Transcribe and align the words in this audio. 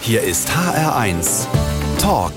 Hier 0.00 0.22
ist 0.22 0.48
HR1 0.50 1.46
Talk 2.00 2.32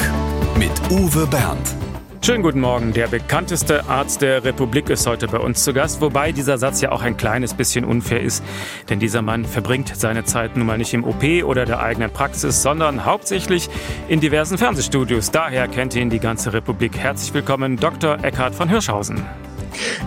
mit 0.57 0.71
Uwe 0.89 1.25
Bernd. 1.27 1.75
Schönen 2.21 2.43
guten 2.43 2.59
Morgen. 2.59 2.91
Der 2.91 3.07
bekannteste 3.07 3.85
Arzt 3.87 4.21
der 4.21 4.43
Republik 4.43 4.89
ist 4.89 5.07
heute 5.07 5.27
bei 5.27 5.37
uns 5.37 5.63
zu 5.63 5.71
Gast, 5.71 6.01
wobei 6.01 6.31
dieser 6.33 6.57
Satz 6.57 6.81
ja 6.81 6.91
auch 6.91 7.01
ein 7.01 7.17
kleines 7.17 7.53
bisschen 7.53 7.85
unfair 7.85 8.19
ist, 8.19 8.43
denn 8.89 8.99
dieser 8.99 9.21
Mann 9.21 9.45
verbringt 9.45 9.95
seine 9.95 10.25
Zeit 10.25 10.57
nun 10.57 10.67
mal 10.67 10.77
nicht 10.77 10.93
im 10.93 11.03
OP 11.03 11.23
oder 11.45 11.65
der 11.65 11.79
eigenen 11.79 12.11
Praxis, 12.11 12.61
sondern 12.61 13.05
hauptsächlich 13.05 13.69
in 14.09 14.19
diversen 14.19 14.57
Fernsehstudios. 14.57 15.31
Daher 15.31 15.67
kennt 15.67 15.95
ihn 15.95 16.09
die 16.09 16.19
ganze 16.19 16.51
Republik. 16.53 16.97
Herzlich 16.97 17.33
willkommen, 17.33 17.77
Dr. 17.77 18.23
Eckhard 18.23 18.53
von 18.53 18.67
Hirschhausen. 18.69 19.23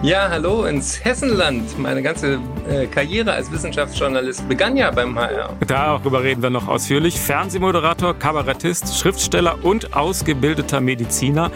Ja, 0.03 0.29
hallo 0.29 0.65
ins 0.65 1.05
Hessenland. 1.05 1.79
Meine 1.79 2.03
ganze 2.03 2.39
äh, 2.69 2.87
Karriere 2.87 3.33
als 3.33 3.51
Wissenschaftsjournalist 3.51 4.49
begann 4.49 4.77
ja 4.77 4.91
beim 4.91 5.19
HR. 5.19 5.57
Darüber 5.67 6.23
reden 6.23 6.43
wir 6.43 6.51
noch 6.51 6.69
ausführlich. 6.69 7.19
Fernsehmoderator, 7.19 8.15
Kabarettist, 8.15 8.99
Schriftsteller 8.99 9.65
und 9.65 9.95
ausgebildeter 9.95 10.81
Mediziner. 10.81 11.51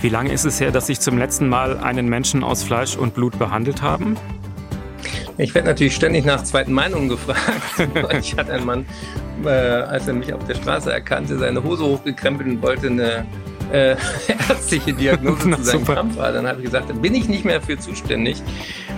Wie 0.00 0.08
lange 0.10 0.32
ist 0.32 0.44
es 0.44 0.60
her, 0.60 0.70
dass 0.70 0.86
Sie 0.86 0.98
zum 0.98 1.18
letzten 1.18 1.48
Mal 1.48 1.78
einen 1.78 2.08
Menschen 2.08 2.44
aus 2.44 2.62
Fleisch 2.62 2.96
und 2.96 3.14
Blut 3.14 3.38
behandelt 3.38 3.82
haben? 3.82 4.16
Ich 5.38 5.54
werde 5.54 5.68
natürlich 5.68 5.94
ständig 5.94 6.24
nach 6.24 6.42
zweiten 6.44 6.72
Meinungen 6.72 7.08
gefragt. 7.08 7.40
ich 8.20 8.36
hatte 8.36 8.52
einen 8.52 8.66
Mann, 8.66 8.86
äh, 9.44 9.48
als 9.48 10.08
er 10.08 10.14
mich 10.14 10.32
auf 10.32 10.44
der 10.46 10.54
Straße 10.54 10.92
erkannte, 10.92 11.38
seine 11.38 11.62
Hose 11.62 11.84
hochgekrempelt 11.84 12.48
und 12.48 12.62
wollte 12.62 12.88
eine 12.88 13.24
äh, 13.72 13.96
ärztliche 14.48 14.92
Diagnose 14.92 15.50
zu 15.50 15.62
seinem 15.62 15.84
Krampf 15.84 16.16
war. 16.16 16.32
Dann 16.32 16.46
habe 16.46 16.58
ich 16.58 16.66
gesagt, 16.66 16.90
dann 16.90 17.00
bin 17.00 17.14
ich 17.14 17.28
nicht 17.28 17.44
mehr 17.44 17.60
für 17.60 17.78
zuständig. 17.78 18.42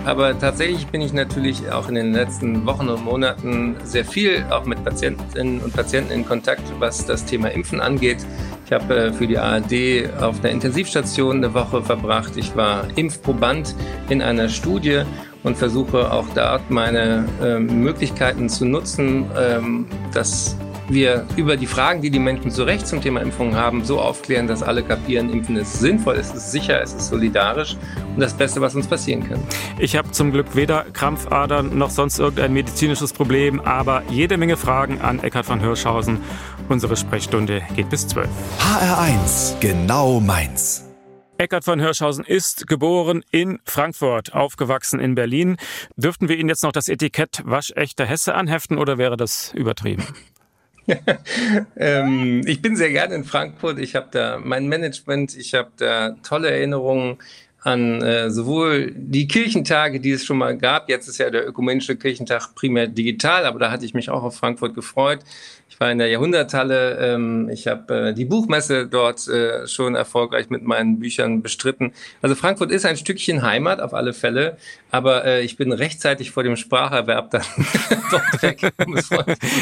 Aber 0.05 0.37
tatsächlich 0.37 0.87
bin 0.87 1.01
ich 1.01 1.13
natürlich 1.13 1.71
auch 1.71 1.87
in 1.87 1.95
den 1.95 2.13
letzten 2.13 2.65
Wochen 2.65 2.89
und 2.89 3.05
Monaten 3.05 3.75
sehr 3.83 4.05
viel 4.05 4.45
auch 4.49 4.65
mit 4.65 4.83
Patientinnen 4.83 5.61
und 5.61 5.73
Patienten 5.73 6.11
in 6.11 6.25
Kontakt, 6.25 6.63
was 6.79 7.05
das 7.05 7.25
Thema 7.25 7.49
Impfen 7.49 7.79
angeht. 7.79 8.25
Ich 8.65 8.71
habe 8.71 8.95
äh, 8.95 9.13
für 9.13 9.27
die 9.27 9.37
ARD 9.37 10.09
auf 10.21 10.39
einer 10.39 10.49
Intensivstation 10.49 11.37
eine 11.37 11.53
Woche 11.53 11.83
verbracht. 11.83 12.37
Ich 12.37 12.55
war 12.55 12.87
Impfproband 12.95 13.75
in 14.09 14.21
einer 14.21 14.49
Studie 14.49 15.01
und 15.43 15.57
versuche 15.57 16.11
auch 16.11 16.25
dort 16.35 16.69
meine 16.69 17.27
ähm, 17.43 17.81
Möglichkeiten 17.81 18.47
zu 18.47 18.65
nutzen, 18.65 19.25
ähm, 19.37 19.87
dass 20.13 20.55
wir 20.93 21.25
über 21.35 21.57
die 21.57 21.67
Fragen, 21.67 22.01
die 22.01 22.09
die 22.09 22.19
Menschen 22.19 22.51
zu 22.51 22.63
Recht 22.63 22.87
zum 22.87 23.01
Thema 23.01 23.21
Impfung 23.21 23.55
haben, 23.55 23.83
so 23.83 23.99
aufklären, 23.99 24.47
dass 24.47 24.63
alle 24.63 24.83
kapieren, 24.83 25.31
Impfen 25.31 25.55
ist 25.55 25.79
sinnvoll, 25.79 26.15
es 26.15 26.33
ist 26.33 26.51
sicher, 26.51 26.81
es 26.81 26.93
ist 26.93 27.09
solidarisch 27.09 27.75
und 28.15 28.19
das 28.19 28.33
Beste, 28.33 28.61
was 28.61 28.75
uns 28.75 28.87
passieren 28.87 29.27
kann. 29.27 29.41
Ich 29.79 29.95
habe 29.95 30.11
zum 30.11 30.31
Glück 30.31 30.55
weder 30.55 30.85
Krampfadern 30.93 31.77
noch 31.77 31.89
sonst 31.89 32.19
irgendein 32.19 32.53
medizinisches 32.53 33.13
Problem, 33.13 33.59
aber 33.59 34.03
jede 34.09 34.37
Menge 34.37 34.57
Fragen 34.57 35.01
an 35.01 35.19
Eckhard 35.23 35.45
von 35.45 35.59
Hirschhausen. 35.59 36.19
Unsere 36.69 36.95
Sprechstunde 36.95 37.61
geht 37.75 37.89
bis 37.89 38.07
12. 38.07 38.29
HR1, 38.59 39.59
genau 39.59 40.19
meins. 40.19 40.85
Eckhard 41.41 41.63
von 41.63 41.79
Hirschhausen 41.79 42.23
ist 42.23 42.67
geboren 42.67 43.23
in 43.31 43.57
Frankfurt, 43.65 44.33
aufgewachsen 44.33 44.99
in 44.99 45.15
Berlin. 45.15 45.57
Dürften 45.95 46.29
wir 46.29 46.37
Ihnen 46.37 46.49
jetzt 46.49 46.61
noch 46.61 46.71
das 46.71 46.87
Etikett 46.87 47.41
waschechter 47.43 48.05
Hesse 48.05 48.35
anheften 48.35 48.77
oder 48.77 48.99
wäre 48.99 49.17
das 49.17 49.51
übertrieben? 49.55 50.05
ähm, 51.77 52.41
ich 52.45 52.61
bin 52.61 52.75
sehr 52.75 52.89
gerne 52.91 53.15
in 53.15 53.23
Frankfurt. 53.23 53.79
Ich 53.79 53.95
habe 53.95 54.07
da 54.11 54.39
mein 54.43 54.67
Management, 54.67 55.35
ich 55.37 55.53
habe 55.53 55.71
da 55.77 56.11
tolle 56.23 56.51
Erinnerungen 56.51 57.17
an 57.63 58.01
äh, 58.01 58.31
sowohl 58.31 58.91
die 58.95 59.27
Kirchentage, 59.27 59.99
die 59.99 60.11
es 60.11 60.25
schon 60.25 60.37
mal 60.37 60.57
gab. 60.57 60.89
Jetzt 60.89 61.07
ist 61.07 61.19
ja 61.19 61.29
der 61.29 61.47
ökumenische 61.47 61.95
Kirchentag 61.95 62.55
primär 62.55 62.87
digital, 62.87 63.45
aber 63.45 63.59
da 63.59 63.69
hatte 63.69 63.85
ich 63.85 63.93
mich 63.93 64.09
auch 64.09 64.23
auf 64.23 64.35
Frankfurt 64.35 64.73
gefreut. 64.73 65.19
Ich 65.69 65.79
war 65.79 65.91
in 65.91 65.99
der 65.99 66.07
Jahrhunderthalle. 66.07 66.97
Ähm, 66.97 67.49
ich 67.49 67.67
habe 67.67 68.09
äh, 68.09 68.13
die 68.13 68.25
Buchmesse 68.25 68.87
dort 68.87 69.27
äh, 69.27 69.67
schon 69.67 69.93
erfolgreich 69.93 70.49
mit 70.49 70.63
meinen 70.63 70.99
Büchern 70.99 71.43
bestritten. 71.43 71.93
Also 72.23 72.35
Frankfurt 72.35 72.71
ist 72.71 72.85
ein 72.85 72.97
Stückchen 72.97 73.43
Heimat 73.43 73.79
auf 73.79 73.93
alle 73.93 74.13
Fälle, 74.13 74.57
aber 74.89 75.23
äh, 75.25 75.41
ich 75.43 75.55
bin 75.55 75.71
rechtzeitig 75.71 76.31
vor 76.31 76.41
dem 76.41 76.55
Spracherwerb 76.55 77.29
dann 77.29 77.43
dort 78.11 78.41
weg. 78.41 78.73
Um 78.85 78.97
es 78.97 79.09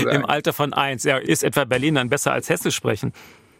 Im 0.09 0.25
Alter 0.25 0.53
von 0.53 0.73
eins. 0.73 1.03
Ja, 1.03 1.17
ist 1.17 1.43
etwa 1.43 1.65
Berlin 1.65 1.95
dann 1.95 2.09
besser 2.09 2.31
als 2.31 2.47
Hessisch 2.47 2.75
sprechen? 2.75 3.11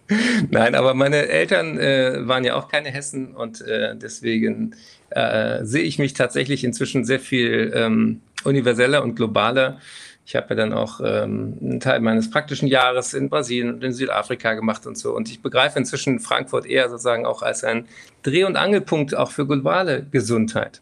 Nein, 0.49 0.75
aber 0.75 0.93
meine 0.93 1.27
Eltern 1.27 1.77
äh, 1.77 2.27
waren 2.27 2.43
ja 2.43 2.55
auch 2.55 2.67
keine 2.67 2.89
Hessen 2.89 3.35
und 3.35 3.61
äh, 3.61 3.95
deswegen 3.95 4.75
äh, 5.11 5.63
sehe 5.63 5.83
ich 5.83 5.99
mich 5.99 6.13
tatsächlich 6.13 6.63
inzwischen 6.63 7.05
sehr 7.05 7.19
viel 7.19 7.71
ähm, 7.75 8.21
universeller 8.43 9.03
und 9.03 9.15
globaler. 9.15 9.79
Ich 10.25 10.35
habe 10.35 10.47
ja 10.49 10.55
dann 10.55 10.73
auch 10.73 10.99
ähm, 11.03 11.57
einen 11.59 11.79
Teil 11.79 11.99
meines 12.01 12.29
praktischen 12.29 12.67
Jahres 12.67 13.13
in 13.13 13.29
Brasilien 13.29 13.73
und 13.73 13.83
in 13.83 13.93
Südafrika 13.93 14.53
gemacht 14.53 14.85
und 14.85 14.97
so. 14.97 15.15
Und 15.15 15.29
ich 15.29 15.41
begreife 15.41 15.79
inzwischen 15.79 16.19
Frankfurt 16.19 16.67
eher 16.67 16.89
sozusagen 16.89 17.25
auch 17.25 17.41
als 17.41 17.63
ein 17.63 17.87
Dreh- 18.21 18.43
und 18.43 18.55
Angelpunkt 18.55 19.15
auch 19.15 19.31
für 19.31 19.47
globale 19.47 20.05
Gesundheit. 20.11 20.81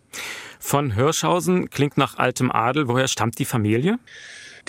Von 0.59 0.91
Hirschhausen 0.91 1.69
klingt 1.69 1.97
nach 1.97 2.17
altem 2.17 2.51
Adel. 2.51 2.89
Woher 2.89 3.07
stammt 3.07 3.39
die 3.39 3.45
Familie? 3.45 3.99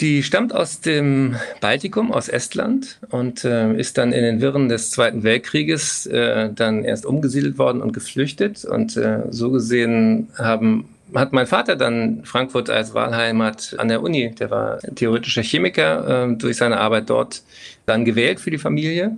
Die 0.01 0.23
stammt 0.23 0.55
aus 0.55 0.81
dem 0.81 1.35
Baltikum, 1.61 2.13
aus 2.13 2.29
Estland 2.29 3.01
und 3.11 3.45
äh, 3.45 3.75
ist 3.75 3.99
dann 3.99 4.13
in 4.13 4.23
den 4.23 4.41
Wirren 4.41 4.69
des 4.69 4.93
Zweiten 4.93 5.25
Weltkrieges 5.25 6.07
äh, 6.07 6.51
dann 6.55 6.85
erst 6.85 7.05
umgesiedelt 7.05 7.59
worden 7.59 7.83
und 7.83 7.93
geflüchtet. 7.93 8.65
Und 8.65 8.97
äh, 8.97 9.23
so 9.31 9.51
gesehen 9.51 10.29
haben 10.39 10.89
hat 11.15 11.33
mein 11.33 11.47
Vater 11.47 11.75
dann 11.75 12.23
Frankfurt 12.25 12.71
als 12.71 12.95
Wahlheimat 12.95 13.75
an 13.79 13.89
der 13.89 14.03
Uni, 14.03 14.35
der 14.39 14.51
war 14.51 14.79
theoretischer 14.79 15.43
Chemiker, 15.43 16.29
äh, 16.29 16.37
durch 16.37 16.59
seine 16.59 16.79
Arbeit 16.79 17.11
dort 17.11 17.43
dann 17.87 18.05
gewählt 18.05 18.39
für 18.39 18.51
die 18.51 18.59
Familie. 18.59 19.17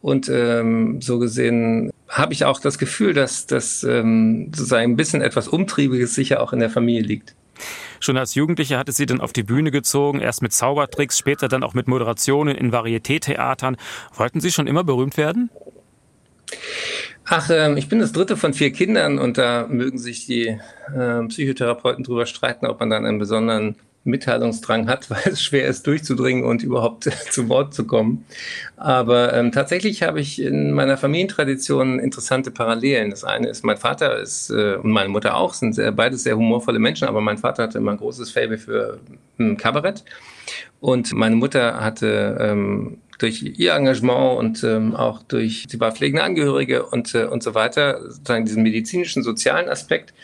Und 0.00 0.28
ähm, 0.28 1.00
so 1.00 1.18
gesehen 1.18 1.90
habe 2.08 2.32
ich 2.32 2.44
auch 2.44 2.60
das 2.60 2.78
Gefühl, 2.78 3.14
dass 3.14 3.46
das 3.46 3.82
ähm, 3.82 4.50
sozusagen 4.54 4.92
ein 4.92 4.96
bisschen 4.96 5.22
etwas 5.22 5.48
Umtriebiges 5.48 6.14
sicher 6.14 6.42
auch 6.42 6.52
in 6.52 6.60
der 6.60 6.70
Familie 6.70 7.02
liegt. 7.02 7.34
Schon 8.00 8.16
als 8.16 8.34
Jugendliche 8.34 8.78
hatte 8.78 8.92
sie 8.92 9.06
dann 9.06 9.20
auf 9.20 9.32
die 9.32 9.42
Bühne 9.42 9.70
gezogen, 9.70 10.20
erst 10.20 10.42
mit 10.42 10.52
Zaubertricks, 10.52 11.18
später 11.18 11.48
dann 11.48 11.62
auch 11.62 11.74
mit 11.74 11.88
Moderationen 11.88 12.56
in 12.56 12.72
Varieté-Theatern. 12.72 13.76
Wollten 14.14 14.40
Sie 14.40 14.52
schon 14.52 14.66
immer 14.66 14.84
berühmt 14.84 15.16
werden? 15.16 15.50
Ach, 17.26 17.50
äh, 17.50 17.78
ich 17.78 17.88
bin 17.88 17.98
das 17.98 18.12
dritte 18.12 18.36
von 18.36 18.54
vier 18.54 18.72
Kindern 18.72 19.18
und 19.18 19.36
da 19.36 19.66
mögen 19.68 19.98
sich 19.98 20.26
die 20.26 20.58
äh, 20.94 21.22
Psychotherapeuten 21.28 22.04
drüber 22.04 22.24
streiten, 22.24 22.66
ob 22.66 22.80
man 22.80 22.88
dann 22.88 23.04
einen 23.04 23.18
besonderen 23.18 23.76
Mitteilungsdrang 24.08 24.88
hat, 24.88 25.10
weil 25.10 25.22
es 25.26 25.42
schwer 25.42 25.66
ist, 25.66 25.86
durchzudringen 25.86 26.44
und 26.44 26.62
überhaupt 26.62 27.04
zu 27.30 27.48
Wort 27.48 27.74
zu 27.74 27.86
kommen. 27.86 28.24
Aber 28.76 29.32
ähm, 29.34 29.52
tatsächlich 29.52 30.02
habe 30.02 30.20
ich 30.20 30.40
in 30.40 30.72
meiner 30.72 30.96
Familientradition 30.96 31.98
interessante 31.98 32.50
Parallelen. 32.50 33.10
Das 33.10 33.24
eine 33.24 33.48
ist, 33.48 33.64
mein 33.64 33.76
Vater 33.76 34.18
ist 34.18 34.50
äh, 34.50 34.74
und 34.76 34.90
meine 34.90 35.08
Mutter 35.08 35.36
auch, 35.36 35.54
sind 35.54 35.74
sehr, 35.74 35.92
beides 35.92 36.22
sehr 36.22 36.36
humorvolle 36.36 36.78
Menschen, 36.78 37.08
aber 37.08 37.20
mein 37.20 37.38
Vater 37.38 37.64
hatte 37.64 37.78
immer 37.78 37.92
ein 37.92 37.98
großes 37.98 38.30
Faible 38.30 38.58
für 38.58 38.98
ähm, 39.38 39.56
Kabarett. 39.56 40.04
Und 40.80 41.12
meine 41.12 41.36
Mutter 41.36 41.80
hatte 41.80 42.38
ähm, 42.40 42.98
durch 43.18 43.42
ihr 43.42 43.74
Engagement 43.74 44.38
und 44.38 44.64
ähm, 44.64 44.94
auch 44.94 45.22
durch, 45.24 45.66
sie 45.68 45.80
war 45.80 45.92
pflegende 45.92 46.22
Angehörige 46.22 46.86
und, 46.86 47.14
äh, 47.14 47.24
und 47.24 47.42
so 47.42 47.54
weiter, 47.54 48.00
sozusagen 48.10 48.44
diesen 48.44 48.62
medizinischen, 48.62 49.22
sozialen 49.22 49.68
Aspekt 49.68 50.14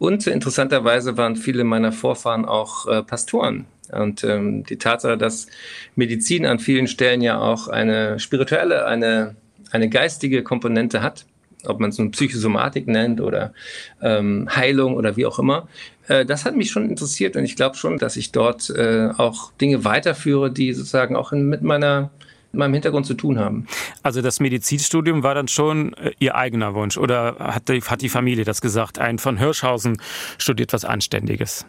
und 0.00 0.26
interessanterweise 0.26 1.18
waren 1.18 1.36
viele 1.36 1.62
meiner 1.62 1.92
Vorfahren 1.92 2.46
auch 2.46 2.88
äh, 2.88 3.02
Pastoren. 3.02 3.66
Und 3.92 4.24
ähm, 4.24 4.64
die 4.64 4.78
Tatsache, 4.78 5.18
dass 5.18 5.46
Medizin 5.94 6.46
an 6.46 6.58
vielen 6.58 6.86
Stellen 6.86 7.20
ja 7.20 7.38
auch 7.38 7.68
eine 7.68 8.18
spirituelle, 8.18 8.86
eine, 8.86 9.36
eine 9.70 9.90
geistige 9.90 10.42
Komponente 10.42 11.02
hat, 11.02 11.26
ob 11.66 11.80
man 11.80 11.90
es 11.90 11.98
nun 11.98 12.12
Psychosomatik 12.12 12.86
nennt 12.86 13.20
oder 13.20 13.52
ähm, 14.00 14.48
Heilung 14.50 14.94
oder 14.94 15.18
wie 15.18 15.26
auch 15.26 15.38
immer, 15.38 15.68
äh, 16.08 16.24
das 16.24 16.46
hat 16.46 16.56
mich 16.56 16.70
schon 16.70 16.88
interessiert 16.88 17.36
und 17.36 17.44
ich 17.44 17.54
glaube 17.54 17.76
schon, 17.76 17.98
dass 17.98 18.16
ich 18.16 18.32
dort 18.32 18.70
äh, 18.70 19.10
auch 19.18 19.52
Dinge 19.60 19.84
weiterführe, 19.84 20.50
die 20.50 20.72
sozusagen 20.72 21.14
auch 21.14 21.32
in, 21.32 21.46
mit 21.46 21.60
meiner 21.60 22.08
mit 22.52 22.58
meinem 22.58 22.74
Hintergrund 22.74 23.06
zu 23.06 23.14
tun 23.14 23.38
haben. 23.38 23.66
Also 24.02 24.22
das 24.22 24.40
Medizinstudium 24.40 25.22
war 25.22 25.34
dann 25.34 25.48
schon 25.48 25.94
äh, 25.94 26.12
Ihr 26.18 26.34
eigener 26.34 26.74
Wunsch 26.74 26.98
oder 26.98 27.36
hat 27.38 27.68
die, 27.68 27.80
hat 27.80 28.02
die 28.02 28.08
Familie 28.08 28.44
das 28.44 28.60
gesagt? 28.60 28.98
Ein 28.98 29.18
von 29.18 29.36
Hirschhausen 29.36 30.00
studiert 30.38 30.72
was 30.72 30.84
Anständiges. 30.84 31.66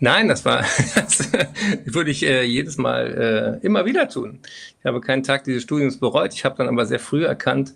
Nein, 0.00 0.28
das 0.28 0.44
war, 0.44 0.64
das 0.94 1.30
würde 1.84 2.10
ich 2.10 2.24
äh, 2.24 2.44
jedes 2.44 2.76
Mal 2.76 3.60
äh, 3.62 3.66
immer 3.66 3.86
wieder 3.86 4.08
tun. 4.08 4.40
Ich 4.78 4.84
habe 4.84 5.00
keinen 5.00 5.22
Tag 5.22 5.44
dieses 5.44 5.62
Studiums 5.62 5.98
bereut. 5.98 6.34
Ich 6.34 6.44
habe 6.44 6.56
dann 6.56 6.68
aber 6.68 6.84
sehr 6.86 7.00
früh 7.00 7.24
erkannt, 7.24 7.74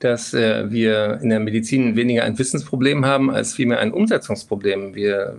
dass 0.00 0.32
äh, 0.32 0.70
wir 0.70 1.20
in 1.22 1.28
der 1.28 1.40
Medizin 1.40 1.94
weniger 1.94 2.24
ein 2.24 2.38
Wissensproblem 2.38 3.04
haben, 3.04 3.30
als 3.30 3.54
vielmehr 3.54 3.80
ein 3.80 3.92
Umsetzungsproblem. 3.92 4.94
Wir, 4.94 5.36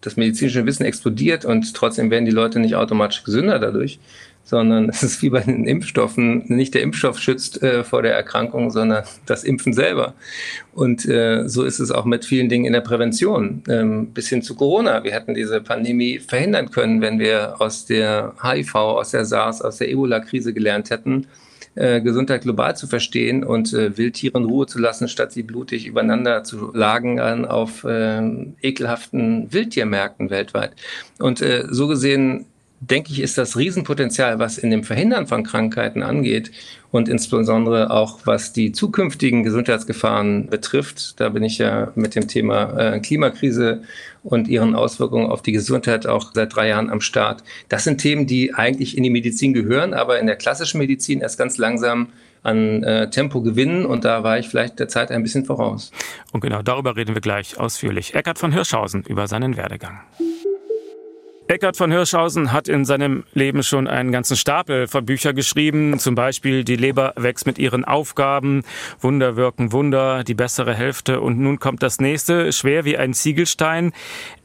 das 0.00 0.16
medizinische 0.16 0.66
Wissen 0.66 0.84
explodiert 0.84 1.44
und 1.44 1.74
trotzdem 1.74 2.10
werden 2.10 2.24
die 2.24 2.30
Leute 2.30 2.60
nicht 2.60 2.76
automatisch 2.76 3.24
gesünder 3.24 3.58
dadurch, 3.58 3.98
sondern 4.44 4.90
es 4.90 5.02
ist 5.02 5.22
wie 5.22 5.30
bei 5.30 5.40
den 5.40 5.66
Impfstoffen, 5.66 6.44
nicht 6.48 6.74
der 6.74 6.82
Impfstoff 6.82 7.18
schützt 7.18 7.62
äh, 7.62 7.82
vor 7.82 8.02
der 8.02 8.14
Erkrankung, 8.14 8.70
sondern 8.70 9.04
das 9.26 9.42
Impfen 9.42 9.72
selber. 9.72 10.14
Und 10.72 11.06
äh, 11.06 11.48
so 11.48 11.64
ist 11.64 11.80
es 11.80 11.90
auch 11.90 12.04
mit 12.04 12.24
vielen 12.24 12.48
Dingen 12.48 12.66
in 12.66 12.72
der 12.72 12.80
Prävention, 12.80 13.62
ähm, 13.68 14.08
bis 14.12 14.28
hin 14.28 14.42
zu 14.42 14.54
Corona. 14.54 15.02
Wir 15.02 15.12
hätten 15.12 15.34
diese 15.34 15.60
Pandemie 15.60 16.18
verhindern 16.18 16.70
können, 16.70 17.00
wenn 17.00 17.18
wir 17.18 17.60
aus 17.60 17.86
der 17.86 18.34
HIV, 18.42 18.74
aus 18.74 19.10
der 19.10 19.24
SARS, 19.24 19.62
aus 19.62 19.78
der 19.78 19.88
Ebola-Krise 19.90 20.52
gelernt 20.52 20.90
hätten, 20.90 21.26
äh, 21.76 22.00
Gesundheit 22.00 22.42
global 22.42 22.76
zu 22.76 22.86
verstehen 22.86 23.44
und 23.44 23.72
äh, 23.72 23.96
Wildtiere 23.96 24.38
in 24.38 24.44
Ruhe 24.44 24.66
zu 24.66 24.78
lassen, 24.78 25.08
statt 25.08 25.32
sie 25.32 25.42
blutig 25.42 25.86
übereinander 25.86 26.44
zu 26.44 26.70
lagern 26.72 27.46
auf 27.46 27.82
äh, 27.84 28.22
ekelhaften 28.62 29.52
Wildtiermärkten 29.52 30.30
weltweit. 30.30 30.72
Und 31.18 31.40
äh, 31.40 31.64
so 31.68 31.88
gesehen 31.88 32.46
denke 32.80 33.12
ich, 33.12 33.20
ist 33.20 33.38
das 33.38 33.56
Riesenpotenzial, 33.56 34.38
was 34.38 34.58
in 34.58 34.70
dem 34.70 34.84
Verhindern 34.84 35.26
von 35.26 35.42
Krankheiten 35.42 36.02
angeht 36.02 36.50
und 36.90 37.08
insbesondere 37.08 37.90
auch 37.90 38.20
was 38.24 38.52
die 38.52 38.72
zukünftigen 38.72 39.42
Gesundheitsgefahren 39.42 40.48
betrifft. 40.48 41.18
Da 41.20 41.30
bin 41.30 41.42
ich 41.42 41.58
ja 41.58 41.92
mit 41.94 42.14
dem 42.14 42.28
Thema 42.28 42.78
äh, 42.78 43.00
Klimakrise 43.00 43.82
und 44.22 44.48
ihren 44.48 44.74
Auswirkungen 44.74 45.26
auf 45.26 45.42
die 45.42 45.52
Gesundheit 45.52 46.06
auch 46.06 46.32
seit 46.34 46.54
drei 46.54 46.68
Jahren 46.68 46.90
am 46.90 47.00
Start. 47.00 47.42
Das 47.68 47.84
sind 47.84 47.98
Themen, 47.98 48.26
die 48.26 48.54
eigentlich 48.54 48.96
in 48.96 49.02
die 49.02 49.10
Medizin 49.10 49.52
gehören, 49.52 49.94
aber 49.94 50.18
in 50.18 50.26
der 50.26 50.36
klassischen 50.36 50.78
Medizin 50.78 51.20
erst 51.20 51.38
ganz 51.38 51.58
langsam 51.58 52.08
an 52.42 52.82
äh, 52.82 53.08
Tempo 53.08 53.40
gewinnen 53.40 53.86
und 53.86 54.04
da 54.04 54.22
war 54.22 54.38
ich 54.38 54.48
vielleicht 54.48 54.78
der 54.78 54.88
Zeit 54.88 55.10
ein 55.10 55.22
bisschen 55.22 55.46
voraus. 55.46 55.90
Und 56.32 56.40
genau 56.40 56.62
darüber 56.62 56.94
reden 56.94 57.14
wir 57.14 57.22
gleich 57.22 57.58
ausführlich. 57.58 58.14
Eckart 58.14 58.38
von 58.38 58.52
Hirschhausen 58.52 59.02
über 59.02 59.26
seinen 59.26 59.56
Werdegang. 59.56 60.00
Eckhard 61.46 61.76
von 61.76 61.92
Hirschhausen 61.92 62.52
hat 62.52 62.68
in 62.68 62.86
seinem 62.86 63.24
Leben 63.34 63.62
schon 63.62 63.86
einen 63.86 64.12
ganzen 64.12 64.34
Stapel 64.34 64.86
von 64.88 65.04
Büchern 65.04 65.36
geschrieben, 65.36 65.98
zum 65.98 66.14
Beispiel 66.14 66.64
Die 66.64 66.76
Leber 66.76 67.12
wächst 67.16 67.44
mit 67.44 67.58
ihren 67.58 67.84
Aufgaben, 67.84 68.62
Wunder 69.00 69.36
wirken 69.36 69.70
Wunder, 69.70 70.24
die 70.24 70.32
bessere 70.32 70.72
Hälfte 70.72 71.20
und 71.20 71.38
nun 71.38 71.58
kommt 71.58 71.82
das 71.82 72.00
nächste, 72.00 72.50
schwer 72.50 72.86
wie 72.86 72.96
ein 72.96 73.12
Ziegelstein. 73.12 73.92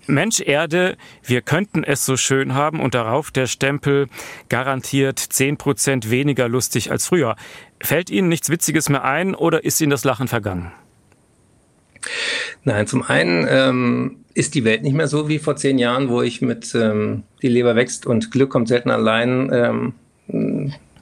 Mensch 0.07 0.42
Erde, 0.42 0.98
wir 1.24 1.42
könnten 1.42 1.86
es 1.86 2.06
so 2.06 2.18
schön 2.18 2.54
haben 2.54 2.81
und 2.81 2.96
darauf 2.96 3.31
der 3.31 3.48
Stempel 3.48 4.07
garantiert 4.50 5.19
zehn 5.19 5.56
Prozent 5.56 6.12
weniger 6.12 6.50
lustig 6.50 6.92
als 6.92 7.07
früher. 7.07 7.38
Fällt 7.81 8.10
Ihnen 8.10 8.28
nichts 8.28 8.50
Witziges 8.50 8.90
mehr 8.90 9.06
ein 9.06 9.36
oder 9.36 9.63
ist 9.63 9.80
Ihnen 9.80 9.92
das 9.92 10.04
Lachen 10.04 10.28
vergangen? 10.28 10.74
Nein, 12.66 12.88
zum 12.88 13.04
einen 13.04 13.48
ähm, 13.50 14.19
ist 14.34 14.56
die 14.56 14.64
Welt 14.64 14.84
nicht 14.84 14.94
mehr 14.94 15.08
so 15.08 15.28
wie 15.28 15.40
vor 15.40 15.56
zehn 15.56 15.78
Jahren, 15.78 16.10
wo 16.10 16.22
ich 16.22 16.42
mit 16.42 16.74
ähm, 16.76 17.24
Die 17.42 17.48
Leber 17.48 17.76
wächst 17.76 18.06
und 18.06 18.31
Glück 18.31 18.50
kommt 18.50 18.68
selten 18.68 18.90
allein 18.90 19.50
ähm, 19.52 19.94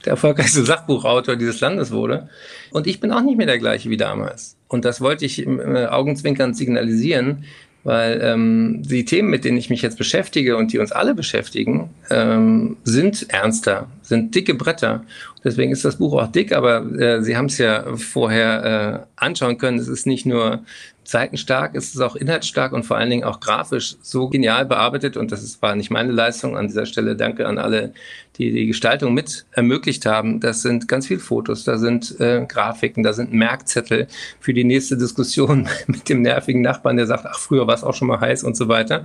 der 0.04 0.12
erfolgreichste 0.12 0.64
Sachbuchautor 0.64 1.36
dieses 1.36 1.60
Landes 1.60 1.90
wurde. 1.90 2.28
Und 2.70 2.86
ich 2.86 3.00
bin 3.00 3.12
auch 3.12 3.22
nicht 3.22 3.36
mehr 3.36 3.46
der 3.46 3.58
gleiche 3.58 3.90
wie 3.90 3.96
damals. 3.96 4.56
Und 4.68 4.84
das 4.84 5.00
wollte 5.00 5.24
ich 5.24 5.42
im 5.42 5.60
äh, 5.60 5.86
Augenzwinkern 5.86 6.54
signalisieren, 6.54 7.44
weil 7.84 8.20
ähm, 8.22 8.82
die 8.82 9.04
Themen, 9.04 9.30
mit 9.30 9.44
denen 9.44 9.56
ich 9.56 9.70
mich 9.70 9.82
jetzt 9.82 9.96
beschäftige 9.96 10.56
und 10.56 10.72
die 10.72 10.78
uns 10.78 10.92
alle 10.92 11.14
beschäftigen, 11.14 11.90
ähm, 12.10 12.76
sind 12.84 13.30
ernster, 13.30 13.88
sind 14.02 14.34
dicke 14.34 14.54
Bretter. 14.54 15.04
Deswegen 15.44 15.72
ist 15.72 15.84
das 15.84 15.96
Buch 15.96 16.20
auch 16.20 16.30
dick, 16.30 16.52
aber 16.52 16.84
äh, 17.00 17.22
Sie 17.22 17.36
haben 17.36 17.46
es 17.46 17.58
ja 17.58 17.96
vorher 17.96 19.06
äh, 19.16 19.22
anschauen 19.24 19.58
können. 19.58 19.78
Es 19.78 19.88
ist 19.88 20.06
nicht 20.06 20.26
nur 20.26 20.64
seitenstark, 21.08 21.74
es 21.74 21.94
ist 21.94 22.02
auch 22.02 22.16
inhaltsstark 22.16 22.74
und 22.74 22.84
vor 22.84 22.98
allen 22.98 23.08
Dingen 23.08 23.24
auch 23.24 23.40
grafisch 23.40 23.96
so 24.02 24.28
genial 24.28 24.66
bearbeitet. 24.66 25.16
Und 25.16 25.32
das 25.32 25.62
war 25.62 25.74
nicht 25.74 25.90
meine 25.90 26.12
Leistung. 26.12 26.54
An 26.54 26.66
dieser 26.66 26.84
Stelle 26.84 27.16
danke 27.16 27.46
an 27.46 27.56
alle, 27.56 27.94
die 28.36 28.52
die 28.52 28.66
Gestaltung 28.66 29.14
mit 29.14 29.46
ermöglicht 29.52 30.04
haben. 30.04 30.38
Das 30.38 30.60
sind 30.60 30.86
ganz 30.86 31.06
viele 31.06 31.20
Fotos, 31.20 31.64
da 31.64 31.78
sind 31.78 32.20
äh, 32.20 32.44
Grafiken, 32.46 33.02
da 33.02 33.14
sind 33.14 33.32
Merkzettel 33.32 34.06
für 34.38 34.52
die 34.52 34.64
nächste 34.64 34.98
Diskussion 34.98 35.66
mit 35.86 36.10
dem 36.10 36.20
nervigen 36.20 36.60
Nachbarn, 36.60 36.98
der 36.98 37.06
sagt, 37.06 37.24
ach, 37.24 37.38
früher 37.38 37.66
war 37.66 37.74
es 37.74 37.84
auch 37.84 37.94
schon 37.94 38.08
mal 38.08 38.20
heiß 38.20 38.44
und 38.44 38.54
so 38.54 38.68
weiter. 38.68 39.04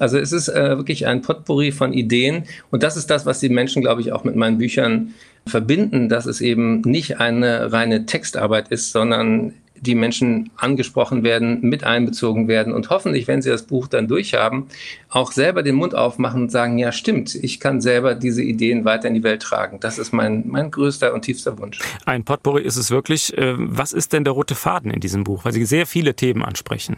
Also 0.00 0.18
es 0.18 0.32
ist 0.32 0.48
äh, 0.48 0.76
wirklich 0.76 1.06
ein 1.06 1.22
Potpourri 1.22 1.70
von 1.70 1.92
Ideen 1.92 2.42
und 2.72 2.82
das 2.82 2.96
ist 2.96 3.08
das, 3.08 3.24
was 3.24 3.38
die 3.38 3.50
Menschen, 3.50 3.82
glaube 3.82 4.00
ich, 4.00 4.12
auch 4.12 4.24
mit 4.24 4.34
meinen 4.34 4.58
Büchern 4.58 5.14
verbinden, 5.46 6.08
dass 6.08 6.26
es 6.26 6.40
eben 6.40 6.80
nicht 6.80 7.20
eine 7.20 7.72
reine 7.72 8.04
Textarbeit 8.04 8.68
ist, 8.68 8.90
sondern 8.90 9.54
die 9.80 9.94
Menschen 9.94 10.50
angesprochen 10.56 11.22
werden, 11.22 11.60
mit 11.62 11.84
einbezogen 11.84 12.48
werden 12.48 12.72
und 12.72 12.90
hoffentlich, 12.90 13.28
wenn 13.28 13.42
sie 13.42 13.50
das 13.50 13.62
Buch 13.62 13.88
dann 13.88 14.08
durchhaben, 14.08 14.66
auch 15.08 15.32
selber 15.32 15.62
den 15.62 15.74
Mund 15.74 15.94
aufmachen 15.94 16.42
und 16.42 16.50
sagen, 16.50 16.78
ja 16.78 16.92
stimmt, 16.92 17.34
ich 17.34 17.60
kann 17.60 17.80
selber 17.80 18.14
diese 18.14 18.42
Ideen 18.42 18.84
weiter 18.84 19.08
in 19.08 19.14
die 19.14 19.22
Welt 19.22 19.42
tragen. 19.42 19.80
Das 19.80 19.98
ist 19.98 20.12
mein, 20.12 20.44
mein 20.46 20.70
größter 20.70 21.14
und 21.14 21.22
tiefster 21.22 21.58
Wunsch. 21.58 21.78
Ein 22.04 22.24
Potpourri 22.24 22.62
ist 22.62 22.76
es 22.76 22.90
wirklich. 22.90 23.36
Äh, 23.36 23.54
was 23.56 23.92
ist 23.92 24.12
denn 24.12 24.24
der 24.24 24.32
rote 24.32 24.54
Faden 24.54 24.90
in 24.90 25.00
diesem 25.00 25.24
Buch? 25.24 25.44
Weil 25.44 25.52
Sie 25.52 25.64
sehr 25.64 25.86
viele 25.86 26.14
Themen 26.14 26.44
ansprechen. 26.44 26.96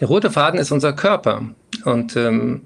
Der 0.00 0.08
rote 0.08 0.30
Faden 0.30 0.60
ist 0.60 0.70
unser 0.70 0.92
Körper. 0.92 1.42
Und 1.84 2.16
ähm, 2.16 2.62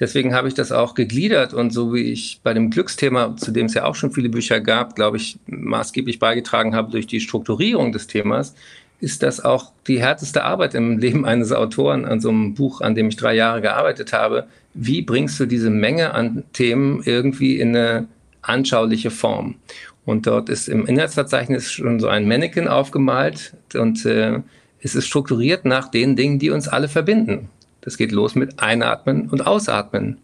deswegen 0.00 0.34
habe 0.34 0.48
ich 0.48 0.54
das 0.54 0.72
auch 0.72 0.94
gegliedert 0.94 1.54
und 1.54 1.72
so 1.72 1.94
wie 1.94 2.12
ich 2.12 2.40
bei 2.42 2.54
dem 2.54 2.70
Glücksthema, 2.70 3.36
zu 3.36 3.50
dem 3.50 3.66
es 3.66 3.74
ja 3.74 3.84
auch 3.84 3.94
schon 3.94 4.12
viele 4.12 4.28
Bücher 4.28 4.60
gab, 4.60 4.94
glaube 4.94 5.16
ich, 5.16 5.38
maßgeblich 5.46 6.18
beigetragen 6.18 6.74
habe 6.74 6.90
durch 6.90 7.06
die 7.06 7.20
Strukturierung 7.20 7.92
des 7.92 8.06
Themas, 8.06 8.54
ist 9.00 9.22
das 9.22 9.44
auch 9.44 9.72
die 9.88 10.00
härteste 10.00 10.44
Arbeit 10.44 10.74
im 10.74 10.98
Leben 10.98 11.24
eines 11.24 11.52
Autoren 11.52 12.04
an 12.04 12.20
so 12.20 12.28
einem 12.28 12.54
Buch, 12.54 12.80
an 12.80 12.94
dem 12.94 13.08
ich 13.08 13.16
drei 13.16 13.34
Jahre 13.34 13.60
gearbeitet 13.60 14.12
habe. 14.12 14.46
Wie 14.74 15.02
bringst 15.02 15.40
du 15.40 15.46
diese 15.46 15.70
Menge 15.70 16.14
an 16.14 16.44
Themen 16.52 17.02
irgendwie 17.04 17.58
in 17.58 17.76
eine 17.76 18.06
anschauliche 18.42 19.10
Form? 19.10 19.56
Und 20.04 20.26
dort 20.26 20.48
ist 20.48 20.68
im 20.68 20.86
Inhaltsverzeichnis 20.86 21.70
schon 21.70 22.00
so 22.00 22.08
ein 22.08 22.26
Mannequin 22.26 22.68
aufgemalt 22.68 23.54
und 23.74 24.04
äh, 24.04 24.40
es 24.82 24.94
ist 24.94 25.06
strukturiert 25.06 25.64
nach 25.64 25.88
den 25.88 26.16
Dingen, 26.16 26.38
die 26.38 26.50
uns 26.50 26.68
alle 26.68 26.88
verbinden. 26.88 27.48
Das 27.80 27.96
geht 27.96 28.12
los 28.12 28.34
mit 28.34 28.60
Einatmen 28.60 29.28
und 29.30 29.46
Ausatmen, 29.46 30.18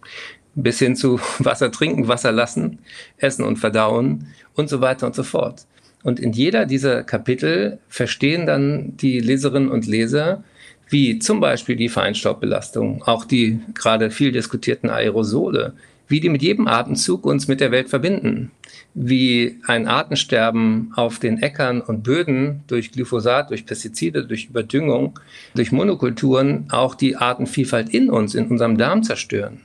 bis 0.54 0.78
hin 0.78 0.96
zu 0.96 1.20
Wasser 1.38 1.70
trinken, 1.70 2.08
Wasser 2.08 2.32
lassen, 2.32 2.78
Essen 3.16 3.44
und 3.44 3.58
Verdauen 3.58 4.28
und 4.54 4.68
so 4.68 4.80
weiter 4.80 5.06
und 5.06 5.14
so 5.14 5.22
fort. 5.22 5.66
Und 6.02 6.20
in 6.20 6.32
jeder 6.32 6.66
dieser 6.66 7.02
Kapitel 7.02 7.78
verstehen 7.88 8.46
dann 8.46 8.96
die 8.96 9.20
Leserinnen 9.20 9.70
und 9.70 9.86
Leser, 9.86 10.44
wie 10.88 11.18
zum 11.18 11.40
Beispiel 11.40 11.76
die 11.76 11.88
Feinstaubbelastung, 11.88 13.02
auch 13.02 13.24
die 13.24 13.60
gerade 13.74 14.10
viel 14.10 14.32
diskutierten 14.32 14.90
Aerosole, 14.90 15.74
wie 16.08 16.20
die 16.20 16.28
mit 16.28 16.42
jedem 16.42 16.66
Atemzug 16.66 17.24
uns 17.24 17.48
mit 17.48 17.60
der 17.60 17.70
Welt 17.70 17.88
verbinden, 17.88 18.50
wie 18.94 19.60
ein 19.66 19.86
Artensterben 19.86 20.92
auf 20.96 21.18
den 21.18 21.42
Äckern 21.42 21.80
und 21.80 22.02
Böden 22.02 22.64
durch 22.66 22.92
Glyphosat, 22.92 23.50
durch 23.50 23.66
Pestizide, 23.66 24.26
durch 24.26 24.46
Überdüngung, 24.46 25.18
durch 25.54 25.70
Monokulturen 25.70 26.66
auch 26.70 26.94
die 26.94 27.16
Artenvielfalt 27.16 27.90
in 27.90 28.10
uns, 28.10 28.34
in 28.34 28.48
unserem 28.48 28.78
Darm 28.78 29.02
zerstören 29.02 29.60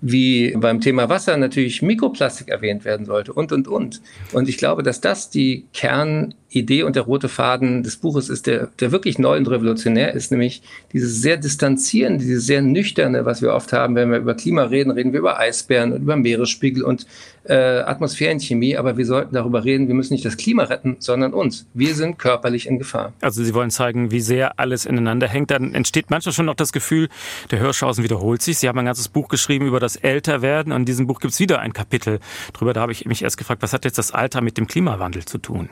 wie 0.00 0.54
beim 0.56 0.80
Thema 0.80 1.08
Wasser 1.08 1.36
natürlich 1.36 1.82
Mikroplastik 1.82 2.48
erwähnt 2.48 2.84
werden 2.84 3.06
sollte 3.06 3.32
und, 3.32 3.52
und, 3.52 3.68
und. 3.68 4.00
Und 4.32 4.48
ich 4.48 4.56
glaube, 4.56 4.82
dass 4.82 5.00
das 5.00 5.30
die 5.30 5.66
Kernidee 5.72 6.84
und 6.84 6.94
der 6.94 7.02
rote 7.02 7.28
Faden 7.28 7.82
des 7.82 7.96
Buches 7.96 8.28
ist, 8.28 8.46
der, 8.46 8.68
der 8.78 8.92
wirklich 8.92 9.18
neu 9.18 9.36
und 9.36 9.50
revolutionär 9.50 10.14
ist, 10.14 10.30
nämlich 10.30 10.62
dieses 10.92 11.20
sehr 11.20 11.36
distanzierende, 11.36 12.24
dieses 12.24 12.46
sehr 12.46 12.62
nüchterne, 12.62 13.24
was 13.24 13.42
wir 13.42 13.52
oft 13.52 13.72
haben, 13.72 13.96
wenn 13.96 14.10
wir 14.10 14.18
über 14.18 14.34
Klima 14.34 14.64
reden, 14.64 14.90
reden 14.90 15.12
wir 15.12 15.20
über 15.20 15.38
Eisbären 15.38 15.92
und 15.92 16.02
über 16.02 16.16
Meeresspiegel 16.16 16.84
und 16.84 17.06
äh, 17.48 17.80
Atmosphärenchemie, 17.80 18.76
aber 18.76 18.96
wir 18.96 19.06
sollten 19.06 19.34
darüber 19.34 19.64
reden, 19.64 19.88
wir 19.88 19.94
müssen 19.94 20.12
nicht 20.12 20.24
das 20.24 20.36
Klima 20.36 20.64
retten, 20.64 20.96
sondern 20.98 21.32
uns. 21.32 21.66
Wir 21.72 21.94
sind 21.94 22.18
körperlich 22.18 22.66
in 22.66 22.78
Gefahr. 22.78 23.14
Also 23.20 23.42
Sie 23.42 23.54
wollen 23.54 23.70
zeigen, 23.70 24.10
wie 24.10 24.20
sehr 24.20 24.58
alles 24.58 24.84
ineinander 24.84 25.26
hängt. 25.26 25.50
Dann 25.50 25.74
entsteht 25.74 26.10
manchmal 26.10 26.34
schon 26.34 26.46
noch 26.46 26.54
das 26.54 26.72
Gefühl, 26.72 27.08
der 27.50 27.60
Hirschhausen 27.60 28.04
wiederholt 28.04 28.42
sich. 28.42 28.58
Sie 28.58 28.68
haben 28.68 28.78
ein 28.78 28.84
ganzes 28.84 29.08
Buch 29.08 29.28
geschrieben 29.28 29.66
über 29.66 29.80
das 29.80 29.87
Älterwerden. 29.96 30.72
Und 30.72 30.80
in 30.80 30.86
diesem 30.86 31.06
Buch 31.06 31.20
gibt 31.20 31.34
es 31.34 31.40
wieder 31.40 31.60
ein 31.60 31.72
Kapitel 31.72 32.20
drüber. 32.52 32.72
Da 32.72 32.80
habe 32.80 32.92
ich 32.92 33.06
mich 33.06 33.22
erst 33.22 33.36
gefragt, 33.36 33.62
was 33.62 33.72
hat 33.72 33.84
jetzt 33.84 33.98
das 33.98 34.12
Alter 34.12 34.40
mit 34.40 34.56
dem 34.56 34.66
Klimawandel 34.66 35.24
zu 35.24 35.38
tun? 35.38 35.68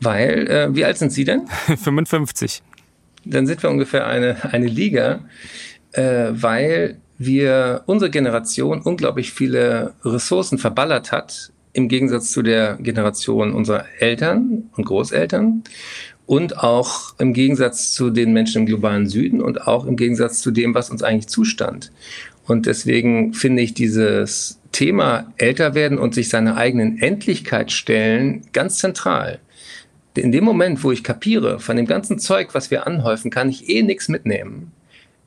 Weil, 0.00 0.48
äh, 0.48 0.74
wie 0.74 0.84
alt 0.84 0.98
sind 0.98 1.12
Sie 1.12 1.24
denn? 1.24 1.46
55. 1.76 2.62
Dann 3.24 3.46
sind 3.46 3.62
wir 3.62 3.70
ungefähr 3.70 4.06
eine, 4.06 4.52
eine 4.52 4.66
Liga, 4.66 5.24
äh, 5.92 6.28
weil 6.30 7.00
wir 7.18 7.82
unsere 7.86 8.10
Generation 8.10 8.82
unglaublich 8.82 9.32
viele 9.32 9.94
Ressourcen 10.04 10.58
verballert 10.58 11.12
hat, 11.12 11.52
im 11.72 11.88
Gegensatz 11.88 12.30
zu 12.30 12.42
der 12.42 12.76
Generation 12.76 13.52
unserer 13.52 13.84
Eltern 13.98 14.70
und 14.76 14.84
Großeltern 14.84 15.64
und 16.26 16.58
auch 16.58 17.14
im 17.18 17.32
Gegensatz 17.32 17.92
zu 17.92 18.10
den 18.10 18.32
Menschen 18.32 18.62
im 18.62 18.66
globalen 18.66 19.06
Süden 19.06 19.40
und 19.40 19.66
auch 19.66 19.86
im 19.86 19.96
Gegensatz 19.96 20.40
zu 20.40 20.50
dem, 20.50 20.74
was 20.74 20.90
uns 20.90 21.02
eigentlich 21.02 21.28
zustand. 21.28 21.92
Und 22.46 22.66
deswegen 22.66 23.32
finde 23.32 23.62
ich 23.62 23.74
dieses 23.74 24.60
Thema 24.72 25.32
älter 25.36 25.74
werden 25.74 25.98
und 25.98 26.14
sich 26.14 26.28
seiner 26.28 26.56
eigenen 26.56 26.98
Endlichkeit 26.98 27.72
stellen 27.72 28.42
ganz 28.52 28.78
zentral. 28.78 29.40
In 30.14 30.32
dem 30.32 30.44
Moment, 30.44 30.82
wo 30.82 30.92
ich 30.92 31.04
kapiere, 31.04 31.60
von 31.60 31.76
dem 31.76 31.86
ganzen 31.86 32.18
Zeug, 32.18 32.50
was 32.52 32.70
wir 32.70 32.86
anhäufen, 32.86 33.30
kann 33.30 33.48
ich 33.48 33.68
eh 33.68 33.82
nichts 33.82 34.08
mitnehmen, 34.08 34.72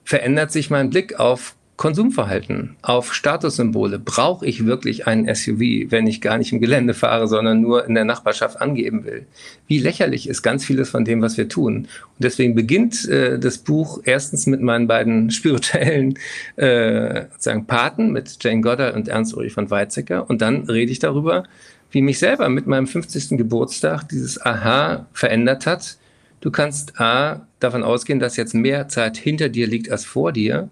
verändert 0.04 0.52
sich 0.52 0.70
mein 0.70 0.90
Blick 0.90 1.20
auf 1.20 1.56
Konsumverhalten, 1.80 2.76
auf 2.82 3.14
Statussymbole. 3.14 4.00
Brauche 4.00 4.46
ich 4.46 4.66
wirklich 4.66 5.08
einen 5.08 5.34
SUV, 5.34 5.90
wenn 5.90 6.08
ich 6.08 6.20
gar 6.20 6.38
nicht 6.38 6.52
im 6.52 6.60
Gelände 6.60 6.94
fahre, 6.94 7.30
sondern 7.30 7.62
nur 7.62 7.86
in 7.88 7.96
der 7.96 8.04
Nachbarschaft 8.04 8.60
angeben 8.60 9.06
will? 9.06 9.28
Wie 9.66 9.80
lächerlich 9.80 10.28
ist 10.28 10.42
ganz 10.42 10.66
vieles 10.66 10.90
von 10.90 11.06
dem, 11.06 11.22
was 11.22 11.38
wir 11.38 11.48
tun? 11.48 11.78
Und 11.78 11.88
deswegen 12.18 12.54
beginnt 12.54 13.08
äh, 13.08 13.40
das 13.40 13.60
Buch 13.60 14.02
erstens 14.04 14.46
mit 14.46 14.60
meinen 14.60 14.88
beiden 14.88 15.32
spirituellen 15.32 16.20
äh, 16.58 17.28
sagen 17.38 17.66
Paten, 17.66 18.12
mit 18.12 18.44
Jane 18.44 18.60
Goddard 18.60 18.98
und 18.98 19.08
Ernst 19.08 19.34
Ulrich 19.34 19.54
von 19.54 19.72
Weizsäcker. 19.72 20.30
Und 20.30 20.42
dann 20.42 20.64
rede 20.66 20.92
ich 20.92 21.00
darüber, 21.00 21.46
wie 21.92 22.02
mich 22.02 22.20
selber 22.20 22.50
mit 22.50 22.68
meinem 22.68 22.88
50. 22.88 23.38
Geburtstag 23.38 24.04
dieses 24.10 24.46
Aha 24.46 25.06
verändert 25.14 25.66
hat. 25.66 25.96
Du 26.42 26.52
kannst 26.52 27.00
A 27.00 27.48
davon 27.62 27.84
ausgehen, 27.84 28.20
dass 28.20 28.36
jetzt 28.36 28.54
mehr 28.54 28.90
Zeit 28.90 29.16
hinter 29.16 29.48
dir 29.48 29.66
liegt 29.66 29.90
als 29.90 30.04
vor 30.04 30.34
dir 30.34 30.70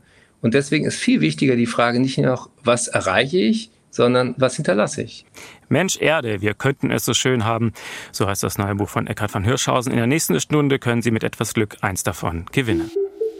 und 0.47 0.53
deswegen 0.53 0.85
ist 0.85 0.95
viel 0.95 1.19
wichtiger 1.19 1.57
die 1.57 1.65
Frage 1.65 1.99
nicht 1.99 2.17
noch, 2.19 2.49
was 2.63 2.87
erreiche 2.87 3.37
ich, 3.37 3.69
sondern 3.89 4.33
was 4.37 4.55
hinterlasse 4.55 5.01
ich. 5.01 5.25
Mensch 5.67 5.97
Erde, 5.99 6.39
wir 6.39 6.53
könnten 6.53 6.89
es 6.89 7.03
so 7.03 7.13
schön 7.13 7.43
haben. 7.43 7.73
So 8.13 8.27
heißt 8.27 8.43
das 8.43 8.57
neue 8.57 8.75
Buch 8.75 8.87
von 8.87 9.07
Eckhard 9.07 9.29
von 9.29 9.43
Hirschhausen. 9.43 9.91
In 9.91 9.97
der 9.97 10.07
nächsten 10.07 10.39
Stunde 10.39 10.79
können 10.79 11.01
Sie 11.01 11.11
mit 11.11 11.25
etwas 11.25 11.53
Glück 11.53 11.75
eins 11.81 12.03
davon 12.03 12.45
gewinnen. 12.53 12.89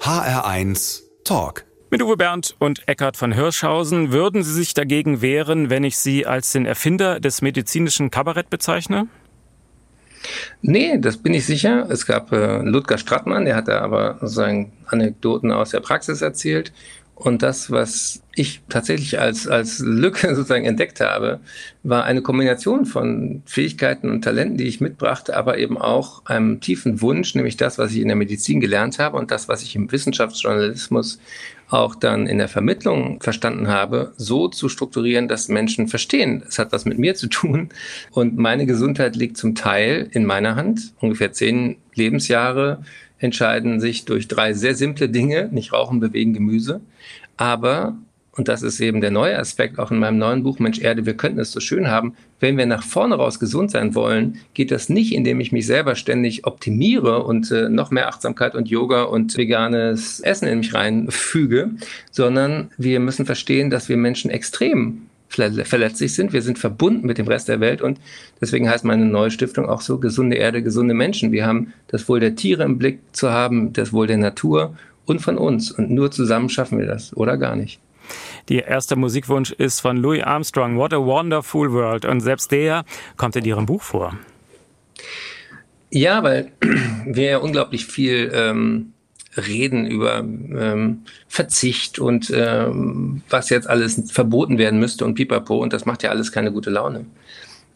HR1 0.01 1.03
Talk. 1.23 1.63
Mit 1.91 2.03
Uwe 2.03 2.17
Bernd 2.17 2.57
und 2.59 2.85
Eckhard 2.89 3.15
von 3.15 3.31
Hirschhausen 3.31 4.11
würden 4.11 4.43
Sie 4.43 4.51
sich 4.51 4.73
dagegen 4.73 5.21
wehren, 5.21 5.69
wenn 5.69 5.85
ich 5.85 5.95
Sie 5.97 6.25
als 6.25 6.51
den 6.51 6.65
Erfinder 6.65 7.21
des 7.21 7.41
medizinischen 7.41 8.11
Kabarett 8.11 8.49
bezeichne? 8.49 9.07
Nee, 10.62 10.98
das 10.98 11.17
bin 11.17 11.34
ich 11.34 11.46
sicher. 11.46 11.88
Es 11.89 12.05
gab 12.05 12.31
äh, 12.31 12.62
Ludger 12.62 12.98
Strattmann, 12.98 13.46
der 13.46 13.55
hat 13.55 13.67
da 13.67 13.79
aber 13.81 14.17
sozusagen 14.22 14.72
Anekdoten 14.88 15.51
aus 15.51 15.72
der 15.72 15.79
Praxis 15.79 16.22
erzählt. 16.22 16.72
Und 17.19 17.41
das, 17.41 17.71
was 17.71 18.21
ich 18.36 18.62
tatsächlich 18.69 19.19
als, 19.19 19.47
als 19.47 19.79
Lücke 19.79 20.27
sozusagen 20.36 20.65
entdeckt 20.65 21.01
habe, 21.01 21.39
war 21.81 22.03
eine 22.03 22.21
Kombination 22.21 22.86
von 22.86 23.41
Fähigkeiten 23.47 24.12
und 24.12 24.21
Talenten, 24.21 24.57
die 24.57 24.65
ich 24.65 24.81
mitbrachte, 24.81 25.36
aber 25.36 25.57
eben 25.57 25.79
auch 25.79 26.24
einem 26.27 26.62
tiefen 26.62 27.01
Wunsch, 27.01 27.33
nämlich 27.33 27.57
das, 27.57 27.79
was 27.79 27.91
ich 27.91 28.01
in 28.01 28.07
der 28.07 28.17
Medizin 28.17 28.62
gelernt 28.62 29.00
habe 29.00 29.17
und 29.17 29.31
das, 29.31 29.47
was 29.47 29.63
ich 29.63 29.75
im 29.75 29.91
Wissenschaftsjournalismus 29.91 31.19
auch 31.69 31.95
dann 31.95 32.27
in 32.27 32.38
der 32.38 32.47
Vermittlung 32.47 33.19
verstanden 33.19 33.67
habe, 33.67 34.13
so 34.15 34.47
zu 34.47 34.69
strukturieren, 34.69 35.27
dass 35.27 35.47
Menschen 35.47 35.88
verstehen, 35.88 36.43
es 36.47 36.59
hat 36.59 36.71
was 36.71 36.86
mit 36.86 37.00
mir 37.00 37.15
zu 37.15 37.27
tun 37.27 37.69
und 38.12 38.38
meine 38.38 38.67
Gesundheit 38.67 39.15
liegt 39.15 39.38
zum 39.38 39.55
Teil 39.55 40.07
in 40.12 40.24
meiner 40.24 40.55
Hand. 40.55 40.93
Ungefähr 41.00 41.33
zehn 41.33 41.77
Lebensjahre 41.95 42.83
entscheiden 43.19 43.79
sich 43.79 44.05
durch 44.05 44.27
drei 44.27 44.53
sehr 44.53 44.75
simple 44.75 45.09
Dinge, 45.09 45.50
nicht 45.51 45.74
rauchen, 45.74 46.00
bewegen, 46.00 46.33
Gemüse. 46.33 46.81
Aber 47.36 47.97
und 48.38 48.47
das 48.47 48.62
ist 48.62 48.79
eben 48.79 49.01
der 49.01 49.09
neue 49.09 49.38
Aspekt 49.38 49.79
auch 49.79 49.89
in 49.89 49.97
meinem 49.97 50.19
neuen 50.19 50.43
Buch 50.43 50.59
Mensch 50.59 50.79
Erde, 50.79 51.07
wir 51.07 51.15
könnten 51.15 51.39
es 51.39 51.51
so 51.51 51.59
schön 51.59 51.88
haben. 51.88 52.13
Wenn 52.39 52.55
wir 52.55 52.67
nach 52.67 52.83
vorne 52.83 53.15
raus 53.15 53.39
gesund 53.39 53.71
sein 53.71 53.95
wollen, 53.95 54.38
geht 54.53 54.69
das 54.69 54.89
nicht, 54.89 55.13
indem 55.15 55.39
ich 55.39 55.51
mich 55.51 55.65
selber 55.65 55.95
ständig 55.95 56.45
optimiere 56.45 57.24
und 57.24 57.50
äh, 57.51 57.67
noch 57.67 57.89
mehr 57.89 58.07
Achtsamkeit 58.07 58.53
und 58.53 58.69
Yoga 58.69 59.03
und 59.03 59.36
veganes 59.36 60.19
Essen 60.19 60.47
in 60.47 60.59
mich 60.59 60.74
reinfüge, 60.75 61.71
sondern 62.12 62.69
wir 62.77 63.00
müssen 63.00 63.25
verstehen, 63.25 63.71
dass 63.71 63.89
wir 63.89 63.97
Menschen 63.97 64.29
extrem 64.29 65.06
verletzlich 65.29 66.13
sind. 66.15 66.34
Wir 66.34 66.41
sind 66.41 66.57
verbunden 66.57 67.05
mit 67.05 67.17
dem 67.17 67.27
Rest 67.27 67.48
der 67.48 67.60
Welt 67.60 67.81
und 67.81 68.00
deswegen 68.41 68.69
heißt 68.69 68.86
meine 68.86 69.05
neue 69.05 69.31
Stiftung 69.31 69.67
auch 69.67 69.81
so 69.81 69.98
gesunde 69.98 70.38
Erde, 70.38 70.63
gesunde 70.63 70.93
Menschen. 70.93 71.31
Wir 71.31 71.46
haben 71.46 71.74
das 71.88 72.07
Wohl 72.07 72.19
der 72.19 72.36
Tiere 72.36 72.63
im 72.63 72.77
Blick 72.77 73.00
zu 73.12 73.31
haben, 73.31 73.74
das 73.74 73.93
Wohl 73.93 74.07
der 74.07 74.17
Natur 74.17 74.75
und 75.05 75.22
von 75.22 75.38
uns 75.38 75.72
und 75.72 75.89
nur 75.89 76.12
zusammen 76.12 76.50
schaffen 76.50 76.79
wir 76.79 76.86
das 76.86 77.15
oder 77.15 77.38
gar 77.38 77.55
nicht. 77.55 77.79
Die 78.50 78.60
erste 78.60 78.96
Musikwunsch 78.96 79.51
ist 79.51 79.81
von 79.81 79.98
Louis 79.98 80.24
Armstrong, 80.24 80.77
What 80.77 80.93
a 80.93 80.98
Wonderful 80.98 81.72
World. 81.74 82.05
Und 82.05 82.22
selbst 82.22 82.51
der 82.51 82.86
kommt 83.17 83.36
in 83.36 83.43
Ihrem 83.43 83.65
Buch 83.65 83.81
vor. 83.81 84.17
Ja, 85.89 86.24
weil 86.24 86.51
wir 87.05 87.24
ja 87.24 87.38
unglaublich 87.39 87.86
viel 87.86 88.31
ähm, 88.34 88.93
reden 89.38 89.86
über 89.86 90.20
ähm, 90.20 91.03
Verzicht 91.27 92.00
und 92.00 92.32
ähm, 92.34 93.22
was 93.29 93.50
jetzt 93.50 93.70
alles 93.70 94.12
verboten 94.12 94.58
werden 94.58 94.79
müsste 94.79 95.06
und 95.06 95.15
pipapo. 95.15 95.58
Und 95.58 95.74
das 95.74 95.86
macht 95.86 96.03
ja 96.03 96.10
alles 96.10 96.32
keine 96.32 96.51
gute 96.51 96.70
Laune. 96.70 97.06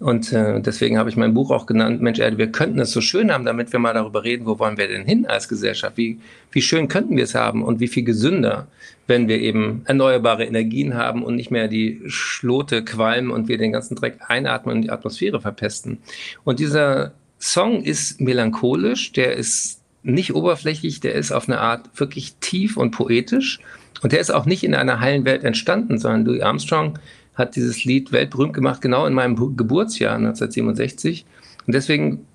Und 0.02 0.34
äh, 0.34 0.60
deswegen 0.60 0.98
habe 0.98 1.12
ich 1.12 1.16
mein 1.16 1.36
Buch 1.36 1.52
auch 1.52 1.68
genannt, 1.68 2.02
Mensch, 2.02 2.18
Erde, 2.18 2.40
wir 2.40 2.52
könnten 2.52 2.80
es 2.80 2.92
so 2.92 3.02
schön 3.02 3.32
haben, 3.32 3.46
damit 3.46 3.72
wir 3.72 3.80
mal 3.80 3.94
darüber 3.94 4.24
reden, 4.24 4.48
wo 4.48 4.58
wollen 4.58 4.76
wir 4.80 4.88
denn 4.88 5.06
hin 5.06 5.28
als 5.28 5.48
Gesellschaft? 5.48 5.96
Wie, 5.96 6.20
wie 6.52 6.64
schön 6.64 6.88
könnten 6.88 7.18
wir 7.18 7.24
es 7.24 7.36
haben 7.36 7.62
und 7.64 7.80
wie 7.80 7.88
viel 7.88 8.04
gesünder, 8.04 8.68
wenn 9.06 9.28
wir 9.28 9.40
eben 9.40 9.84
erneuerbare 9.86 10.44
Energien 10.46 10.96
haben 10.96 11.22
und 11.22 11.36
nicht 11.36 11.52
mehr 11.52 11.68
die 11.68 12.02
Schlote 12.08 12.84
qualmen 12.84 13.30
und 13.30 13.48
wir 13.48 13.60
den 13.60 13.74
ganzen 13.74 13.94
Dreck 13.94 14.18
einatmen 14.28 14.78
und 14.78 14.82
die 14.82 14.90
Atmosphäre 14.90 15.40
verpesten. 15.40 16.00
Und 16.44 16.60
dieser 16.60 17.12
Song 17.40 17.84
ist 17.84 18.20
melancholisch, 18.20 19.12
der 19.12 19.36
ist 19.36 19.81
nicht 20.04 20.34
oberflächlich, 20.34 21.00
der 21.00 21.16
ist 21.16 21.32
auf 21.32 21.48
eine 21.48 21.60
Art 21.60 21.90
wirklich 22.00 22.36
tief 22.40 22.78
und 22.78 22.92
poetisch. 22.92 23.60
Und 24.02 24.14
der 24.14 24.20
ist 24.20 24.32
auch 24.32 24.46
nicht 24.46 24.64
in 24.64 24.74
einer 24.74 25.00
heilen 25.00 25.26
Welt 25.26 25.44
entstanden, 25.44 26.00
sondern 26.00 26.26
Louis 26.26 26.42
Armstrong 26.42 26.98
hat 27.36 27.56
dieses 27.56 27.86
Lied 27.86 28.12
weltberühmt 28.12 28.54
gemacht, 28.54 28.82
genau 28.82 29.06
in 29.06 29.14
meinem 29.14 29.36
Geburtsjahr 29.56 30.16
1967. 30.16 31.26
Und 31.68 31.76
deswegen 31.76 32.26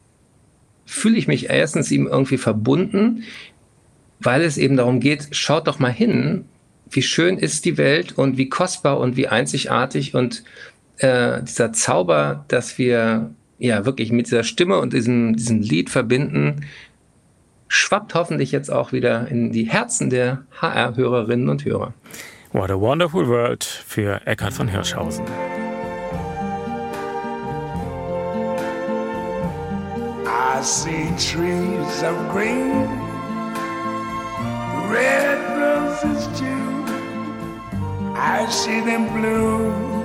fühle 0.85 1.18
ich 1.18 1.26
mich 1.26 1.50
erstens 1.50 1.90
ihm 1.90 2.06
irgendwie 2.06 2.38
verbunden, 2.38 3.25
weil 4.20 4.42
es 4.42 4.56
eben 4.56 4.76
darum 4.76 5.00
geht, 5.00 5.28
schaut 5.32 5.66
doch 5.66 5.78
mal 5.78 5.92
hin, 5.92 6.44
wie 6.90 7.02
schön 7.02 7.37
ist 7.37 7.64
die 7.64 7.76
Welt 7.76 8.16
und 8.16 8.38
wie 8.38 8.49
kostbar 8.49 8.99
und 8.99 9.16
wie 9.16 9.26
einzigartig 9.26 10.14
und 10.14 10.44
äh, 10.99 11.42
dieser 11.42 11.73
Zauber, 11.73 12.44
dass 12.49 12.78
wir 12.78 13.30
ja 13.58 13.85
wirklich 13.85 14.12
mit 14.12 14.26
dieser 14.26 14.44
Stimme 14.44 14.78
und 14.78 14.92
diesem, 14.92 15.37
diesem 15.37 15.61
Lied 15.61 15.90
verbinden, 15.90 16.64
schwappt 17.68 18.14
hoffentlich 18.14 18.52
jetzt 18.52 18.70
auch 18.70 18.92
wieder 18.92 19.28
in 19.28 19.52
die 19.52 19.64
Herzen 19.64 20.11
der 20.11 20.44
HR-Hörerinnen 20.61 21.49
und 21.49 21.64
Hörer. 21.64 21.94
What 22.52 22.70
a 22.70 22.80
Wonderful 22.80 23.28
World 23.28 23.64
für 23.64 24.20
Eckhard 24.26 24.52
von 24.52 24.68
Hirschhausen. 24.68 25.25
I 30.26 30.62
see 30.62 31.11
trees 31.18 32.02
of 32.02 32.16
green, 32.32 32.88
red 34.90 35.38
roses 35.58 36.26
too. 36.38 36.76
I 38.16 38.46
see 38.50 38.80
them 38.80 39.06
bloom 39.12 39.96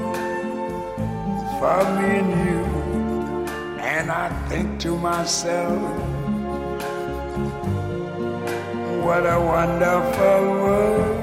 for 1.58 1.84
me 1.96 2.20
and 2.20 2.32
you. 2.46 2.64
And 3.80 4.12
I 4.12 4.30
think 4.50 4.80
to 4.82 4.98
myself, 4.98 5.80
what 9.02 9.26
a 9.26 9.40
wonderful 9.40 10.46
world. 10.62 11.22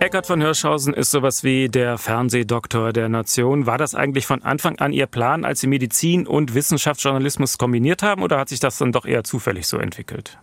Eckart 0.00 0.26
von 0.26 0.40
Hirschhausen 0.40 0.94
ist 0.94 1.10
sowas 1.10 1.42
wie 1.42 1.68
der 1.68 1.98
Fernsehdoktor 1.98 2.92
der 2.92 3.08
Nation. 3.08 3.66
War 3.66 3.78
das 3.78 3.96
eigentlich 3.96 4.26
von 4.26 4.44
Anfang 4.44 4.78
an 4.78 4.92
Ihr 4.92 5.06
Plan, 5.06 5.44
als 5.44 5.60
Sie 5.60 5.66
Medizin 5.66 6.26
und 6.26 6.54
Wissenschaftsjournalismus 6.54 7.58
kombiniert 7.58 8.04
haben, 8.04 8.22
oder 8.22 8.38
hat 8.38 8.48
sich 8.48 8.60
das 8.60 8.78
dann 8.78 8.92
doch 8.92 9.06
eher 9.06 9.24
zufällig 9.24 9.66
so 9.66 9.76
entwickelt? 9.76 10.38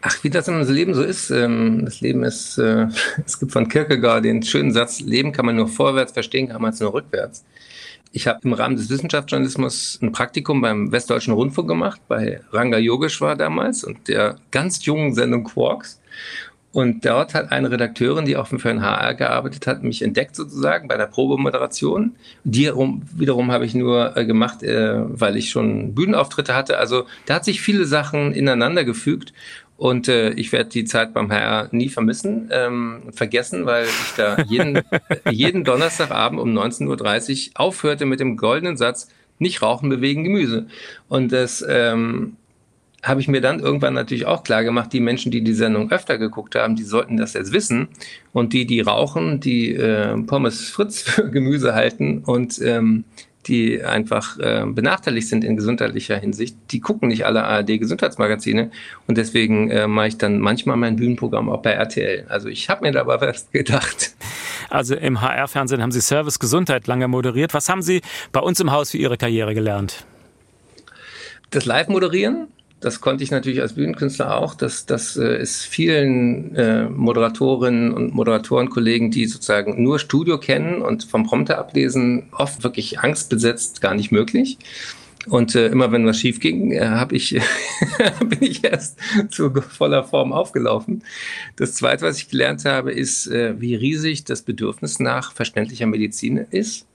Ach, 0.00 0.24
wie 0.24 0.30
das 0.30 0.48
im 0.48 0.62
Leben 0.62 0.94
so 0.94 1.02
ist. 1.02 1.30
Ähm, 1.30 1.84
das 1.84 2.00
Leben 2.00 2.24
ist, 2.24 2.56
äh, 2.56 2.86
es 3.26 3.38
gibt 3.38 3.52
von 3.52 3.68
Kierkegaard 3.68 4.24
den 4.24 4.42
schönen 4.42 4.72
Satz, 4.72 5.00
Leben 5.00 5.32
kann 5.32 5.44
man 5.44 5.56
nur 5.56 5.68
vorwärts 5.68 6.12
verstehen, 6.12 6.48
kann 6.48 6.62
man 6.62 6.72
es 6.72 6.80
nur 6.80 6.94
rückwärts. 6.94 7.44
Ich 8.12 8.26
habe 8.26 8.40
im 8.42 8.52
Rahmen 8.52 8.76
des 8.76 8.90
Wissenschaftsjournalismus 8.90 10.00
ein 10.02 10.10
Praktikum 10.10 10.60
beim 10.60 10.90
Westdeutschen 10.90 11.32
Rundfunk 11.32 11.68
gemacht, 11.68 12.00
bei 12.08 12.40
Ranga 12.50 12.76
Yogeshwar 12.78 13.36
damals 13.36 13.84
und 13.84 14.08
der 14.08 14.36
ganz 14.50 14.84
jungen 14.84 15.14
Sendung 15.14 15.44
Quarks. 15.44 16.00
Und 16.72 17.04
dort 17.04 17.34
hat 17.34 17.50
eine 17.50 17.70
Redakteurin, 17.70 18.24
die 18.24 18.36
auch 18.36 18.46
für 18.46 18.70
ein 18.70 18.82
HR 18.82 19.14
gearbeitet 19.14 19.66
hat, 19.66 19.82
mich 19.82 20.02
entdeckt 20.02 20.36
sozusagen 20.36 20.86
bei 20.86 20.96
der 20.96 21.06
Probemoderation. 21.06 22.14
Die 22.44 22.70
wiederum 22.72 23.50
habe 23.50 23.66
ich 23.66 23.74
nur 23.74 24.16
äh, 24.16 24.24
gemacht, 24.24 24.62
äh, 24.62 24.94
weil 24.96 25.36
ich 25.36 25.50
schon 25.50 25.94
Bühnenauftritte 25.94 26.54
hatte. 26.54 26.78
Also 26.78 27.06
da 27.26 27.34
hat 27.34 27.44
sich 27.44 27.60
viele 27.60 27.86
Sachen 27.86 28.32
ineinander 28.32 28.84
gefügt. 28.84 29.32
Und 29.80 30.08
äh, 30.08 30.32
ich 30.32 30.52
werde 30.52 30.68
die 30.68 30.84
Zeit 30.84 31.14
beim 31.14 31.32
HR 31.32 31.70
nie 31.70 31.88
vermissen, 31.88 32.50
ähm, 32.52 33.04
vergessen, 33.14 33.64
weil 33.64 33.86
ich 33.86 34.12
da 34.14 34.36
jeden, 34.46 34.82
jeden 35.30 35.64
Donnerstagabend 35.64 36.38
um 36.38 36.50
19.30 36.50 37.48
Uhr 37.48 37.52
aufhörte 37.54 38.04
mit 38.04 38.20
dem 38.20 38.36
goldenen 38.36 38.76
Satz, 38.76 39.08
nicht 39.38 39.62
rauchen, 39.62 39.88
bewegen, 39.88 40.22
Gemüse. 40.22 40.66
Und 41.08 41.32
das 41.32 41.64
ähm, 41.66 42.36
habe 43.02 43.22
ich 43.22 43.28
mir 43.28 43.40
dann 43.40 43.60
irgendwann 43.60 43.94
natürlich 43.94 44.26
auch 44.26 44.44
klar 44.44 44.64
gemacht, 44.64 44.92
die 44.92 45.00
Menschen, 45.00 45.32
die 45.32 45.40
die 45.40 45.54
Sendung 45.54 45.90
öfter 45.90 46.18
geguckt 46.18 46.56
haben, 46.56 46.76
die 46.76 46.82
sollten 46.82 47.16
das 47.16 47.32
jetzt 47.32 47.54
wissen. 47.54 47.88
Und 48.34 48.52
die, 48.52 48.66
die 48.66 48.82
rauchen, 48.82 49.40
die 49.40 49.74
äh, 49.74 50.14
Pommes 50.24 50.68
Fritz 50.68 51.00
für 51.00 51.30
Gemüse 51.30 51.74
halten 51.74 52.18
und 52.26 52.60
ähm, 52.60 53.04
die 53.50 53.82
einfach 53.82 54.38
äh, 54.38 54.64
benachteiligt 54.64 55.28
sind 55.28 55.44
in 55.44 55.56
gesundheitlicher 55.56 56.16
Hinsicht, 56.16 56.56
die 56.70 56.80
gucken 56.80 57.08
nicht 57.08 57.26
alle 57.26 57.42
ARD-Gesundheitsmagazine 57.44 58.70
und 59.08 59.18
deswegen 59.18 59.70
äh, 59.70 59.88
mache 59.88 60.06
ich 60.06 60.18
dann 60.18 60.38
manchmal 60.38 60.76
mein 60.76 60.94
Bühnenprogramm 60.96 61.50
auch 61.50 61.60
bei 61.60 61.72
RTL. 61.72 62.26
Also 62.28 62.48
ich 62.48 62.70
habe 62.70 62.82
mir 62.82 62.92
dabei 62.92 63.20
was 63.20 63.50
gedacht. 63.50 64.14
Also 64.70 64.94
im 64.94 65.20
HR-Fernsehen 65.20 65.82
haben 65.82 65.90
Sie 65.90 66.00
Service 66.00 66.38
Gesundheit 66.38 66.86
lange 66.86 67.08
moderiert. 67.08 67.52
Was 67.54 67.68
haben 67.68 67.82
Sie 67.82 68.02
bei 68.30 68.40
uns 68.40 68.60
im 68.60 68.70
Haus 68.70 68.92
für 68.92 68.98
Ihre 68.98 69.16
Karriere 69.16 69.52
gelernt? 69.52 70.06
Das 71.50 71.64
Live-Moderieren, 71.64 72.46
das 72.80 73.00
konnte 73.00 73.22
ich 73.22 73.30
natürlich 73.30 73.60
als 73.60 73.74
Bühnenkünstler 73.74 74.36
auch. 74.36 74.54
Das, 74.54 74.86
das 74.86 75.16
äh, 75.16 75.40
ist 75.40 75.64
vielen 75.64 76.54
äh, 76.56 76.88
Moderatorinnen 76.88 77.92
und 77.92 78.14
Moderatorenkollegen, 78.14 79.10
die 79.10 79.26
sozusagen 79.26 79.82
nur 79.82 79.98
Studio 79.98 80.38
kennen 80.38 80.80
und 80.80 81.04
vom 81.04 81.24
Prompter 81.24 81.58
ablesen, 81.58 82.24
oft 82.32 82.64
wirklich 82.64 83.00
angstbesetzt 83.00 83.80
gar 83.80 83.94
nicht 83.94 84.12
möglich. 84.12 84.58
Und 85.26 85.54
äh, 85.54 85.66
immer 85.66 85.92
wenn 85.92 86.06
was 86.06 86.18
schief 86.18 86.40
ging, 86.40 86.72
äh, 86.72 86.80
hab 86.86 87.12
ich, 87.12 87.38
bin 88.20 88.42
ich 88.42 88.64
erst 88.64 88.98
zu 89.28 89.50
voller 89.50 90.02
Form 90.04 90.32
aufgelaufen. 90.32 91.04
Das 91.56 91.74
Zweite, 91.74 92.06
was 92.06 92.16
ich 92.16 92.30
gelernt 92.30 92.64
habe, 92.64 92.92
ist, 92.92 93.26
äh, 93.26 93.60
wie 93.60 93.74
riesig 93.74 94.24
das 94.24 94.40
Bedürfnis 94.40 94.98
nach 94.98 95.32
verständlicher 95.32 95.86
Medizin 95.86 96.38
ist. 96.38 96.86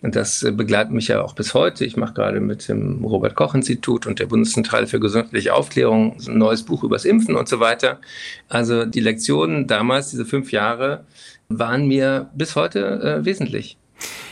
Und 0.00 0.14
das 0.14 0.42
äh, 0.42 0.52
begleitet 0.52 0.92
mich 0.92 1.08
ja 1.08 1.22
auch 1.22 1.34
bis 1.34 1.54
heute. 1.54 1.84
Ich 1.84 1.96
mache 1.96 2.14
gerade 2.14 2.40
mit 2.40 2.68
dem 2.68 3.04
Robert 3.04 3.34
Koch 3.34 3.54
Institut 3.54 4.06
und 4.06 4.18
der 4.20 4.26
Bundeszentrale 4.26 4.86
für 4.86 5.00
gesundheitliche 5.00 5.54
Aufklärung 5.54 6.16
ein 6.26 6.38
neues 6.38 6.62
Buch 6.62 6.84
übers 6.84 7.04
Impfen 7.04 7.36
und 7.36 7.48
so 7.48 7.60
weiter. 7.60 8.00
Also 8.48 8.84
die 8.84 9.00
Lektionen 9.00 9.66
damals, 9.66 10.10
diese 10.10 10.24
fünf 10.24 10.52
Jahre, 10.52 11.04
waren 11.48 11.88
mir 11.88 12.30
bis 12.34 12.54
heute 12.54 13.20
äh, 13.20 13.24
wesentlich. 13.24 13.76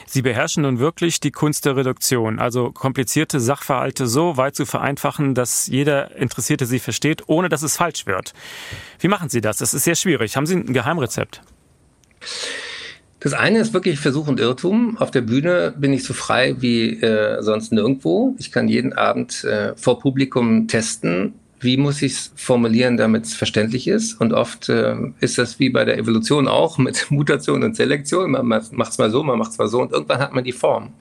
Sie 0.08 0.22
beherrschen 0.22 0.62
nun 0.62 0.78
wirklich 0.78 1.18
die 1.18 1.32
Kunst 1.32 1.64
der 1.64 1.76
Reduktion, 1.76 2.38
also 2.38 2.70
komplizierte 2.70 3.40
Sachverhalte 3.40 4.06
so 4.06 4.36
weit 4.36 4.54
zu 4.54 4.64
vereinfachen, 4.64 5.34
dass 5.34 5.66
jeder 5.66 6.14
Interessierte 6.14 6.64
sie 6.64 6.78
versteht, 6.78 7.24
ohne 7.26 7.48
dass 7.48 7.62
es 7.62 7.76
falsch 7.76 8.06
wird. 8.06 8.32
Wie 9.00 9.08
machen 9.08 9.28
Sie 9.28 9.40
das? 9.40 9.56
Das 9.56 9.74
ist 9.74 9.82
sehr 9.82 9.96
schwierig. 9.96 10.36
Haben 10.36 10.46
Sie 10.46 10.54
ein 10.54 10.72
Geheimrezept? 10.72 11.42
Das 13.26 13.34
eine 13.34 13.58
ist 13.58 13.74
wirklich 13.74 13.98
Versuch 13.98 14.28
und 14.28 14.38
Irrtum. 14.38 14.98
Auf 14.98 15.10
der 15.10 15.20
Bühne 15.20 15.74
bin 15.76 15.92
ich 15.92 16.04
so 16.04 16.14
frei 16.14 16.54
wie 16.60 16.90
äh, 17.02 17.42
sonst 17.42 17.72
nirgendwo. 17.72 18.36
Ich 18.38 18.52
kann 18.52 18.68
jeden 18.68 18.92
Abend 18.92 19.42
äh, 19.42 19.74
vor 19.74 19.98
Publikum 19.98 20.68
testen, 20.68 21.34
wie 21.58 21.76
muss 21.76 22.02
ich 22.02 22.12
es 22.12 22.32
formulieren, 22.36 22.96
damit 22.96 23.24
es 23.24 23.34
verständlich 23.34 23.88
ist. 23.88 24.20
Und 24.20 24.32
oft 24.32 24.68
äh, 24.68 24.94
ist 25.18 25.38
das 25.38 25.58
wie 25.58 25.70
bei 25.70 25.84
der 25.84 25.98
Evolution 25.98 26.46
auch 26.46 26.78
mit 26.86 27.10
Mutation 27.10 27.64
und 27.64 27.74
Selektion. 27.74 28.30
Man 28.30 28.46
macht 28.46 28.92
es 28.92 28.98
mal 28.98 29.10
so, 29.10 29.24
man 29.24 29.40
macht 29.40 29.50
es 29.50 29.58
mal 29.58 29.66
so 29.66 29.82
und 29.82 29.90
irgendwann 29.90 30.20
hat 30.20 30.32
man 30.32 30.44
die 30.44 30.52
Form. 30.52 30.92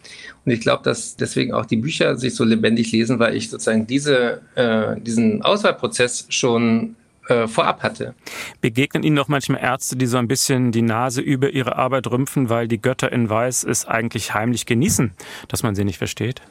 Und 0.46 0.52
ich 0.52 0.62
glaube, 0.62 0.82
dass 0.82 1.16
deswegen 1.16 1.54
auch 1.54 1.68
die 1.68 1.78
Bücher 1.78 2.18
sich 2.18 2.34
so 2.34 2.44
lebendig 2.44 2.92
lesen, 2.92 3.20
weil 3.20 3.36
ich 3.36 3.52
sozusagen 3.52 3.86
diese, 3.86 4.42
äh, 4.56 5.00
diesen 5.00 5.44
Auswahlprozess 5.44 6.26
schon 6.30 6.96
äh, 7.28 7.48
vorab 7.48 7.84
hatte. 7.84 8.14
Begegnen 8.62 9.04
Ihnen 9.04 9.16
noch 9.16 9.28
manchmal 9.28 9.62
Ärzte, 9.62 9.96
die 9.96 10.06
so 10.06 10.18
ein 10.18 10.28
bisschen 10.28 10.72
die 10.72 10.82
Nase 10.82 11.22
über 11.22 11.50
ihre 11.50 11.76
Arbeit 11.76 12.08
rümpfen, 12.08 12.50
weil 12.50 12.68
die 12.68 12.82
Götter 12.82 13.12
in 13.12 13.30
Weiß 13.30 13.64
es 13.64 13.86
eigentlich 13.86 14.34
heimlich 14.34 14.66
genießen, 14.66 15.12
dass 15.48 15.64
man 15.64 15.76
sie 15.76 15.84
nicht 15.84 15.98
versteht? 15.98 16.42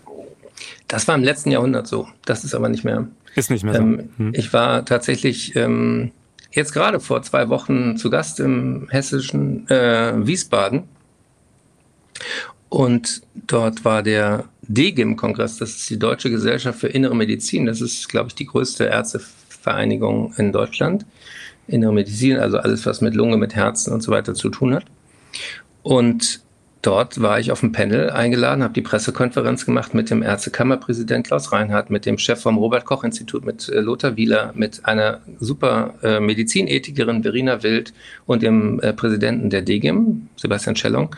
Das 0.89 1.09
war 1.09 1.15
im 1.15 1.23
letzten 1.23 1.51
Jahrhundert 1.51 1.87
so. 1.87 2.09
Das 2.25 2.45
ist 2.45 2.55
aber 2.55 2.69
nicht 2.69 2.85
mehr. 2.85 3.09
Ist 3.35 3.51
nicht 3.51 3.65
mehr 3.65 3.75
so. 3.75 3.81
Ähm, 3.81 4.09
hm. 4.17 4.33
Ich 4.35 4.53
war 4.53 4.85
tatsächlich 4.85 5.57
ähm, 5.57 6.13
jetzt 6.53 6.73
gerade 6.73 7.01
vor 7.01 7.23
zwei 7.23 7.49
Wochen 7.49 7.97
zu 7.97 8.11
Gast 8.11 8.41
im 8.41 8.89
hessischen 8.91 9.69
äh, 9.69 10.27
Wiesbaden. 10.27 10.85
Und 12.69 13.23
dort 13.35 13.85
war 13.85 14.03
der 14.03 14.45
DGIM-Kongress, 14.63 15.59
das 15.59 15.71
ist 15.71 15.91
die 15.91 15.99
Deutsche 15.99 16.31
Gesellschaft 16.31 16.81
für 16.81 16.89
Innere 16.89 17.15
Medizin. 17.15 17.67
Das 17.67 17.81
ist, 17.81 18.09
glaube 18.09 18.29
ich, 18.29 18.35
die 18.35 18.47
größte 18.47 18.89
Ärztevereinigung 19.65 20.35
in 20.37 20.53
Deutschland. 20.53 21.07
Innere 21.67 21.93
Medizin, 21.93 22.39
also 22.39 22.59
alles, 22.59 22.85
was 22.85 23.01
mit 23.01 23.15
Lunge, 23.15 23.37
mit 23.37 23.55
Herzen 23.55 23.93
und 23.93 24.03
so 24.03 24.13
weiter 24.13 24.35
zu 24.35 24.51
tun 24.51 24.75
hat. 24.75 24.85
Und 25.83 26.44
dort 26.87 27.21
war 27.21 27.41
ich 27.41 27.51
auf 27.51 27.61
dem 27.61 27.73
Panel 27.73 28.11
eingeladen, 28.11 28.63
habe 28.63 28.75
die 28.75 28.83
Pressekonferenz 28.83 29.65
gemacht 29.65 29.95
mit 29.95 30.11
dem 30.11 30.23
Ärztekammerpräsident 30.23 31.27
Klaus 31.27 31.51
Reinhardt, 31.51 31.91
mit 31.91 32.05
dem 32.05 32.19
Chef 32.19 32.41
vom 32.41 32.59
Robert-Koch-Institut, 32.59 33.45
mit 33.45 33.69
äh, 33.69 33.81
Lothar 33.81 34.17
Wieler, 34.17 34.53
mit 34.55 34.85
einer 34.85 35.21
super 35.41 35.95
äh, 36.03 36.21
Medizinethikerin 36.21 37.23
Verena 37.23 37.63
Wild 37.63 37.95
und 38.27 38.43
dem 38.43 38.81
äh, 38.81 38.93
Präsidenten 38.93 39.51
der 39.51 39.63
DGIM, 39.63 40.29
Sebastian 40.37 40.77
Schellong. 40.77 41.17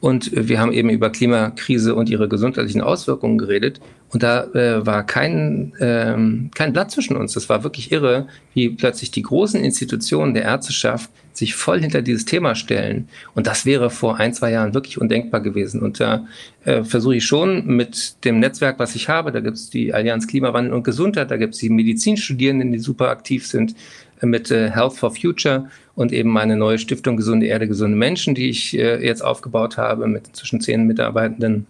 Und 0.00 0.32
äh, 0.32 0.48
wir 0.48 0.60
haben 0.60 0.72
eben 0.72 0.90
über 0.90 1.10
Klimakrise 1.10 1.94
und 1.94 2.08
ihre 2.08 2.28
gesundheitlichen 2.28 2.80
Auswirkungen 2.80 3.38
geredet. 3.38 3.80
Und 4.10 4.22
da 4.22 4.44
äh, 4.54 4.86
war 4.86 5.04
kein, 5.04 5.74
ähm, 5.80 6.50
kein 6.54 6.72
Blatt 6.72 6.92
zwischen 6.92 7.16
uns. 7.16 7.34
Das 7.34 7.48
war 7.48 7.64
wirklich 7.64 7.92
irre, 7.92 8.28
wie 8.54 8.70
plötzlich 8.70 9.10
die 9.10 9.22
großen 9.22 9.62
Institutionen 9.62 10.32
der 10.32 10.44
Ärzteschaft 10.44 11.10
sich 11.38 11.54
voll 11.54 11.80
hinter 11.80 12.02
dieses 12.02 12.24
Thema 12.24 12.54
stellen. 12.54 13.08
Und 13.34 13.46
das 13.46 13.64
wäre 13.64 13.90
vor 13.90 14.18
ein, 14.18 14.34
zwei 14.34 14.52
Jahren 14.52 14.74
wirklich 14.74 15.00
undenkbar 15.00 15.40
gewesen. 15.40 15.80
Und 15.80 16.00
da 16.00 16.26
äh, 16.64 16.84
versuche 16.84 17.16
ich 17.16 17.24
schon 17.24 17.66
mit 17.66 18.24
dem 18.24 18.40
Netzwerk, 18.40 18.78
was 18.78 18.94
ich 18.94 19.08
habe, 19.08 19.32
da 19.32 19.40
gibt 19.40 19.56
es 19.56 19.70
die 19.70 19.94
Allianz 19.94 20.26
Klimawandel 20.26 20.72
und 20.72 20.82
Gesundheit, 20.82 21.30
da 21.30 21.36
gibt 21.36 21.54
es 21.54 21.60
die 21.60 21.70
Medizinstudierenden, 21.70 22.72
die 22.72 22.78
super 22.78 23.08
aktiv 23.08 23.46
sind, 23.46 23.74
äh, 24.20 24.26
mit 24.26 24.50
äh, 24.50 24.70
Health 24.70 24.94
for 24.94 25.14
Future 25.14 25.68
und 25.94 26.12
eben 26.12 26.30
meine 26.30 26.56
neue 26.56 26.78
Stiftung 26.78 27.16
Gesunde 27.16 27.46
Erde, 27.46 27.68
gesunde 27.68 27.96
Menschen, 27.96 28.34
die 28.34 28.50
ich 28.50 28.76
äh, 28.78 29.04
jetzt 29.04 29.22
aufgebaut 29.22 29.76
habe 29.76 30.06
mit 30.06 30.28
inzwischen 30.28 30.60
zehn 30.60 30.86
Mitarbeitenden 30.86 31.66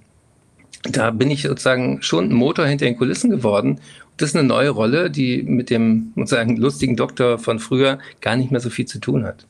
da 0.83 1.11
bin 1.11 1.31
ich 1.31 1.42
sozusagen 1.42 2.02
schon 2.02 2.31
ein 2.31 2.35
Motor 2.35 2.66
hinter 2.66 2.85
den 2.85 2.96
Kulissen 2.96 3.31
geworden. 3.31 3.81
Das 4.16 4.31
ist 4.31 4.37
eine 4.37 4.46
neue 4.46 4.70
Rolle, 4.70 5.11
die 5.11 5.42
mit 5.42 5.70
dem 5.70 6.12
sozusagen 6.16 6.57
lustigen 6.57 6.96
Doktor 6.96 7.38
von 7.38 7.59
früher 7.59 7.98
gar 8.20 8.37
nicht 8.37 8.50
mehr 8.50 8.61
so 8.61 8.70
viel 8.70 8.87
zu 8.87 8.98
tun 8.98 9.24
hat. 9.24 9.46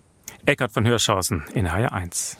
Eckart 0.48 0.72
von 0.72 0.86
Hirschhausen 0.86 1.44
in 1.52 1.68
HR1. 1.68 2.38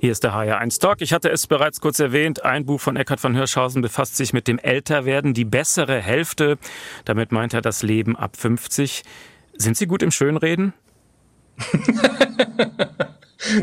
Hier 0.00 0.10
ist 0.10 0.24
der 0.24 0.32
HR1 0.32 0.80
Talk. 0.80 1.00
Ich 1.00 1.12
hatte 1.12 1.30
es 1.30 1.46
bereits 1.46 1.80
kurz 1.80 2.00
erwähnt. 2.00 2.44
Ein 2.44 2.66
Buch 2.66 2.80
von 2.80 2.96
Eckhard 2.96 3.20
von 3.20 3.36
Hirschhausen 3.36 3.82
befasst 3.82 4.16
sich 4.16 4.32
mit 4.32 4.48
dem 4.48 4.58
Älterwerden, 4.58 5.32
die 5.32 5.44
bessere 5.44 6.00
Hälfte. 6.00 6.58
Damit 7.04 7.30
meint 7.30 7.54
er 7.54 7.60
das 7.60 7.84
Leben 7.84 8.16
ab 8.16 8.36
50. 8.36 9.04
Sind 9.56 9.76
Sie 9.76 9.86
gut 9.86 10.02
im 10.02 10.10
Schönreden? 10.10 10.72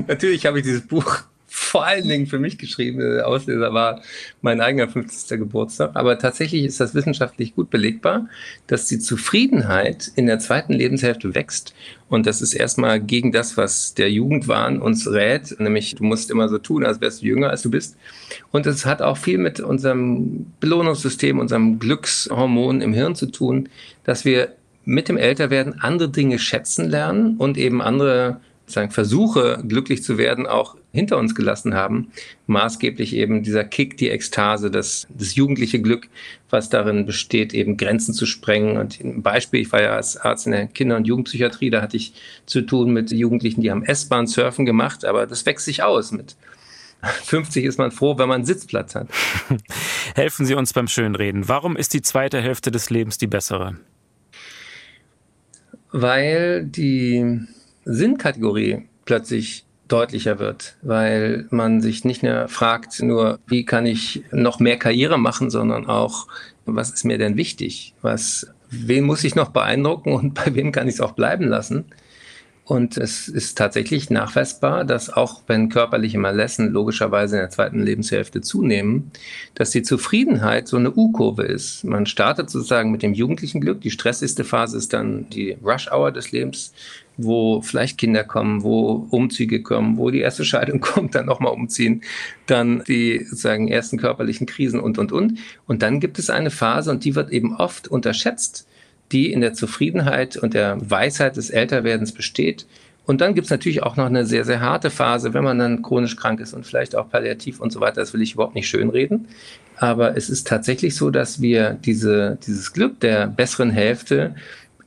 Natürlich 0.07 0.45
habe 0.45 0.59
ich 0.59 0.63
dieses 0.63 0.87
Buch 0.87 1.23
vor 1.71 1.85
allen 1.85 2.05
Dingen 2.05 2.27
für 2.27 2.37
mich 2.37 2.57
geschrieben. 2.57 2.99
Der 2.99 3.25
Auslöser 3.25 3.73
war 3.73 4.01
mein 4.41 4.59
eigener 4.59 4.89
50. 4.89 5.39
Geburtstag. 5.39 5.91
Aber 5.93 6.19
tatsächlich 6.19 6.65
ist 6.65 6.81
das 6.81 6.93
wissenschaftlich 6.93 7.55
gut 7.55 7.69
belegbar, 7.69 8.27
dass 8.67 8.87
die 8.87 8.99
Zufriedenheit 8.99 10.11
in 10.15 10.25
der 10.25 10.39
zweiten 10.39 10.73
Lebenshälfte 10.73 11.33
wächst. 11.33 11.73
Und 12.09 12.25
das 12.25 12.41
ist 12.41 12.53
erstmal 12.53 12.99
gegen 12.99 13.31
das, 13.31 13.55
was 13.55 13.93
der 13.93 14.11
Jugendwahn 14.11 14.81
uns 14.81 15.09
rät, 15.09 15.57
nämlich 15.59 15.95
du 15.95 16.03
musst 16.03 16.29
immer 16.29 16.49
so 16.49 16.57
tun, 16.57 16.85
als 16.85 16.99
wärst 16.99 17.21
du 17.21 17.27
jünger, 17.27 17.51
als 17.51 17.61
du 17.61 17.71
bist. 17.71 17.95
Und 18.51 18.65
es 18.65 18.85
hat 18.85 19.01
auch 19.01 19.15
viel 19.15 19.37
mit 19.37 19.61
unserem 19.61 20.47
Belohnungssystem, 20.59 21.39
unserem 21.39 21.79
Glückshormon 21.79 22.81
im 22.81 22.91
Hirn 22.91 23.15
zu 23.15 23.27
tun, 23.27 23.69
dass 24.03 24.25
wir 24.25 24.57
mit 24.83 25.07
dem 25.07 25.15
Älterwerden 25.15 25.79
andere 25.79 26.09
Dinge 26.09 26.37
schätzen 26.37 26.89
lernen 26.89 27.37
und 27.37 27.57
eben 27.57 27.81
andere 27.81 28.41
sagen, 28.71 28.91
Versuche, 28.91 29.63
glücklich 29.67 30.03
zu 30.03 30.17
werden, 30.17 30.47
auch 30.47 30.75
hinter 30.91 31.17
uns 31.17 31.35
gelassen 31.35 31.73
haben. 31.73 32.11
Maßgeblich 32.47 33.15
eben 33.15 33.43
dieser 33.43 33.63
Kick, 33.63 33.97
die 33.97 34.09
Ekstase, 34.09 34.71
das, 34.71 35.07
das 35.09 35.35
jugendliche 35.35 35.81
Glück, 35.81 36.09
was 36.49 36.69
darin 36.69 37.05
besteht, 37.05 37.53
eben 37.53 37.77
Grenzen 37.77 38.13
zu 38.13 38.25
sprengen. 38.25 38.77
Und 38.77 38.99
ein 38.99 39.21
Beispiel, 39.21 39.61
ich 39.61 39.71
war 39.71 39.81
ja 39.81 39.95
als 39.95 40.17
Arzt 40.17 40.45
in 40.45 40.51
der 40.51 40.67
Kinder- 40.67 40.97
und 40.97 41.07
Jugendpsychiatrie, 41.07 41.69
da 41.69 41.81
hatte 41.81 41.97
ich 41.97 42.13
zu 42.45 42.61
tun 42.61 42.91
mit 42.91 43.11
Jugendlichen, 43.11 43.61
die 43.61 43.71
haben 43.71 43.83
S-Bahn 43.83 44.27
surfen 44.27 44.65
gemacht, 44.65 45.05
aber 45.05 45.27
das 45.27 45.45
wächst 45.45 45.65
sich 45.65 45.83
aus 45.83 46.11
mit 46.11 46.35
50 47.23 47.65
ist 47.65 47.77
man 47.77 47.91
froh, 47.91 48.17
wenn 48.17 48.27
man 48.27 48.35
einen 48.35 48.45
Sitzplatz 48.45 48.95
hat. 48.95 49.07
Helfen 50.15 50.45
Sie 50.45 50.53
uns 50.53 50.73
beim 50.73 50.87
Schönreden. 50.87 51.47
Warum 51.47 51.75
ist 51.75 51.93
die 51.93 52.01
zweite 52.01 52.41
Hälfte 52.41 52.71
des 52.71 52.89
Lebens 52.89 53.17
die 53.17 53.27
bessere? 53.27 53.77
Weil 55.91 56.65
die 56.65 57.41
Sinnkategorie 57.85 58.83
plötzlich 59.05 59.65
deutlicher 59.87 60.39
wird, 60.39 60.77
weil 60.81 61.47
man 61.49 61.81
sich 61.81 62.05
nicht 62.05 62.23
mehr 62.23 62.47
fragt, 62.47 63.01
nur 63.01 63.39
wie 63.47 63.65
kann 63.65 63.85
ich 63.85 64.23
noch 64.31 64.59
mehr 64.59 64.77
Karriere 64.77 65.17
machen, 65.17 65.49
sondern 65.49 65.87
auch, 65.87 66.27
was 66.65 66.91
ist 66.91 67.03
mir 67.03 67.17
denn 67.17 67.35
wichtig? 67.35 67.93
Was, 68.01 68.47
wen 68.69 69.03
muss 69.03 69.23
ich 69.23 69.35
noch 69.35 69.49
beeindrucken 69.49 70.13
und 70.13 70.33
bei 70.45 70.55
wem 70.55 70.71
kann 70.71 70.87
ich 70.87 70.95
es 70.95 71.01
auch 71.01 71.11
bleiben 71.11 71.47
lassen? 71.47 71.85
Und 72.63 72.95
es 72.95 73.27
ist 73.27 73.57
tatsächlich 73.57 74.09
nachweisbar, 74.09 74.85
dass 74.85 75.09
auch 75.09 75.41
wenn 75.47 75.67
körperliche 75.67 76.17
Malessen 76.17 76.71
logischerweise 76.71 77.35
in 77.35 77.41
der 77.41 77.49
zweiten 77.49 77.81
Lebenshälfte 77.81 78.39
zunehmen, 78.39 79.11
dass 79.55 79.71
die 79.71 79.81
Zufriedenheit 79.81 80.69
so 80.69 80.77
eine 80.77 80.93
U-Kurve 80.93 81.43
ist. 81.43 81.83
Man 81.83 82.05
startet 82.05 82.49
sozusagen 82.49 82.91
mit 82.91 83.01
dem 83.01 83.13
jugendlichen 83.13 83.59
Glück. 83.59 83.81
Die 83.81 83.91
stressigste 83.91 84.45
Phase 84.45 84.77
ist 84.77 84.93
dann 84.93 85.29
die 85.31 85.57
Rush-Hour 85.61 86.13
des 86.13 86.31
Lebens 86.31 86.71
wo 87.23 87.61
vielleicht 87.61 87.97
Kinder 87.97 88.23
kommen, 88.23 88.63
wo 88.63 89.07
Umzüge 89.09 89.61
kommen, 89.61 89.97
wo 89.97 90.09
die 90.09 90.19
erste 90.19 90.45
Scheidung 90.45 90.79
kommt, 90.81 91.15
dann 91.15 91.25
nochmal 91.25 91.53
umziehen, 91.53 92.01
dann 92.45 92.83
die 92.87 93.19
sozusagen 93.23 93.67
ersten 93.67 93.97
körperlichen 93.97 94.47
Krisen 94.47 94.79
und, 94.79 94.97
und, 94.97 95.11
und. 95.11 95.39
Und 95.67 95.81
dann 95.81 95.99
gibt 95.99 96.19
es 96.19 96.29
eine 96.29 96.51
Phase, 96.51 96.91
und 96.91 97.05
die 97.05 97.15
wird 97.15 97.31
eben 97.31 97.55
oft 97.55 97.87
unterschätzt, 97.87 98.67
die 99.11 99.31
in 99.31 99.41
der 99.41 99.53
Zufriedenheit 99.53 100.37
und 100.37 100.53
der 100.53 100.77
Weisheit 100.89 101.35
des 101.37 101.49
Älterwerdens 101.49 102.13
besteht. 102.13 102.65
Und 103.05 103.19
dann 103.19 103.33
gibt 103.33 103.45
es 103.45 103.51
natürlich 103.51 103.83
auch 103.83 103.97
noch 103.97 104.05
eine 104.05 104.25
sehr, 104.25 104.45
sehr 104.45 104.61
harte 104.61 104.89
Phase, 104.89 105.33
wenn 105.33 105.43
man 105.43 105.57
dann 105.57 105.81
chronisch 105.81 106.15
krank 106.15 106.39
ist 106.39 106.53
und 106.53 106.65
vielleicht 106.65 106.95
auch 106.95 107.09
palliativ 107.09 107.59
und 107.59 107.71
so 107.71 107.79
weiter. 107.79 107.95
Das 107.95 108.13
will 108.13 108.21
ich 108.21 108.33
überhaupt 108.33 108.55
nicht 108.55 108.69
schönreden. 108.69 109.27
Aber 109.77 110.15
es 110.15 110.29
ist 110.29 110.47
tatsächlich 110.47 110.95
so, 110.95 111.09
dass 111.09 111.41
wir 111.41 111.71
diese, 111.71 112.37
dieses 112.45 112.71
Glück 112.71 112.99
der 112.99 113.25
besseren 113.25 113.71
Hälfte 113.71 114.35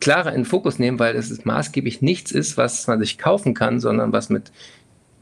klarer 0.04 0.32
in 0.32 0.40
den 0.42 0.44
Fokus 0.44 0.78
nehmen, 0.78 0.98
weil 0.98 1.16
es 1.16 1.46
maßgeblich 1.46 2.02
nichts 2.02 2.30
ist, 2.30 2.58
was 2.58 2.86
man 2.86 3.00
sich 3.00 3.16
kaufen 3.16 3.54
kann, 3.54 3.80
sondern 3.80 4.12
was 4.12 4.28
mit 4.28 4.52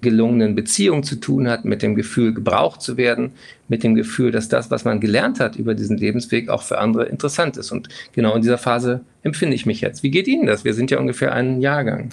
gelungenen 0.01 0.57
Beziehungen 0.57 1.05
zu 1.05 1.21
tun 1.21 1.49
hat, 1.49 1.65
mit 1.65 1.83
dem 1.83 1.95
Gefühl, 1.95 2.35
gebraucht 2.35 2.83
zu 2.83 2.97
werden, 2.97 3.31
mit 3.73 3.83
dem 3.83 3.95
Gefühl, 3.95 4.33
dass 4.33 4.51
das, 4.51 4.71
was 4.71 4.85
man 4.85 5.01
gelernt 5.01 5.41
hat 5.41 5.57
über 5.57 5.75
diesen 5.75 5.97
Lebensweg, 5.97 6.51
auch 6.51 6.63
für 6.63 6.77
andere 6.77 7.07
interessant 7.07 7.57
ist. 7.57 7.73
Und 7.73 7.89
genau 8.13 8.35
in 8.35 8.43
dieser 8.43 8.59
Phase 8.59 9.01
empfinde 9.23 9.55
ich 9.55 9.65
mich 9.65 9.81
jetzt. 9.81 10.03
Wie 10.03 10.11
geht 10.11 10.29
Ihnen 10.29 10.45
das? 10.45 10.63
Wir 10.67 10.75
sind 10.75 10.91
ja 10.91 10.99
ungefähr 10.99 11.33
einen 11.33 11.63
Jahrgang. 11.63 12.11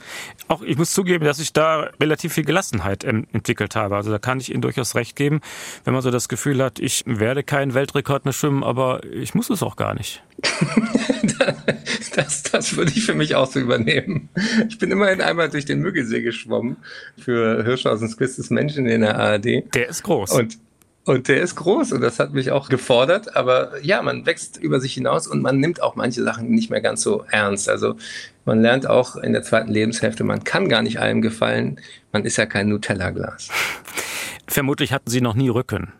Auch 0.47 0.61
ich 0.61 0.77
muss 0.77 0.93
zugeben, 0.93 1.25
dass 1.25 1.37
ich 1.39 1.51
da 1.51 1.89
relativ 1.99 2.31
viel 2.31 2.45
Gelassenheit 2.45 3.03
entwickelt 3.03 3.75
habe. 3.75 3.97
Also 3.97 4.09
da 4.09 4.19
kann 4.19 4.39
ich 4.39 4.53
Ihnen 4.53 4.61
durchaus 4.61 4.95
recht 4.95 5.17
geben, 5.17 5.41
wenn 5.83 5.91
man 5.91 6.01
so 6.01 6.11
das 6.11 6.29
Gefühl 6.29 6.63
hat, 6.63 6.79
ich 6.79 7.03
werde 7.05 7.43
keinen 7.43 7.73
Weltrekord 7.73 8.23
mehr 8.23 8.33
schwimmen, 8.33 8.63
aber 8.63 9.01
ich 9.03 9.35
muss 9.35 9.49
es 9.49 9.61
auch 9.61 9.75
gar 9.75 9.95
nicht. 9.95 10.23
das, 12.15 12.43
das 12.43 12.77
würde 12.77 12.93
ich 12.95 13.03
für 13.03 13.15
mich 13.15 13.35
auch 13.35 13.51
so 13.51 13.59
übernehmen. 13.59 14.29
Ich 14.69 14.77
bin 14.77 14.91
immerhin 14.91 15.19
einmal 15.19 15.49
durch 15.49 15.65
den 15.65 15.79
Müggelsee 15.79 16.21
geschwommen 16.21 16.77
für 17.17 17.65
Hirschhausens 17.65 18.15
Quiz 18.15 18.37
des 18.37 18.49
Menschen 18.49 18.85
in 18.85 19.01
der 19.01 19.19
ARD. 19.19 19.75
Der 19.75 19.89
ist 19.89 20.03
groß. 20.03 20.31
Und 20.31 20.57
und 21.09 21.27
der 21.27 21.41
ist 21.41 21.55
groß 21.55 21.91
und 21.93 22.01
das 22.01 22.19
hat 22.19 22.33
mich 22.33 22.51
auch 22.51 22.69
gefordert. 22.69 23.35
Aber 23.35 23.71
ja, 23.81 24.01
man 24.03 24.27
wächst 24.27 24.57
über 24.57 24.79
sich 24.79 24.93
hinaus 24.93 25.25
und 25.25 25.41
man 25.41 25.59
nimmt 25.59 25.81
auch 25.81 25.95
manche 25.95 26.23
Sachen 26.23 26.51
nicht 26.51 26.69
mehr 26.69 26.81
ganz 26.81 27.01
so 27.01 27.25
ernst. 27.31 27.67
Also 27.67 27.95
man 28.45 28.61
lernt 28.61 28.87
auch 28.87 29.15
in 29.15 29.33
der 29.33 29.41
zweiten 29.41 29.71
Lebenshälfte, 29.71 30.23
man 30.23 30.43
kann 30.43 30.69
gar 30.69 30.83
nicht 30.83 30.99
allem 30.99 31.23
gefallen. 31.23 31.79
Man 32.11 32.25
ist 32.25 32.37
ja 32.37 32.45
kein 32.45 32.69
Nutella-Glas. 32.69 33.49
Vermutlich 34.47 34.93
hatten 34.93 35.09
Sie 35.09 35.21
noch 35.21 35.33
nie 35.33 35.49
Rücken. 35.49 35.93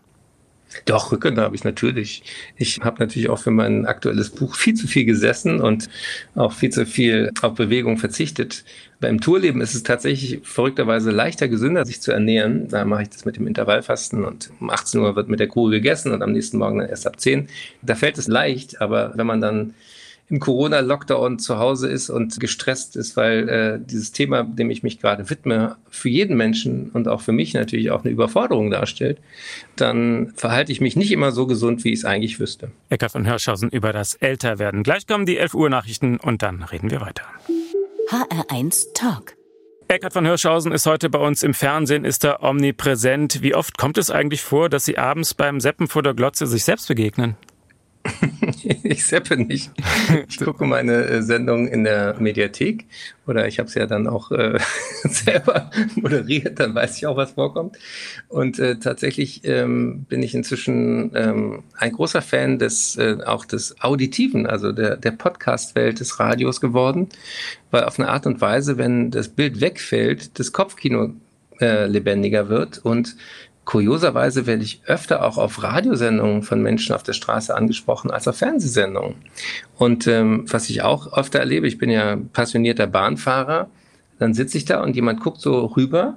Doch, 0.84 1.10
Rücken 1.10 1.38
habe 1.38 1.56
ich 1.56 1.64
natürlich. 1.64 2.22
Ich 2.56 2.80
habe 2.80 3.00
natürlich 3.00 3.28
auch 3.28 3.40
für 3.40 3.50
mein 3.50 3.86
aktuelles 3.86 4.30
Buch 4.30 4.54
viel 4.54 4.74
zu 4.74 4.86
viel 4.86 5.04
gesessen 5.04 5.60
und 5.60 5.88
auch 6.34 6.52
viel 6.52 6.70
zu 6.70 6.86
viel 6.86 7.32
auf 7.42 7.54
Bewegung 7.54 7.98
verzichtet. 7.98 8.64
Beim 9.00 9.20
Tourleben 9.20 9.60
ist 9.60 9.74
es 9.74 9.82
tatsächlich 9.82 10.40
verrückterweise 10.44 11.10
leichter, 11.10 11.48
gesünder 11.48 11.84
sich 11.86 12.00
zu 12.00 12.12
ernähren. 12.12 12.68
Da 12.68 12.84
mache 12.84 13.02
ich 13.02 13.08
das 13.10 13.24
mit 13.24 13.36
dem 13.36 13.46
Intervallfasten 13.46 14.24
und 14.24 14.50
um 14.60 14.70
18 14.70 15.00
Uhr 15.00 15.16
wird 15.16 15.28
mit 15.28 15.40
der 15.40 15.48
Kuh 15.48 15.70
gegessen 15.70 16.12
und 16.12 16.22
am 16.22 16.32
nächsten 16.32 16.58
Morgen 16.58 16.78
dann 16.78 16.88
erst 16.88 17.06
ab 17.06 17.18
10. 17.18 17.48
Da 17.82 17.94
fällt 17.94 18.18
es 18.18 18.28
leicht, 18.28 18.80
aber 18.80 19.12
wenn 19.16 19.26
man 19.26 19.40
dann 19.40 19.74
im 20.30 20.38
Corona-Lockdown 20.38 21.40
zu 21.40 21.58
Hause 21.58 21.88
ist 21.88 22.08
und 22.08 22.38
gestresst 22.38 22.94
ist, 22.94 23.16
weil 23.16 23.48
äh, 23.48 23.78
dieses 23.84 24.12
Thema, 24.12 24.44
dem 24.44 24.70
ich 24.70 24.82
mich 24.82 25.00
gerade 25.00 25.28
widme, 25.28 25.76
für 25.90 26.08
jeden 26.08 26.36
Menschen 26.36 26.90
und 26.90 27.08
auch 27.08 27.20
für 27.20 27.32
mich 27.32 27.52
natürlich 27.52 27.90
auch 27.90 28.04
eine 28.04 28.12
Überforderung 28.12 28.70
darstellt, 28.70 29.18
dann 29.74 30.32
verhalte 30.36 30.70
ich 30.70 30.80
mich 30.80 30.94
nicht 30.94 31.10
immer 31.10 31.32
so 31.32 31.46
gesund, 31.46 31.82
wie 31.84 31.92
ich 31.92 32.00
es 32.00 32.04
eigentlich 32.04 32.38
wüsste. 32.38 32.70
Eckart 32.88 33.12
von 33.12 33.24
Hirschhausen 33.26 33.70
über 33.70 33.92
das 33.92 34.14
Älterwerden. 34.14 34.84
Gleich 34.84 35.06
kommen 35.06 35.26
die 35.26 35.36
11 35.36 35.54
Uhr 35.54 35.68
Nachrichten 35.68 36.18
und 36.18 36.42
dann 36.42 36.62
reden 36.62 36.90
wir 36.90 37.00
weiter. 37.00 37.24
HR1 38.08 38.92
Talk. 38.94 39.34
Eckart 39.88 40.12
von 40.12 40.24
Hirschhausen 40.24 40.70
ist 40.70 40.86
heute 40.86 41.10
bei 41.10 41.18
uns 41.18 41.42
im 41.42 41.54
Fernsehen, 41.54 42.04
ist 42.04 42.24
er 42.24 42.44
omnipräsent. 42.44 43.42
Wie 43.42 43.56
oft 43.56 43.76
kommt 43.76 43.98
es 43.98 44.12
eigentlich 44.12 44.42
vor, 44.42 44.68
dass 44.68 44.84
Sie 44.84 44.96
abends 44.96 45.34
beim 45.34 45.58
Seppen 45.58 45.88
vor 45.88 46.04
der 46.04 46.14
Glotze 46.14 46.46
sich 46.46 46.62
selbst 46.62 46.86
begegnen? 46.86 47.36
ich 48.82 49.06
seppe 49.06 49.36
nicht. 49.36 49.70
Ich 50.28 50.38
gucke 50.38 50.64
meine 50.64 51.04
äh, 51.04 51.22
Sendung 51.22 51.68
in 51.68 51.84
der 51.84 52.16
Mediathek 52.18 52.86
oder 53.26 53.46
ich 53.46 53.58
habe 53.58 53.68
es 53.68 53.74
ja 53.74 53.86
dann 53.86 54.06
auch 54.06 54.30
äh, 54.30 54.58
selber 55.04 55.70
moderiert, 55.94 56.58
dann 56.60 56.74
weiß 56.74 56.96
ich 56.96 57.06
auch, 57.06 57.16
was 57.16 57.32
vorkommt. 57.32 57.76
Und 58.28 58.58
äh, 58.58 58.76
tatsächlich 58.76 59.42
ähm, 59.44 60.04
bin 60.08 60.22
ich 60.22 60.34
inzwischen 60.34 61.12
ähm, 61.14 61.62
ein 61.76 61.92
großer 61.92 62.22
Fan 62.22 62.58
des 62.58 62.96
äh, 62.96 63.18
auch 63.24 63.44
des 63.44 63.80
Auditiven, 63.80 64.46
also 64.46 64.72
der, 64.72 64.96
der 64.96 65.12
Podcast-Welt 65.12 66.00
des 66.00 66.18
Radios 66.20 66.60
geworden, 66.60 67.08
weil 67.70 67.84
auf 67.84 67.98
eine 67.98 68.08
Art 68.08 68.26
und 68.26 68.40
Weise, 68.40 68.78
wenn 68.78 69.10
das 69.10 69.28
Bild 69.28 69.60
wegfällt, 69.60 70.38
das 70.38 70.52
Kopfkino 70.52 71.14
äh, 71.60 71.86
lebendiger 71.86 72.48
wird 72.48 72.78
und 72.78 73.16
kurioserweise 73.64 74.46
werde 74.46 74.62
ich 74.62 74.82
öfter 74.86 75.24
auch 75.24 75.38
auf 75.38 75.62
Radiosendungen 75.62 76.42
von 76.42 76.62
Menschen 76.62 76.94
auf 76.94 77.02
der 77.02 77.12
Straße 77.12 77.54
angesprochen 77.54 78.10
als 78.10 78.26
auf 78.26 78.36
Fernsehsendungen. 78.36 79.16
Und 79.76 80.06
ähm, 80.06 80.44
was 80.48 80.70
ich 80.70 80.82
auch 80.82 81.12
öfter 81.12 81.38
erlebe, 81.38 81.66
ich 81.66 81.78
bin 81.78 81.90
ja 81.90 82.16
passionierter 82.32 82.86
Bahnfahrer, 82.86 83.68
dann 84.18 84.34
sitze 84.34 84.58
ich 84.58 84.64
da 84.64 84.82
und 84.82 84.96
jemand 84.96 85.20
guckt 85.20 85.40
so 85.40 85.66
rüber 85.66 86.16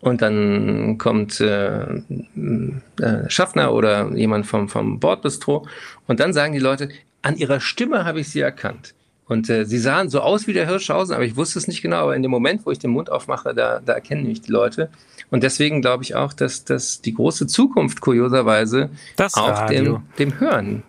und 0.00 0.20
dann 0.20 0.98
kommt 0.98 1.40
äh, 1.40 1.84
äh, 1.84 3.28
Schaffner 3.28 3.72
oder 3.72 4.10
jemand 4.14 4.46
vom, 4.46 4.68
vom 4.68 5.00
Bordbistro 5.00 5.66
und 6.06 6.20
dann 6.20 6.32
sagen 6.32 6.52
die 6.52 6.58
Leute, 6.58 6.90
an 7.22 7.36
ihrer 7.36 7.60
Stimme 7.60 8.04
habe 8.04 8.20
ich 8.20 8.28
sie 8.28 8.40
erkannt. 8.40 8.94
Und 9.26 9.48
äh, 9.48 9.64
sie 9.64 9.78
sahen 9.78 10.10
so 10.10 10.20
aus 10.20 10.46
wie 10.46 10.52
der 10.52 10.66
Hirschhausen, 10.66 11.14
aber 11.14 11.24
ich 11.24 11.36
wusste 11.36 11.58
es 11.58 11.66
nicht 11.66 11.82
genau. 11.82 12.02
Aber 12.02 12.16
in 12.16 12.22
dem 12.22 12.30
Moment, 12.30 12.66
wo 12.66 12.70
ich 12.70 12.78
den 12.78 12.90
Mund 12.90 13.10
aufmache, 13.10 13.54
da, 13.54 13.80
da 13.84 13.94
erkennen 13.94 14.26
mich 14.26 14.42
die 14.42 14.52
Leute. 14.52 14.90
Und 15.30 15.42
deswegen 15.42 15.80
glaube 15.80 16.02
ich 16.02 16.14
auch, 16.14 16.32
dass, 16.32 16.64
dass 16.64 17.00
die 17.00 17.14
große 17.14 17.46
Zukunft 17.46 18.00
kurioserweise 18.00 18.90
das 19.16 19.34
auch 19.34 19.66
dem, 19.66 20.02
dem 20.18 20.38
Hören 20.38 20.82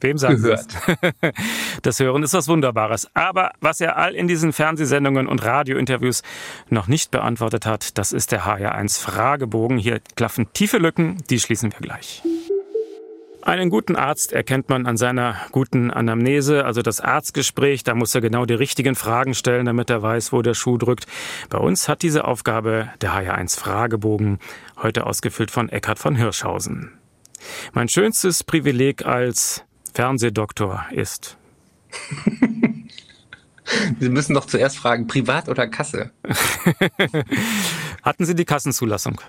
Wem 0.00 0.18
sagen 0.18 0.36
gehört. 0.36 0.66
Das 1.82 2.00
Hören 2.00 2.22
ist 2.22 2.34
was 2.34 2.48
Wunderbares. 2.48 3.08
Aber 3.14 3.52
was 3.60 3.80
er 3.80 3.96
all 3.96 4.14
in 4.14 4.26
diesen 4.26 4.52
Fernsehsendungen 4.52 5.28
und 5.28 5.44
Radiointerviews 5.44 6.22
noch 6.70 6.88
nicht 6.88 7.10
beantwortet 7.10 7.66
hat, 7.66 7.98
das 7.98 8.12
ist 8.12 8.32
der 8.32 8.46
HR1 8.46 9.00
Fragebogen. 9.00 9.78
Hier 9.78 10.00
klaffen 10.16 10.52
tiefe 10.52 10.78
Lücken, 10.78 11.22
die 11.30 11.38
schließen 11.38 11.72
wir 11.72 11.80
gleich. 11.80 12.22
Einen 13.48 13.70
guten 13.70 13.96
Arzt 13.96 14.34
erkennt 14.34 14.68
man 14.68 14.84
an 14.84 14.98
seiner 14.98 15.36
guten 15.52 15.90
Anamnese, 15.90 16.66
also 16.66 16.82
das 16.82 17.00
Arztgespräch. 17.00 17.82
Da 17.82 17.94
muss 17.94 18.14
er 18.14 18.20
genau 18.20 18.44
die 18.44 18.52
richtigen 18.52 18.94
Fragen 18.94 19.32
stellen, 19.32 19.64
damit 19.64 19.88
er 19.88 20.02
weiß, 20.02 20.34
wo 20.34 20.42
der 20.42 20.52
Schuh 20.52 20.76
drückt. 20.76 21.06
Bei 21.48 21.56
uns 21.56 21.88
hat 21.88 22.02
diese 22.02 22.26
Aufgabe 22.26 22.90
der 23.00 23.14
HR1 23.14 23.58
Fragebogen, 23.58 24.38
heute 24.82 25.06
ausgefüllt 25.06 25.50
von 25.50 25.70
Eckhard 25.70 25.98
von 25.98 26.14
Hirschhausen. 26.14 26.92
Mein 27.72 27.88
schönstes 27.88 28.44
Privileg 28.44 29.06
als 29.06 29.64
Fernsehdoktor 29.94 30.84
ist. 30.90 31.38
Sie 33.98 34.10
müssen 34.10 34.34
doch 34.34 34.44
zuerst 34.44 34.76
fragen, 34.76 35.06
privat 35.06 35.48
oder 35.48 35.66
Kasse? 35.68 36.10
Hatten 38.02 38.26
Sie 38.26 38.34
die 38.34 38.44
Kassenzulassung? 38.44 39.22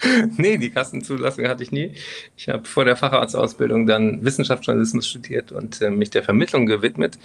nee, 0.36 0.58
die 0.58 0.70
Kassenzulassung 0.70 1.48
hatte 1.48 1.62
ich 1.62 1.72
nie. 1.72 1.92
Ich 2.36 2.48
habe 2.48 2.64
vor 2.64 2.84
der 2.84 2.96
Facharztausbildung 2.96 3.86
dann 3.86 4.24
Wissenschaftsjournalismus 4.24 5.08
studiert 5.08 5.50
und 5.50 5.82
äh, 5.82 5.90
mich 5.90 6.10
der 6.10 6.22
Vermittlung 6.22 6.66
gewidmet. 6.66 7.18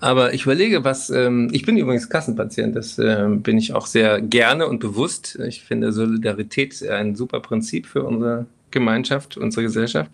Aber 0.00 0.34
ich 0.34 0.42
überlege, 0.42 0.82
was, 0.82 1.10
ähm, 1.10 1.50
ich 1.52 1.64
bin 1.64 1.76
übrigens 1.76 2.08
Kassenpatient, 2.08 2.74
das 2.74 2.98
äh, 2.98 3.26
bin 3.28 3.58
ich 3.58 3.74
auch 3.74 3.86
sehr 3.86 4.20
gerne 4.20 4.66
und 4.66 4.80
bewusst. 4.80 5.38
Ich 5.46 5.62
finde 5.62 5.92
Solidarität 5.92 6.82
ein 6.88 7.14
super 7.14 7.40
Prinzip 7.40 7.86
für 7.86 8.02
unsere 8.02 8.46
Gemeinschaft, 8.72 9.36
unsere 9.36 9.62
Gesellschaft. 9.62 10.10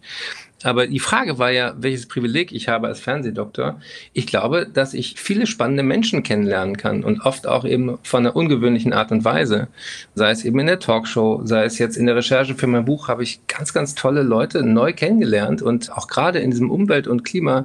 Aber 0.64 0.86
die 0.86 0.98
Frage 0.98 1.38
war 1.38 1.50
ja, 1.50 1.74
welches 1.78 2.06
Privileg 2.06 2.52
ich 2.52 2.68
habe 2.68 2.88
als 2.88 3.00
Fernsehdoktor. 3.00 3.80
Ich 4.12 4.26
glaube, 4.26 4.66
dass 4.72 4.94
ich 4.94 5.14
viele 5.18 5.46
spannende 5.46 5.82
Menschen 5.82 6.22
kennenlernen 6.22 6.76
kann 6.76 7.04
und 7.04 7.20
oft 7.20 7.46
auch 7.46 7.64
eben 7.64 7.98
von 8.02 8.26
einer 8.26 8.36
ungewöhnlichen 8.36 8.92
Art 8.92 9.12
und 9.12 9.24
Weise. 9.24 9.68
Sei 10.14 10.30
es 10.30 10.44
eben 10.44 10.58
in 10.58 10.66
der 10.66 10.78
Talkshow, 10.78 11.42
sei 11.44 11.64
es 11.64 11.78
jetzt 11.78 11.96
in 11.96 12.06
der 12.06 12.16
Recherche 12.16 12.54
für 12.54 12.66
mein 12.66 12.84
Buch, 12.84 13.08
habe 13.08 13.22
ich 13.22 13.46
ganz, 13.46 13.72
ganz 13.72 13.94
tolle 13.94 14.22
Leute 14.22 14.62
neu 14.62 14.92
kennengelernt 14.92 15.62
und 15.62 15.92
auch 15.92 16.08
gerade 16.08 16.38
in 16.38 16.50
diesem 16.50 16.70
Umwelt- 16.70 17.08
und 17.08 17.24
Klima- 17.24 17.64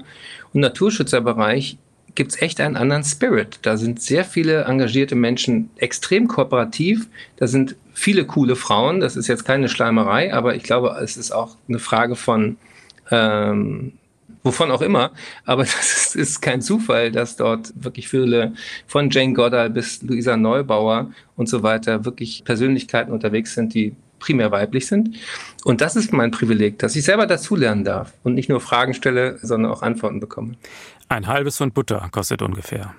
und 0.53 0.62
Naturschützerbereich 0.62 1.77
gibt 2.17 2.31
es 2.31 2.41
echt 2.41 2.60
einen 2.60 2.75
anderen 2.75 3.03
Spirit. 3.03 3.60
Da 3.62 3.77
sind 3.77 4.01
sehr 4.01 4.25
viele 4.25 4.63
engagierte 4.63 5.13
Menschen 5.13 5.69
extrem 5.77 6.27
kooperativ. 6.27 7.07
Da 7.36 7.45
sind 7.45 7.75
viele 7.93 8.25
coole 8.25 8.55
Frauen. 8.55 8.99
Das 8.99 9.15
ist 9.15 9.27
jetzt 9.27 9.45
keine 9.45 9.69
Schleimerei, 9.69 10.33
aber 10.33 10.55
ich 10.55 10.63
glaube, 10.63 10.97
es 11.01 11.15
ist 11.15 11.31
auch 11.31 11.57
eine 11.69 11.77
Frage 11.77 12.15
von 12.15 12.57
ähm, 13.12 13.93
wovon 14.43 14.72
auch 14.72 14.82
immer. 14.82 15.12
Aber 15.46 15.63
das 15.63 15.93
ist, 15.93 16.15
ist, 16.15 16.41
kein 16.41 16.62
Zufall, 16.62 17.12
dass 17.12 17.36
dort 17.36 17.74
wirklich 17.76 18.08
viele 18.08 18.54
von 18.88 19.10
Jane 19.10 19.34
Goddard 19.34 19.74
bis 19.74 20.02
Luisa 20.02 20.38
Neubauer 20.38 21.12
und 21.36 21.50
so 21.50 21.63
weiter 21.63 22.06
wirklich 22.06 22.43
Persönlichkeiten 22.43 23.12
unterwegs 23.12 23.54
sind, 23.54 23.74
die 23.74 23.96
primär 24.20 24.52
weiblich 24.52 24.88
sind. 24.88 25.15
Und 25.63 25.82
das 25.82 25.96
ist 25.96 26.12
mein 26.12 26.32
Privileg, 26.32 26.80
dass 26.80 26.96
ich 26.96 27.04
selber 27.04 27.28
dazulernen 27.28 27.84
darf 27.84 28.13
und 28.24 28.34
nicht 28.34 28.50
nur 28.50 28.60
Fragen 28.60 28.93
stelle, 28.93 29.38
sondern 29.41 29.72
auch 29.72 29.82
Antworten 29.84 30.20
bekomme. 30.20 30.56
Ein 31.10 31.28
halbes 31.28 31.58
Pfund 31.58 31.74
Butter 31.74 32.08
kostet 32.12 32.41
ungefähr. 32.41 32.96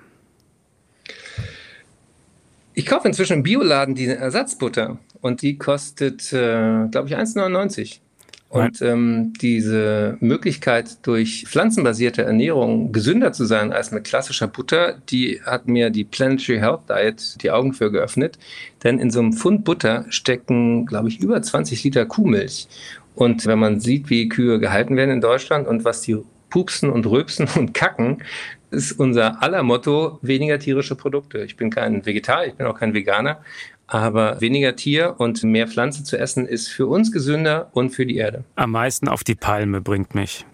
Ich 2.73 2.85
kaufe 2.85 3.07
inzwischen 3.07 3.33
im 3.33 3.43
Bioladen 3.43 3.93
die 3.93 4.07
Ersatzbutter 4.07 4.99
und 5.21 5.41
die 5.41 5.57
kostet, 5.57 6.31
äh, 6.31 6.87
glaube 6.87 7.07
ich, 7.07 7.17
1,99. 7.17 7.99
Und 8.49 8.81
ähm, 8.81 9.33
diese 9.39 10.17
Möglichkeit, 10.21 11.05
durch 11.05 11.45
pflanzenbasierte 11.47 12.23
Ernährung 12.23 12.91
gesünder 12.91 13.31
zu 13.31 13.45
sein 13.45 13.71
als 13.71 13.91
mit 13.91 14.05
klassischer 14.05 14.47
Butter, 14.47 14.97
die 15.09 15.39
hat 15.45 15.67
mir 15.67 15.91
die 15.91 16.03
Planetary 16.03 16.57
Health 16.57 16.89
Diet 16.89 17.43
die 17.43 17.51
Augen 17.51 17.73
für 17.73 17.91
geöffnet. 17.91 18.39
Denn 18.83 18.97
in 18.97 19.11
so 19.11 19.19
einem 19.19 19.33
Pfund 19.33 19.65
Butter 19.65 20.05
stecken, 20.09 20.87
glaube 20.87 21.09
ich, 21.09 21.19
über 21.19 21.39
20 21.39 21.83
Liter 21.83 22.07
Kuhmilch. 22.07 22.67
Und 23.13 23.45
wenn 23.45 23.59
man 23.59 23.79
sieht, 23.79 24.09
wie 24.09 24.29
Kühe 24.29 24.59
gehalten 24.59 24.97
werden 24.97 25.11
in 25.11 25.21
Deutschland 25.21 25.67
und 25.67 25.85
was 25.85 26.01
die 26.01 26.17
pupsen 26.49 26.89
und 26.89 27.05
rülpsen 27.05 27.47
und 27.55 27.75
kacken, 27.75 28.23
ist 28.71 28.93
unser 28.93 29.43
aller 29.43 29.61
Motto 29.61 30.17
weniger 30.23 30.57
tierische 30.57 30.95
Produkte. 30.95 31.39
Ich 31.39 31.55
bin 31.55 31.69
kein 31.69 32.05
Vegetarier, 32.05 32.47
ich 32.47 32.55
bin 32.55 32.65
auch 32.65 32.79
kein 32.79 32.93
Veganer, 32.93 33.41
aber 33.89 34.39
weniger 34.39 34.75
Tier 34.75 35.15
und 35.17 35.43
mehr 35.43 35.67
Pflanze 35.67 36.03
zu 36.03 36.17
essen 36.17 36.45
ist 36.45 36.67
für 36.67 36.85
uns 36.85 37.11
gesünder 37.11 37.69
und 37.73 37.89
für 37.89 38.05
die 38.05 38.17
Erde. 38.17 38.43
Am 38.55 38.71
meisten 38.71 39.07
auf 39.07 39.23
die 39.23 39.35
Palme 39.35 39.81
bringt 39.81 40.13
mich. 40.13 40.45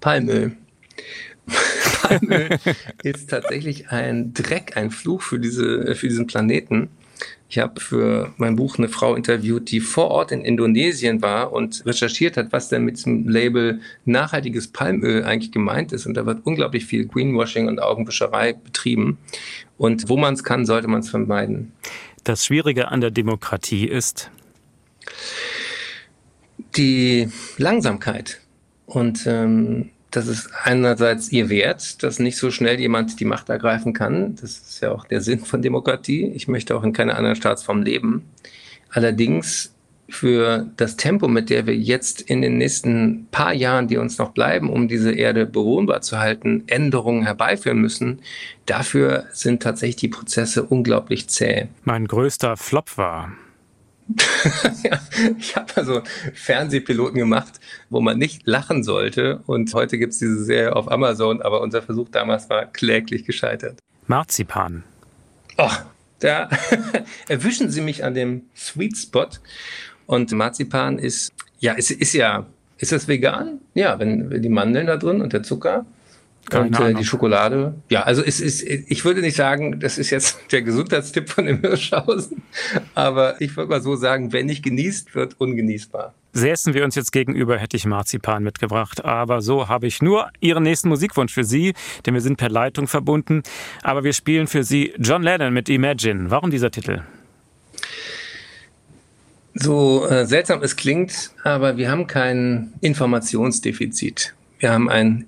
Palmöl. 0.00 0.56
Palmöl 2.02 2.58
ist 3.02 3.30
tatsächlich 3.30 3.90
ein 3.90 4.34
Dreck, 4.34 4.76
ein 4.76 4.90
Fluch 4.90 5.22
für, 5.22 5.38
diese, 5.38 5.94
für 5.94 6.08
diesen 6.08 6.26
Planeten. 6.26 6.88
Ich 7.50 7.58
habe 7.58 7.80
für 7.80 8.34
mein 8.36 8.56
Buch 8.56 8.76
eine 8.76 8.88
Frau 8.88 9.14
interviewt, 9.14 9.70
die 9.70 9.80
vor 9.80 10.10
Ort 10.10 10.32
in 10.32 10.44
Indonesien 10.44 11.22
war 11.22 11.52
und 11.52 11.84
recherchiert 11.86 12.36
hat, 12.36 12.52
was 12.52 12.68
denn 12.68 12.84
mit 12.84 13.04
dem 13.06 13.26
Label 13.26 13.80
nachhaltiges 14.04 14.68
Palmöl 14.68 15.24
eigentlich 15.24 15.50
gemeint 15.50 15.92
ist. 15.92 16.04
Und 16.04 16.14
da 16.14 16.26
wird 16.26 16.44
unglaublich 16.44 16.84
viel 16.84 17.06
Greenwashing 17.06 17.68
und 17.68 17.80
Augenwischerei 17.80 18.52
betrieben. 18.52 19.16
Und 19.78 20.10
wo 20.10 20.18
man 20.18 20.34
es 20.34 20.44
kann, 20.44 20.66
sollte 20.66 20.88
man 20.88 21.00
es 21.00 21.08
vermeiden. 21.08 21.72
Das 22.28 22.44
Schwierige 22.44 22.88
an 22.88 23.00
der 23.00 23.10
Demokratie 23.10 23.86
ist? 23.86 24.30
Die 26.76 27.30
Langsamkeit. 27.56 28.42
Und 28.84 29.26
ähm, 29.26 29.88
das 30.10 30.26
ist 30.26 30.50
einerseits 30.62 31.32
ihr 31.32 31.48
Wert, 31.48 32.02
dass 32.02 32.18
nicht 32.18 32.36
so 32.36 32.50
schnell 32.50 32.78
jemand 32.78 33.18
die 33.18 33.24
Macht 33.24 33.48
ergreifen 33.48 33.94
kann. 33.94 34.36
Das 34.36 34.58
ist 34.58 34.82
ja 34.82 34.92
auch 34.92 35.06
der 35.06 35.22
Sinn 35.22 35.40
von 35.40 35.62
Demokratie. 35.62 36.26
Ich 36.26 36.48
möchte 36.48 36.76
auch 36.76 36.82
in 36.82 36.92
keiner 36.92 37.16
anderen 37.16 37.34
Staatsform 37.34 37.80
leben. 37.80 38.28
Allerdings 38.90 39.72
für 40.08 40.66
das 40.76 40.96
Tempo, 40.96 41.28
mit 41.28 41.50
der 41.50 41.66
wir 41.66 41.76
jetzt 41.76 42.20
in 42.20 42.40
den 42.40 42.58
nächsten 42.58 43.26
paar 43.30 43.52
Jahren, 43.52 43.88
die 43.88 43.98
uns 43.98 44.18
noch 44.18 44.30
bleiben, 44.30 44.70
um 44.70 44.88
diese 44.88 45.12
Erde 45.12 45.44
bewohnbar 45.46 46.00
zu 46.00 46.18
halten, 46.18 46.64
Änderungen 46.66 47.24
herbeiführen 47.24 47.78
müssen, 47.78 48.20
dafür 48.66 49.26
sind 49.32 49.62
tatsächlich 49.62 49.96
die 49.96 50.08
Prozesse 50.08 50.62
unglaublich 50.62 51.28
zäh. 51.28 51.68
Mein 51.84 52.06
größter 52.06 52.56
Flop 52.56 52.96
war, 52.96 53.32
ja, 54.84 55.00
ich 55.38 55.54
habe 55.54 55.76
also 55.76 56.02
Fernsehpiloten 56.34 57.18
gemacht, 57.18 57.60
wo 57.90 58.00
man 58.00 58.18
nicht 58.18 58.46
lachen 58.46 58.82
sollte. 58.82 59.42
Und 59.46 59.72
heute 59.74 59.98
gibt 59.98 60.14
es 60.14 60.18
diese 60.18 60.42
Serie 60.44 60.74
auf 60.74 60.90
Amazon, 60.90 61.42
aber 61.42 61.60
unser 61.60 61.82
Versuch 61.82 62.08
damals 62.08 62.48
war 62.48 62.64
kläglich 62.66 63.24
gescheitert. 63.24 63.80
Marzipan. 64.06 64.84
Oh, 65.58 65.70
da 66.20 66.48
erwischen 67.28 67.70
Sie 67.70 67.82
mich 67.82 68.04
an 68.04 68.14
dem 68.14 68.46
Sweet 68.56 68.96
Spot. 68.96 69.28
Und 70.08 70.32
Marzipan 70.32 70.98
ist, 70.98 71.34
ja, 71.60 71.74
ist, 71.74 71.90
ist 71.90 72.14
ja, 72.14 72.46
ist 72.78 72.92
das 72.92 73.08
vegan? 73.08 73.60
Ja, 73.74 73.98
wenn, 73.98 74.30
wenn 74.30 74.40
die 74.40 74.48
Mandeln 74.48 74.86
da 74.86 74.96
drin 74.96 75.20
und 75.20 75.34
der 75.34 75.42
Zucker. 75.42 75.84
Keine 76.48 76.68
und 76.68 76.80
äh, 76.80 76.94
die 76.94 77.04
Schokolade. 77.04 77.74
Ja, 77.90 78.04
also 78.04 78.24
es 78.24 78.40
ist, 78.40 78.62
ich 78.62 79.04
würde 79.04 79.20
nicht 79.20 79.36
sagen, 79.36 79.80
das 79.80 79.98
ist 79.98 80.08
jetzt 80.08 80.38
der 80.52 80.62
Gesundheitstipp 80.62 81.28
von 81.28 81.44
dem 81.44 81.60
Hirschhausen, 81.60 82.40
aber 82.94 83.38
ich 83.42 83.54
würde 83.54 83.68
mal 83.68 83.82
so 83.82 83.96
sagen, 83.96 84.32
wenn 84.32 84.46
nicht 84.46 84.64
genießt, 84.64 85.14
wird 85.14 85.38
ungenießbar. 85.38 86.14
Säßen 86.32 86.72
wir 86.72 86.84
uns 86.84 86.94
jetzt 86.94 87.12
gegenüber, 87.12 87.58
hätte 87.58 87.76
ich 87.76 87.84
Marzipan 87.84 88.42
mitgebracht. 88.42 89.04
Aber 89.04 89.42
so 89.42 89.68
habe 89.68 89.86
ich 89.86 90.00
nur 90.00 90.30
Ihren 90.40 90.62
nächsten 90.62 90.88
Musikwunsch 90.88 91.34
für 91.34 91.44
Sie, 91.44 91.74
denn 92.06 92.14
wir 92.14 92.22
sind 92.22 92.38
per 92.38 92.48
Leitung 92.48 92.86
verbunden. 92.86 93.42
Aber 93.82 94.04
wir 94.04 94.14
spielen 94.14 94.46
für 94.46 94.64
Sie 94.64 94.94
John 94.98 95.22
Lennon 95.22 95.52
mit 95.52 95.68
Imagine. 95.68 96.30
Warum 96.30 96.50
dieser 96.50 96.70
Titel? 96.70 97.02
So 99.60 100.06
äh, 100.06 100.24
seltsam 100.24 100.62
es 100.62 100.76
klingt, 100.76 101.30
aber 101.42 101.76
wir 101.76 101.90
haben 101.90 102.06
kein 102.06 102.72
Informationsdefizit. 102.80 104.34
Wir 104.60 104.72
haben 104.72 104.88
ein 104.88 105.26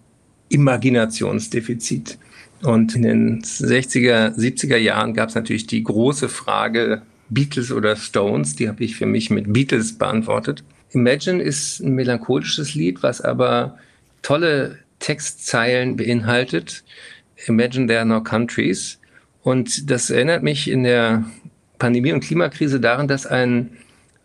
Imaginationsdefizit. 0.50 2.16
Und 2.62 2.94
in 2.94 3.02
den 3.02 3.42
60er, 3.42 4.36
70er 4.36 4.76
Jahren 4.76 5.14
gab 5.14 5.30
es 5.30 5.34
natürlich 5.34 5.66
die 5.66 5.82
große 5.82 6.28
Frage 6.28 7.02
Beatles 7.28 7.72
oder 7.72 7.96
Stones. 7.96 8.54
Die 8.54 8.68
habe 8.68 8.84
ich 8.84 8.96
für 8.96 9.06
mich 9.06 9.30
mit 9.30 9.52
Beatles 9.52 9.98
beantwortet. 9.98 10.62
Imagine 10.90 11.42
ist 11.42 11.80
ein 11.80 11.94
melancholisches 11.94 12.74
Lied, 12.74 13.02
was 13.02 13.20
aber 13.20 13.78
tolle 14.22 14.78
Textzeilen 15.00 15.96
beinhaltet. 15.96 16.84
Imagine 17.46 17.86
there 17.86 18.00
are 18.00 18.06
no 18.06 18.22
countries. 18.22 18.98
Und 19.42 19.90
das 19.90 20.10
erinnert 20.10 20.42
mich 20.44 20.70
in 20.70 20.84
der 20.84 21.24
Pandemie- 21.78 22.12
und 22.12 22.20
Klimakrise 22.20 22.78
daran, 22.78 23.08
dass 23.08 23.26
ein 23.26 23.70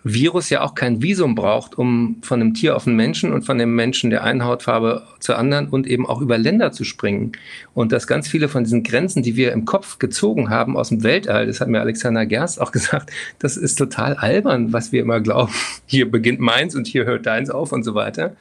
Virus 0.08 0.52
ja 0.52 0.62
auch 0.62 0.76
kein 0.76 1.02
Visum 1.02 1.34
braucht, 1.34 1.80
um 1.80 2.18
von 2.22 2.39
einem 2.39 2.54
Tier 2.54 2.76
auf 2.76 2.84
den 2.84 2.96
Menschen 2.96 3.34
und 3.34 3.41
von 3.41 3.58
dem 3.58 3.74
Menschen 3.74 4.12
der 4.12 4.24
einen 4.24 4.46
Hautfarbe 4.46 5.02
zur 5.20 5.39
anderen 5.39 5.68
und 5.68 5.88
eben 5.88 6.06
auch 6.06 6.22
über 6.22 6.38
Länder 6.38 6.72
zu 6.72 6.84
springen. 6.84 7.32
Und 7.74 7.91
dass 7.91 8.06
ganz 8.06 8.28
viele 8.28 8.48
von 8.48 8.63
diesen 8.63 8.84
Grenzen, 8.84 9.24
die 9.24 9.36
wir 9.36 9.52
im 9.52 9.65
Kopf 9.65 9.98
gezogen 9.98 10.52
haben 10.52 10.78
aus 10.78 10.89
dem 10.89 11.02
Weltall, 11.02 11.48
das 11.48 11.60
hat 11.60 11.70
mir 11.70 11.82
Alexander 11.82 12.28
Gerst 12.28 12.62
auch 12.62 12.72
gesagt, 12.76 13.10
das 13.39 13.58
ist 13.58 13.78
total 13.78 14.13
albern, 14.13 14.72
was 14.74 14.91
wir 14.91 15.02
immer 15.02 15.22
glauben. 15.22 15.54
Hier 15.88 16.10
beginnt 16.10 16.39
meins 16.39 16.76
und 16.76 16.86
hier 16.86 17.06
hört 17.06 17.26
deins 17.26 17.50
auf 17.50 17.72
und 17.72 17.82
so 17.84 17.96
weiter 17.96 18.36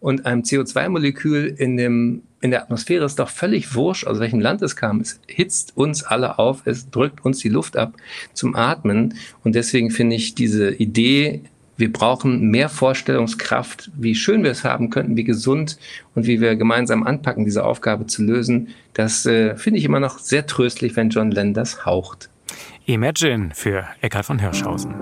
und 0.00 0.26
einem 0.26 0.42
CO2-Molekül 0.42 1.46
in, 1.46 2.22
in 2.40 2.50
der 2.50 2.62
Atmosphäre 2.62 3.04
ist 3.04 3.18
doch 3.18 3.30
völlig 3.30 3.74
wurscht, 3.74 4.06
aus 4.06 4.20
welchem 4.20 4.40
Land 4.40 4.62
es 4.62 4.76
kam. 4.76 5.00
Es 5.00 5.20
hitzt 5.26 5.76
uns 5.76 6.02
alle 6.02 6.38
auf, 6.38 6.62
es 6.64 6.90
drückt 6.90 7.24
uns 7.24 7.38
die 7.38 7.48
Luft 7.48 7.76
ab 7.76 7.94
zum 8.32 8.54
Atmen. 8.54 9.14
Und 9.42 9.54
deswegen 9.54 9.90
finde 9.90 10.16
ich 10.16 10.34
diese 10.34 10.70
Idee, 10.74 11.42
wir 11.76 11.92
brauchen 11.92 12.50
mehr 12.50 12.68
Vorstellungskraft, 12.68 13.90
wie 13.96 14.14
schön 14.14 14.42
wir 14.42 14.50
es 14.50 14.64
haben 14.64 14.90
könnten, 14.90 15.16
wie 15.16 15.24
gesund 15.24 15.78
und 16.14 16.26
wie 16.26 16.40
wir 16.40 16.56
gemeinsam 16.56 17.02
anpacken, 17.02 17.44
diese 17.44 17.64
Aufgabe 17.64 18.06
zu 18.06 18.22
lösen. 18.22 18.68
Das 18.94 19.26
äh, 19.26 19.56
finde 19.56 19.78
ich 19.78 19.84
immer 19.84 20.00
noch 20.00 20.18
sehr 20.18 20.46
tröstlich, 20.46 20.96
wenn 20.96 21.10
John 21.10 21.30
Lennon 21.30 21.54
das 21.54 21.84
haucht. 21.84 22.30
Imagine 22.86 23.50
für 23.52 23.84
Eckhard 24.00 24.24
von 24.24 24.38
Hirschhausen. 24.38 24.94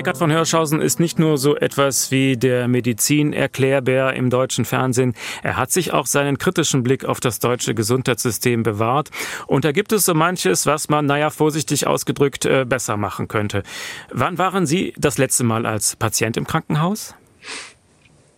Eckart 0.00 0.16
von 0.16 0.30
Hirschhausen 0.30 0.80
ist 0.80 0.98
nicht 0.98 1.18
nur 1.18 1.36
so 1.36 1.56
etwas 1.56 2.10
wie 2.10 2.38
der 2.38 2.68
Medizin-Erklärbär 2.68 4.14
im 4.14 4.30
deutschen 4.30 4.64
Fernsehen. 4.64 5.12
Er 5.42 5.58
hat 5.58 5.70
sich 5.72 5.92
auch 5.92 6.06
seinen 6.06 6.38
kritischen 6.38 6.82
Blick 6.82 7.04
auf 7.04 7.20
das 7.20 7.38
deutsche 7.38 7.74
Gesundheitssystem 7.74 8.62
bewahrt. 8.62 9.10
Und 9.46 9.66
da 9.66 9.72
gibt 9.72 9.92
es 9.92 10.06
so 10.06 10.14
manches, 10.14 10.64
was 10.64 10.88
man, 10.88 11.04
naja, 11.04 11.28
vorsichtig 11.28 11.86
ausgedrückt, 11.86 12.46
äh, 12.46 12.64
besser 12.64 12.96
machen 12.96 13.28
könnte. 13.28 13.62
Wann 14.10 14.38
waren 14.38 14.64
Sie 14.64 14.94
das 14.96 15.18
letzte 15.18 15.44
Mal 15.44 15.66
als 15.66 15.96
Patient 15.96 16.38
im 16.38 16.46
Krankenhaus? 16.46 17.14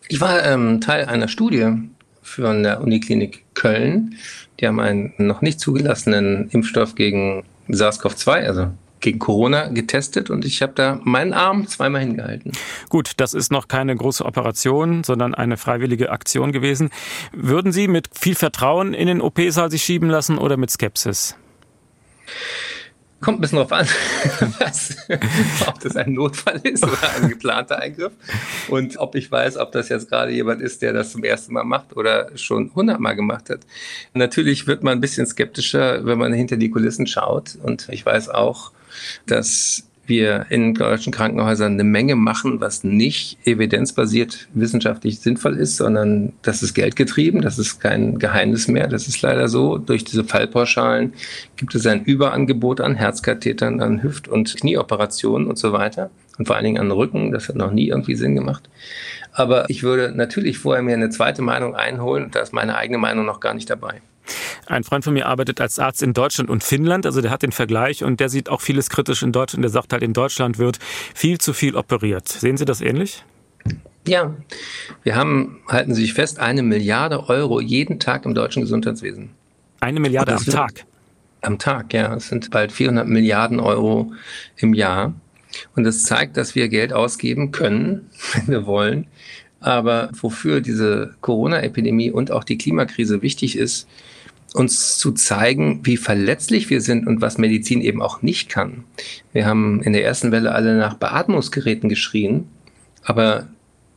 Ich 0.09 0.21
war 0.21 0.45
ähm, 0.45 0.81
Teil 0.81 1.05
einer 1.05 1.29
Studie 1.29 1.75
für 2.23 2.61
der 2.61 2.81
Uniklinik 2.81 3.45
Köln. 3.55 4.17
Die 4.59 4.67
haben 4.67 4.81
einen 4.81 5.13
noch 5.17 5.43
nicht 5.43 5.61
zugelassenen 5.61 6.49
Impfstoff 6.51 6.97
gegen 6.97 7.45
SARS-CoV-2, 7.69 8.47
also 8.49 8.73
gegen 9.03 9.19
Corona 9.19 9.69
getestet 9.69 10.31
und 10.31 10.47
ich 10.47 10.63
habe 10.63 10.73
da 10.75 10.99
meinen 11.05 11.35
Arm 11.35 11.67
zweimal 11.67 12.01
hingehalten. 12.01 12.53
Gut, 12.89 13.13
das 13.19 13.35
ist 13.35 13.53
noch 13.53 13.69
keine 13.69 13.95
große 13.95 14.25
Operation, 14.25 15.05
sondern 15.05 15.35
eine 15.35 15.59
freiwillige 15.59 16.11
Aktion 16.11 16.53
gewesen. 16.53 16.91
Würden 17.33 17.73
Sie 17.73 17.89
mit 17.89 18.09
viel 18.15 18.35
Vertrauen 18.35 18.95
in 18.95 19.09
den 19.09 19.21
OP-Saal 19.21 19.71
sich 19.71 19.83
schieben 19.83 20.09
lassen 20.09 20.39
oder 20.39 20.57
mit 20.57 20.71
Skepsis? 20.71 21.37
Kommt 23.21 23.39
ein 23.39 23.41
bisschen 23.41 23.59
drauf 23.59 23.71
an, 23.71 23.87
was, 24.59 24.97
ob 25.69 25.79
das 25.79 25.95
ein 25.95 26.13
Notfall 26.13 26.61
ist 26.65 26.83
oder 26.83 26.99
ein 27.17 27.29
geplanter 27.29 27.79
Eingriff 27.79 28.13
und 28.69 28.97
ob 28.97 29.15
ich 29.15 29.31
weiß, 29.31 29.59
ob 29.59 29.71
das 29.71 29.89
jetzt 29.91 30.09
gerade 30.09 30.33
jemand 30.33 30.61
ist, 30.61 30.83
der 30.83 30.93
das 30.93 31.13
zum 31.13 31.23
ersten 31.23 31.53
Mal 31.53 31.63
macht 31.63 31.97
oder 31.97 32.37
schon 32.37 32.75
hundertmal 32.75 33.15
gemacht 33.15 33.49
hat. 33.49 33.61
Natürlich 34.13 34.67
wird 34.67 34.83
man 34.83 34.99
ein 34.99 35.01
bisschen 35.01 35.25
skeptischer, 35.27 36.05
wenn 36.05 36.19
man 36.19 36.33
hinter 36.33 36.57
die 36.57 36.71
Kulissen 36.71 37.07
schaut 37.07 37.57
und 37.63 37.89
ich 37.91 38.05
weiß 38.05 38.29
auch, 38.29 38.73
dass 39.27 39.85
wir 40.07 40.47
in 40.51 40.75
deutschen 40.75 41.13
Krankenhäusern 41.13 41.75
eine 41.75 41.85
Menge 41.85 42.17
machen, 42.17 42.61
was 42.61 42.85
nicht 42.85 43.39
evidenzbasiert 43.47 44.49
wissenschaftlich 44.53 45.21
sinnvoll 45.21 45.57
ist, 45.57 45.77
sondern 45.77 46.33
das 46.43 46.63
ist 46.63 46.75
geldgetrieben, 46.75 47.41
das 47.41 47.59
ist 47.59 47.81
kein 47.81 48.19
Geheimnis 48.19 48.69
mehr, 48.69 48.89
das 48.89 49.07
ist 49.07 49.23
leider 49.23 49.49
so. 49.49 49.79
Durch 49.79 50.05
diese 50.05 50.25
Fallpauschalen 50.25 51.13
gibt 51.57 51.75
es 51.75 51.87
ein 51.87 52.05
Überangebot 52.05 52.81
an 52.81 52.95
Herzkathetern, 52.95 53.81
an 53.81 54.03
Hüft- 54.03 54.29
und 54.29 54.55
Knieoperationen 54.57 55.49
und 55.49 55.59
so 55.59 55.73
weiter 55.73 56.11
und 56.39 56.47
vor 56.47 56.57
allen 56.57 56.65
Dingen 56.65 56.81
an 56.81 56.91
Rücken. 56.91 57.33
Das 57.33 57.49
hat 57.49 57.57
noch 57.57 57.71
nie 57.71 57.89
irgendwie 57.89 58.17
Sinn 58.17 58.35
gemacht. 58.35 58.69
Aber 59.33 59.71
ich 59.71 59.83
würde 59.83 60.13
natürlich 60.15 60.59
vorher 60.59 60.83
mir 60.83 60.95
eine 60.95 61.11
zweite 61.11 61.43
Meinung 61.43 61.75
einholen 61.75 62.31
da 62.33 62.41
ist 62.41 62.53
meine 62.53 62.77
eigene 62.77 62.99
Meinung 62.99 63.25
noch 63.25 63.41
gar 63.41 63.55
nicht 63.55 63.71
dabei. 63.71 64.03
Ein 64.67 64.85
Freund 64.85 65.05
von 65.05 65.15
mir 65.15 65.27
arbeitet 65.27 65.61
als 65.61 65.79
Arzt 65.79 66.03
in 66.03 66.13
Deutschland 66.13 66.49
und 66.51 66.65
Finnland, 66.65 67.07
also 67.07 67.21
der 67.21 67.31
hat 67.31 67.43
den 67.43 67.53
Vergleich 67.53 68.05
und 68.05 68.21
der 68.21 68.29
sieht 68.29 68.49
auch 68.49 68.61
vieles 68.61 68.89
kritisch 68.91 69.23
in 69.23 69.33
Deutschland. 69.33 69.65
Der 69.65 69.71
sagt 69.71 69.93
halt, 69.93 70.03
in 70.03 70.13
Deutschland 70.13 70.59
wird 70.59 70.79
viel 71.15 71.39
zu 71.39 71.53
viel 71.53 71.77
operiert. 71.77 72.29
Sehen 72.29 72.57
Sie 72.57 72.65
das 72.65 72.81
ähnlich? 72.81 73.25
Ja, 74.07 74.35
wir 75.05 75.15
haben, 75.15 75.61
halten 75.69 75.95
Sie 75.95 76.03
sich 76.03 76.15
fest, 76.15 76.41
eine 76.41 76.63
Milliarde 76.63 77.29
Euro 77.29 77.61
jeden 77.61 78.01
Tag 78.01 78.25
im 78.25 78.35
deutschen 78.35 78.63
Gesundheitswesen. 78.63 79.31
Eine 79.81 80.01
Milliarde 80.01 80.35
am 80.35 80.45
Tag? 80.45 80.85
Am 81.43 81.59
Tag, 81.59 81.93
ja. 81.93 82.15
Es 82.15 82.29
sind 82.29 82.51
bald 82.51 82.73
400 82.73 83.07
Milliarden 83.07 83.61
Euro 83.61 84.13
im 84.57 84.75
Jahr. 84.75 85.15
Und 85.77 85.85
das 85.85 86.03
zeigt, 86.03 86.37
dass 86.37 86.55
wir 86.55 86.69
Geld 86.69 86.93
ausgeben 86.93 87.53
können, 87.53 88.11
wenn 88.35 88.49
wir 88.49 88.67
wollen. 88.67 89.07
Aber 89.61 90.11
wofür 90.21 90.61
diese 90.61 91.15
Corona-Epidemie 91.21 92.11
und 92.11 92.33
auch 92.33 92.43
die 92.43 92.59
Klimakrise 92.59 93.23
wichtig 93.23 93.57
ist, 93.57 93.89
uns 94.55 94.99
zu 94.99 95.13
zeigen, 95.13 95.81
wie 95.85 95.97
verletzlich 95.97 96.71
wir 96.71 96.81
sind 96.81 97.07
und 97.07 97.21
was 97.21 97.39
Medizin 97.39 97.81
eben 97.81 98.03
auch 98.03 98.23
nicht 98.23 98.49
kann. 98.49 98.85
Wir 99.33 99.47
haben 99.47 99.83
in 99.83 99.93
der 99.93 100.05
ersten 100.05 100.33
Welle 100.33 100.53
alle 100.53 100.77
nach 100.77 100.95
Beatmungsgeräten 100.95 101.89
geschrien, 101.89 102.49
aber 103.03 103.49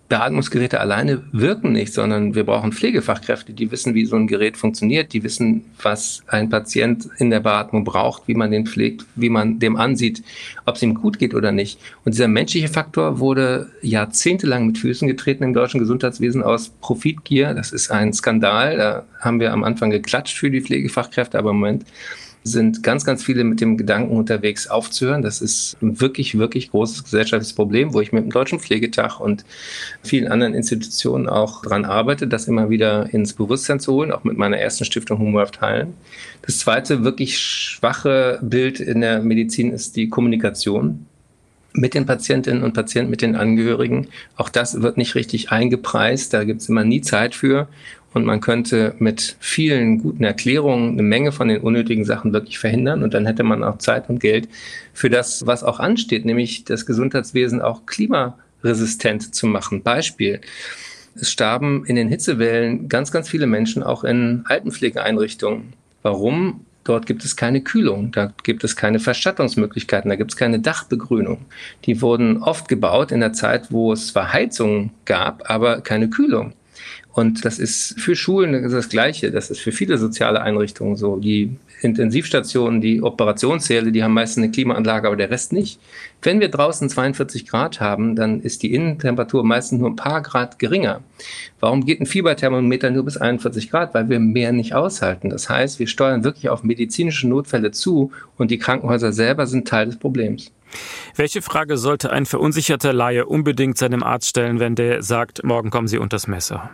Beatmungsgeräte 0.07 0.79
alleine 0.79 1.23
wirken 1.31 1.71
nicht, 1.71 1.91
sondern 1.91 2.35
wir 2.35 2.43
brauchen 2.43 2.71
Pflegefachkräfte, 2.71 3.53
die 3.53 3.71
wissen, 3.71 3.95
wie 3.95 4.05
so 4.05 4.15
ein 4.15 4.27
Gerät 4.27 4.55
funktioniert, 4.55 5.13
die 5.13 5.23
wissen, 5.23 5.65
was 5.81 6.21
ein 6.27 6.49
Patient 6.49 7.09
in 7.17 7.31
der 7.31 7.39
Beatmung 7.39 7.83
braucht, 7.83 8.27
wie 8.27 8.35
man 8.35 8.51
den 8.51 8.67
pflegt, 8.67 9.05
wie 9.15 9.29
man 9.29 9.57
dem 9.57 9.77
ansieht, 9.77 10.21
ob 10.65 10.75
es 10.75 10.83
ihm 10.83 10.93
gut 10.93 11.17
geht 11.17 11.33
oder 11.33 11.51
nicht. 11.51 11.79
Und 12.03 12.13
dieser 12.13 12.27
menschliche 12.27 12.67
Faktor 12.67 13.19
wurde 13.19 13.71
jahrzehntelang 13.81 14.67
mit 14.67 14.77
Füßen 14.77 15.07
getreten 15.07 15.43
im 15.43 15.53
deutschen 15.55 15.79
Gesundheitswesen 15.79 16.43
aus 16.43 16.69
Profitgier. 16.81 17.55
Das 17.55 17.71
ist 17.71 17.89
ein 17.89 18.13
Skandal. 18.13 18.77
Da 18.77 19.05
haben 19.19 19.39
wir 19.39 19.53
am 19.53 19.63
Anfang 19.63 19.89
geklatscht 19.89 20.37
für 20.37 20.51
die 20.51 20.61
Pflegefachkräfte, 20.61 21.39
aber 21.39 21.49
im 21.49 21.57
Moment 21.57 21.85
sind 22.47 22.83
ganz, 22.83 23.03
ganz 23.05 23.23
viele 23.23 23.43
mit 23.43 23.59
dem 23.59 23.75
Gedanken 23.75 24.15
unterwegs 24.15 24.67
aufzuhören. 24.67 25.23
Das 25.23 25.41
ist 25.41 25.77
ein 25.81 25.99
wirklich, 25.99 26.37
wirklich 26.37 26.69
großes 26.69 27.03
gesellschaftliches 27.03 27.55
Problem, 27.55 27.93
wo 27.93 28.01
ich 28.01 28.11
mit 28.11 28.23
dem 28.23 28.29
Deutschen 28.29 28.59
Pflegetag 28.59 29.19
und 29.19 29.43
vielen 30.03 30.27
anderen 30.27 30.53
Institutionen 30.53 31.27
auch 31.27 31.63
dran 31.63 31.85
arbeite, 31.85 32.27
das 32.27 32.47
immer 32.47 32.69
wieder 32.69 33.11
ins 33.11 33.33
Bewusstsein 33.33 33.79
zu 33.79 33.93
holen, 33.93 34.11
auch 34.11 34.23
mit 34.23 34.37
meiner 34.37 34.57
ersten 34.57 34.85
Stiftung 34.85 35.17
Humorhaft 35.17 35.59
Heilen. 35.61 35.95
Das 36.43 36.59
zweite 36.59 37.03
wirklich 37.03 37.39
schwache 37.39 38.37
Bild 38.43 38.79
in 38.79 39.01
der 39.01 39.23
Medizin 39.23 39.71
ist 39.71 39.95
die 39.95 40.09
Kommunikation 40.09 41.07
mit 41.73 41.95
den 41.95 42.05
Patientinnen 42.05 42.63
und 42.63 42.73
Patienten, 42.73 43.09
mit 43.09 43.23
den 43.23 43.35
Angehörigen. 43.35 44.07
Auch 44.37 44.49
das 44.49 44.81
wird 44.81 44.97
nicht 44.97 45.15
richtig 45.15 45.51
eingepreist. 45.51 46.33
Da 46.33 46.43
gibt 46.43 46.61
es 46.61 46.69
immer 46.69 46.83
nie 46.83 47.01
Zeit 47.01 47.33
für. 47.35 47.67
Und 48.15 48.23
man 48.23 48.39
könnte 48.39 48.95
mit 48.97 49.35
vielen 49.41 49.97
guten 49.97 50.23
Erklärungen 50.23 50.93
eine 50.93 51.03
Menge 51.03 51.33
von 51.33 51.49
den 51.49 51.59
unnötigen 51.59 52.05
Sachen 52.05 52.31
wirklich 52.31 52.57
verhindern. 52.57 53.03
Und 53.03 53.13
dann 53.13 53.25
hätte 53.25 53.43
man 53.43 53.61
auch 53.61 53.77
Zeit 53.77 54.07
und 54.09 54.21
Geld 54.21 54.47
für 54.93 55.09
das, 55.09 55.45
was 55.45 55.65
auch 55.65 55.81
ansteht, 55.81 56.23
nämlich 56.23 56.63
das 56.63 56.85
Gesundheitswesen 56.85 57.61
auch 57.61 57.85
klimaresistent 57.85 59.35
zu 59.35 59.47
machen. 59.47 59.83
Beispiel. 59.83 60.39
Es 61.19 61.29
starben 61.29 61.83
in 61.85 61.97
den 61.97 62.07
Hitzewellen 62.07 62.87
ganz, 62.87 63.11
ganz 63.11 63.27
viele 63.27 63.47
Menschen 63.47 63.83
auch 63.83 64.05
in 64.05 64.43
Altenpflegeeinrichtungen. 64.45 65.73
Warum? 66.01 66.61
Dort 66.85 67.07
gibt 67.07 67.25
es 67.25 67.35
keine 67.35 67.61
Kühlung, 67.61 68.13
da 68.13 68.31
gibt 68.43 68.63
es 68.63 68.77
keine 68.77 68.99
Verschattungsmöglichkeiten, 68.99 70.07
da 70.07 70.15
gibt 70.15 70.31
es 70.31 70.37
keine 70.37 70.59
Dachbegrünung. 70.59 71.39
Die 71.83 72.01
wurden 72.01 72.43
oft 72.43 72.69
gebaut 72.69 73.11
in 73.11 73.19
der 73.19 73.33
Zeit, 73.33 73.73
wo 73.73 73.91
es 73.91 74.07
zwar 74.07 74.31
Heizungen 74.31 74.91
gab, 75.03 75.49
aber 75.49 75.81
keine 75.81 76.09
Kühlung. 76.09 76.53
Und 77.15 77.45
das 77.45 77.59
ist 77.59 77.97
für 77.97 78.13
Schulen 78.13 78.69
das 78.69 78.89
Gleiche. 78.89 79.31
Das 79.31 79.49
ist 79.49 79.61
für 79.61 79.71
viele 79.71 79.97
soziale 79.97 80.41
Einrichtungen 80.41 80.97
so. 80.97 81.15
Die 81.15 81.55
Intensivstationen, 81.81 82.81
die 82.81 83.01
Operationssäle, 83.01 83.93
die 83.93 84.03
haben 84.03 84.13
meistens 84.13 84.43
eine 84.43 84.51
Klimaanlage, 84.51 85.07
aber 85.07 85.15
der 85.15 85.29
Rest 85.29 85.53
nicht. 85.53 85.79
Wenn 86.21 86.41
wir 86.41 86.49
draußen 86.49 86.89
42 86.89 87.47
Grad 87.47 87.79
haben, 87.79 88.17
dann 88.17 88.41
ist 88.41 88.63
die 88.63 88.73
Innentemperatur 88.73 89.45
meistens 89.45 89.79
nur 89.79 89.91
ein 89.91 89.95
paar 89.95 90.21
Grad 90.21 90.59
geringer. 90.59 91.03
Warum 91.61 91.85
geht 91.85 92.01
ein 92.01 92.05
Fieberthermometer 92.05 92.91
nur 92.91 93.05
bis 93.05 93.15
41 93.15 93.71
Grad? 93.71 93.93
Weil 93.93 94.09
wir 94.09 94.19
mehr 94.19 94.51
nicht 94.51 94.75
aushalten. 94.75 95.29
Das 95.29 95.49
heißt, 95.49 95.79
wir 95.79 95.87
steuern 95.87 96.25
wirklich 96.25 96.49
auf 96.49 96.63
medizinische 96.63 97.29
Notfälle 97.29 97.71
zu 97.71 98.11
und 98.35 98.51
die 98.51 98.57
Krankenhäuser 98.57 99.13
selber 99.13 99.47
sind 99.47 99.69
Teil 99.69 99.85
des 99.85 99.95
Problems. 99.97 100.51
Welche 101.15 101.41
Frage 101.41 101.77
sollte 101.77 102.11
ein 102.11 102.25
verunsicherter 102.25 102.91
Laie 102.91 103.25
unbedingt 103.25 103.77
seinem 103.77 104.03
Arzt 104.03 104.27
stellen, 104.27 104.59
wenn 104.59 104.75
der 104.75 105.01
sagt, 105.01 105.45
morgen 105.45 105.69
kommen 105.69 105.87
Sie 105.87 105.97
unters 105.97 106.27
Messer? 106.27 106.71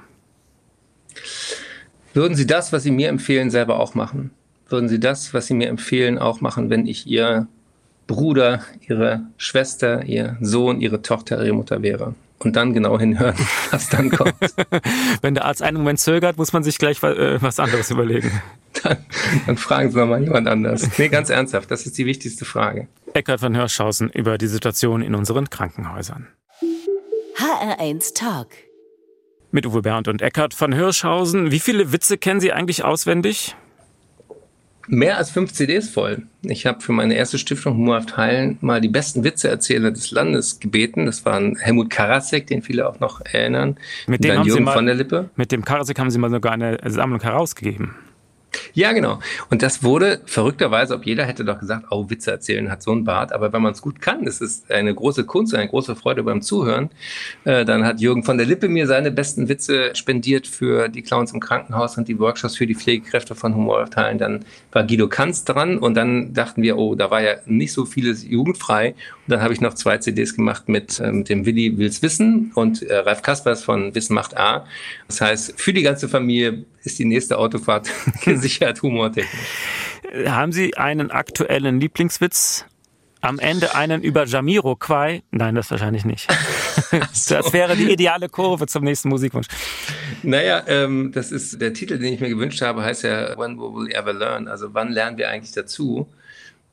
Würden 2.14 2.36
Sie 2.36 2.46
das, 2.46 2.74
was 2.74 2.84
Sie 2.84 2.92
mir 2.92 3.10
empfehlen, 3.10 3.50
selber 3.50 3.80
auch 3.80 3.96
machen? 3.96 4.32
Würden 4.68 4.90
Sie 4.90 5.00
das, 5.00 5.34
was 5.34 5.48
Sie 5.48 5.54
mir 5.54 5.70
empfehlen, 5.70 6.18
auch 6.18 6.42
machen, 6.42 6.70
wenn 6.70 6.86
ich 6.88 7.08
Ihr 7.08 7.48
Bruder, 8.08 8.62
Ihre 8.88 9.22
Schwester, 9.38 10.04
Ihr 10.04 10.38
Sohn, 10.42 10.82
Ihre 10.82 11.02
Tochter, 11.02 11.44
Ihre 11.44 11.54
Mutter 11.54 11.82
wäre? 11.82 12.16
Und 12.40 12.56
dann 12.56 12.74
genau 12.74 13.00
hinhören, 13.00 13.36
was 13.72 13.90
dann 13.90 14.10
kommt. 14.10 14.34
wenn 15.22 15.36
der 15.36 15.46
Arzt 15.46 15.62
einen 15.62 15.78
Moment 15.78 16.00
zögert, 16.00 16.38
muss 16.38 16.54
man 16.54 16.64
sich 16.64 16.78
gleich 16.78 17.02
äh, 17.04 17.42
was 17.42 17.60
anderes 17.60 17.92
überlegen. 17.92 18.32
Dann, 18.84 18.98
dann 19.46 19.58
fragen 19.58 19.92
Sie 19.92 19.98
nochmal 19.98 20.24
jemand 20.24 20.48
anders. 20.48 20.98
Nee, 20.98 21.10
ganz 21.10 21.30
ernsthaft, 21.30 21.70
das 21.70 21.86
ist 21.86 21.98
die 21.98 22.06
wichtigste 22.06 22.46
Frage. 22.46 22.88
Eckhard 23.14 23.42
von 23.42 23.54
Hirschhausen 23.54 24.10
über 24.10 24.38
die 24.38 24.48
Situation 24.48 25.02
in 25.02 25.14
unseren 25.14 25.50
Krankenhäusern. 25.50 26.30
HR1 27.36 28.16
Talk 28.16 28.48
mit 29.52 29.66
Uwe 29.66 29.82
Bernd 29.82 30.08
und 30.08 30.22
Eckhard 30.22 30.54
von 30.54 30.74
Hirschhausen. 30.74 31.52
Wie 31.52 31.60
viele 31.60 31.92
Witze 31.92 32.18
kennen 32.18 32.40
Sie 32.40 32.52
eigentlich 32.52 32.84
auswendig? 32.84 33.56
Mehr 34.88 35.18
als 35.18 35.30
fünf 35.30 35.54
CDs 35.54 35.90
voll. 35.90 36.24
Ich 36.42 36.66
habe 36.66 36.82
für 36.82 36.92
meine 36.92 37.14
erste 37.14 37.38
Stiftung 37.38 37.76
Humorhaft 37.76 38.18
Heilen 38.18 38.58
mal 38.62 38.82
die 38.82 38.90
besten 38.90 39.24
Witzeerzähler 39.24 39.92
des 39.92 40.12
Landes 40.12 40.60
gebeten. 40.60 41.06
Das 41.06 41.24
waren 41.24 41.56
Helmut 41.58 41.90
Karasek, 41.90 42.48
den 42.48 42.62
viele 42.62 42.90
auch 42.90 43.00
noch 43.00 43.22
erinnern. 43.22 43.78
Mit 44.08 44.24
dem, 44.24 44.38
haben 44.38 44.48
Jürgen 44.48 44.60
Sie 44.60 44.64
mal, 44.66 44.74
von 44.74 44.86
der 44.88 44.96
Lippe. 44.96 45.30
mit 45.36 45.52
dem 45.52 45.64
Karasek 45.64 46.00
haben 46.00 46.10
Sie 46.10 46.18
mal 46.18 46.32
sogar 46.32 46.54
eine 46.54 46.80
Sammlung 46.88 47.22
herausgegeben. 47.22 47.96
Ja, 48.74 48.92
genau. 48.92 49.20
Und 49.50 49.62
das 49.62 49.84
wurde 49.84 50.22
verrückterweise, 50.26 50.96
ob 50.96 51.06
jeder 51.06 51.26
hätte 51.26 51.46
doch 51.46 51.60
gesagt, 51.60 51.86
oh, 51.90 52.10
Witze 52.10 52.32
erzählen 52.32 52.72
hat 52.72 52.84
so 52.84 52.92
einen 52.92 53.04
Bart. 53.04 53.34
Aber 53.34 53.54
wenn 53.54 53.62
man 53.62 53.74
es 53.74 53.82
gut 53.82 54.02
kann, 54.02 54.26
das 54.26 54.42
ist 54.42 54.72
eine 54.72 54.94
große 54.94 55.26
Kunst, 55.26 55.54
eine 55.56 55.68
große 55.68 55.96
Freude 55.96 56.24
beim 56.24 56.42
Zuhören. 56.42 56.90
Äh, 57.44 57.66
dann 57.66 57.86
hat 57.86 58.00
Jürgen 58.00 58.24
von 58.24 58.38
der 58.38 58.48
Lippe 58.48 58.68
mir 58.68 58.88
seine 58.88 59.12
besten 59.12 59.50
Witze 59.50 59.96
spendiert 59.96 60.48
für 60.48 60.90
die 60.90 61.02
Clowns 61.02 61.34
im 61.34 61.40
Krankenhaus 61.40 61.98
und 61.98 62.08
die 62.08 62.20
Workshops 62.20 62.56
für 62.56 62.68
die 62.68 62.76
Pflegekräfte 62.76 63.36
von 63.36 63.56
Humorteilen. 63.56 64.18
Dann 64.18 64.46
war 64.72 64.84
Guido 64.86 65.08
Kanz 65.08 65.44
dran 65.44 65.78
und 65.78 65.96
dann 65.96 66.34
dachten 66.34 66.62
wir, 66.62 66.78
oh, 66.78 66.96
da 66.96 67.12
war 67.12 67.22
ja 67.22 67.36
nicht 67.46 67.74
so 67.74 67.86
vieles 67.86 68.24
jugendfrei. 68.24 68.90
Und 68.90 69.32
dann 69.32 69.42
habe 69.42 69.54
ich 69.54 69.62
noch 69.62 69.74
zwei 69.74 69.98
CDs 69.98 70.36
gemacht 70.36 70.70
mit, 70.70 71.00
äh, 71.00 71.12
mit 71.12 71.30
dem 71.30 71.46
Willi 71.46 71.78
Wills 71.78 72.02
Wissen 72.02 72.52
und 72.56 72.82
äh, 72.84 72.98
Ralf 72.98 73.22
Kaspers 73.22 73.64
von 73.64 73.94
Wissen 73.96 74.14
macht 74.14 74.38
A. 74.38 74.66
Das 75.08 75.22
heißt, 75.22 75.60
für 75.60 75.74
die 75.74 75.82
ganze 75.82 76.08
Familie 76.08 76.66
ist 76.84 77.00
die 77.00 77.06
nächste 77.06 77.38
Autofahrt 77.38 77.90
gesichert 78.24 78.82
humortechnisch. 78.82 79.32
Haben 80.26 80.52
Sie 80.52 80.76
einen 80.76 81.12
aktuellen 81.12 81.80
Lieblingswitz? 81.80 82.66
Am 83.22 83.38
Ende 83.38 83.76
einen 83.76 84.02
über 84.02 84.26
Jamiro 84.26 84.76
Quai? 84.76 85.22
Nein, 85.30 85.54
das 85.54 85.70
wahrscheinlich 85.70 86.06
nicht. 86.06 86.28
so. 87.14 87.36
Das 87.36 87.54
wäre 87.54 87.76
die 87.76 87.92
ideale 87.92 88.30
Kurve 88.30 88.66
zum 88.66 88.84
nächsten 88.84 89.10
Musikwunsch. 89.10 89.48
Naja, 90.24 90.64
ähm, 90.68 91.12
das 91.14 91.32
ist 91.32 91.62
der 91.62 91.74
Titel, 91.74 92.00
den 92.00 92.14
ich 92.14 92.20
mir 92.20 92.30
gewünscht 92.30 92.62
habe, 92.62 92.84
heißt 92.84 93.04
ja 93.04 93.38
When 93.38 93.60
Will 93.60 93.90
We 93.90 93.94
Ever 93.94 94.14
Learn? 94.14 94.48
Also 94.48 94.74
wann 94.74 94.92
lernen 94.92 95.18
wir 95.18 95.30
eigentlich 95.30 95.54
dazu? 95.54 96.08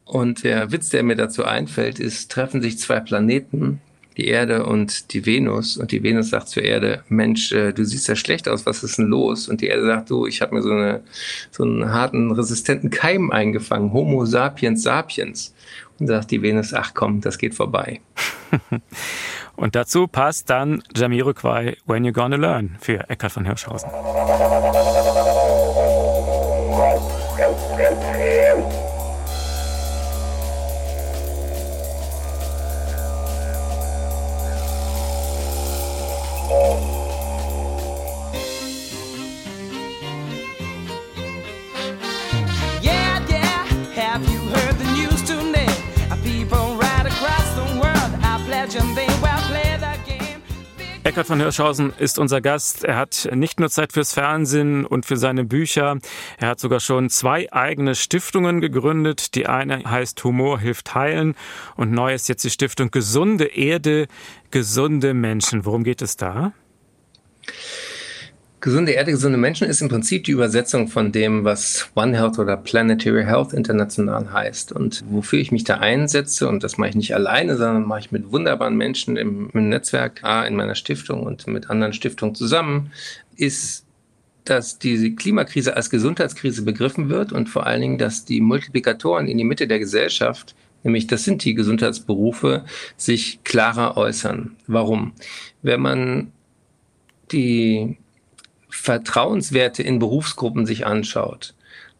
Und 0.04 0.42
der 0.42 0.72
Witz, 0.72 0.88
der 0.88 1.02
mir 1.02 1.16
dazu 1.16 1.44
einfällt, 1.44 2.00
ist, 2.00 2.30
treffen 2.30 2.62
sich 2.62 2.78
zwei 2.78 3.00
Planeten, 3.00 3.82
die 4.18 4.26
Erde 4.26 4.66
und 4.66 5.12
die 5.14 5.24
Venus. 5.24 5.76
Und 5.76 5.92
die 5.92 6.02
Venus 6.02 6.30
sagt 6.30 6.48
zur 6.48 6.64
Erde, 6.64 7.04
Mensch, 7.08 7.52
äh, 7.52 7.72
du 7.72 7.84
siehst 7.84 8.08
ja 8.08 8.16
schlecht 8.16 8.48
aus, 8.48 8.66
was 8.66 8.82
ist 8.82 8.98
denn 8.98 9.06
los? 9.06 9.48
Und 9.48 9.60
die 9.60 9.68
Erde 9.68 9.86
sagt, 9.86 10.10
du, 10.10 10.26
ich 10.26 10.42
habe 10.42 10.56
mir 10.56 10.62
so, 10.62 10.72
eine, 10.72 11.02
so 11.52 11.62
einen 11.62 11.90
harten, 11.92 12.32
resistenten 12.32 12.90
Keim 12.90 13.30
eingefangen, 13.30 13.92
Homo 13.92 14.26
sapiens 14.26 14.82
sapiens. 14.82 15.54
Und 16.00 16.08
sagt 16.08 16.30
die 16.30 16.42
Venus, 16.42 16.74
ach 16.74 16.94
komm, 16.94 17.20
das 17.20 17.38
geht 17.38 17.54
vorbei. 17.54 18.00
und 19.56 19.74
dazu 19.74 20.06
passt 20.06 20.50
dann 20.50 20.82
Jamiroquai, 20.94 21.76
When 21.86 22.04
You're 22.04 22.12
Gonna 22.12 22.36
Learn 22.36 22.76
für 22.80 23.08
Eckhard 23.08 23.32
von 23.32 23.44
Hirschhausen. 23.44 23.90
Eckhard 51.18 51.26
von 51.26 51.40
Hirschhausen 51.40 51.92
ist 51.98 52.20
unser 52.20 52.40
Gast. 52.40 52.84
Er 52.84 52.94
hat 52.94 53.28
nicht 53.34 53.58
nur 53.58 53.68
Zeit 53.70 53.92
fürs 53.92 54.14
Fernsehen 54.14 54.86
und 54.86 55.04
für 55.04 55.16
seine 55.16 55.42
Bücher. 55.42 55.98
Er 56.36 56.46
hat 56.46 56.60
sogar 56.60 56.78
schon 56.78 57.10
zwei 57.10 57.52
eigene 57.52 57.96
Stiftungen 57.96 58.60
gegründet. 58.60 59.34
Die 59.34 59.48
eine 59.48 59.82
heißt 59.82 60.22
Humor 60.22 60.60
hilft 60.60 60.94
heilen 60.94 61.34
und 61.74 61.90
neu 61.90 62.14
ist 62.14 62.28
jetzt 62.28 62.44
die 62.44 62.50
Stiftung 62.50 62.92
Gesunde 62.92 63.46
Erde, 63.46 64.06
gesunde 64.52 65.12
Menschen. 65.12 65.64
Worum 65.64 65.82
geht 65.82 66.02
es 66.02 66.16
da? 66.16 66.52
Gesunde 68.60 68.90
Erde, 68.90 69.12
gesunde 69.12 69.38
Menschen 69.38 69.68
ist 69.68 69.80
im 69.82 69.88
Prinzip 69.88 70.24
die 70.24 70.32
Übersetzung 70.32 70.88
von 70.88 71.12
dem, 71.12 71.44
was 71.44 71.90
One 71.94 72.16
Health 72.16 72.40
oder 72.40 72.56
Planetary 72.56 73.24
Health 73.24 73.52
international 73.52 74.32
heißt. 74.32 74.72
Und 74.72 75.04
wofür 75.08 75.38
ich 75.38 75.52
mich 75.52 75.62
da 75.62 75.78
einsetze, 75.78 76.48
und 76.48 76.64
das 76.64 76.76
mache 76.76 76.90
ich 76.90 76.96
nicht 76.96 77.14
alleine, 77.14 77.56
sondern 77.56 77.86
mache 77.86 78.00
ich 78.00 78.10
mit 78.10 78.32
wunderbaren 78.32 78.76
Menschen 78.76 79.16
im, 79.16 79.48
im 79.52 79.68
Netzwerk, 79.68 80.24
A, 80.24 80.44
in 80.44 80.56
meiner 80.56 80.74
Stiftung 80.74 81.22
und 81.22 81.46
mit 81.46 81.70
anderen 81.70 81.92
Stiftungen 81.92 82.34
zusammen, 82.34 82.90
ist 83.36 83.84
dass 84.48 84.78
diese 84.78 85.12
Klimakrise 85.12 85.76
als 85.76 85.90
Gesundheitskrise 85.90 86.62
begriffen 86.62 87.10
wird 87.10 87.32
und 87.32 87.48
vor 87.48 87.66
allen 87.66 87.82
Dingen, 87.82 87.98
dass 87.98 88.24
die 88.24 88.40
Multiplikatoren 88.40 89.28
in 89.28 89.36
die 89.36 89.44
Mitte 89.44 89.68
der 89.68 89.78
Gesellschaft, 89.78 90.54
nämlich 90.82 91.06
das 91.06 91.24
sind 91.24 91.44
die 91.44 91.54
Gesundheitsberufe, 91.54 92.64
sich 92.96 93.40
klarer 93.44 93.96
äußern. 93.98 94.56
Warum? 94.66 95.12
Wenn 95.62 95.80
man 95.80 96.32
die 97.30 97.98
Vertrauenswerte 98.68 99.82
in 99.82 99.98
Berufsgruppen 99.98 100.66
sich 100.66 100.86
anschaut, 100.86 101.54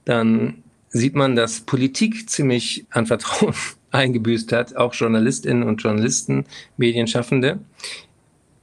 dann 0.05 0.63
sieht 0.89 1.15
man, 1.15 1.37
dass 1.37 1.61
Politik 1.61 2.29
ziemlich 2.31 2.87
an 2.91 3.07
Vertrauen 3.07 3.55
eingebüßt 3.91 4.53
hat, 4.53 4.77
auch 4.77 4.95
Journalistinnen 4.95 5.63
und 5.63 5.83
Journalisten, 5.83 6.45
Medienschaffende. 6.77 7.59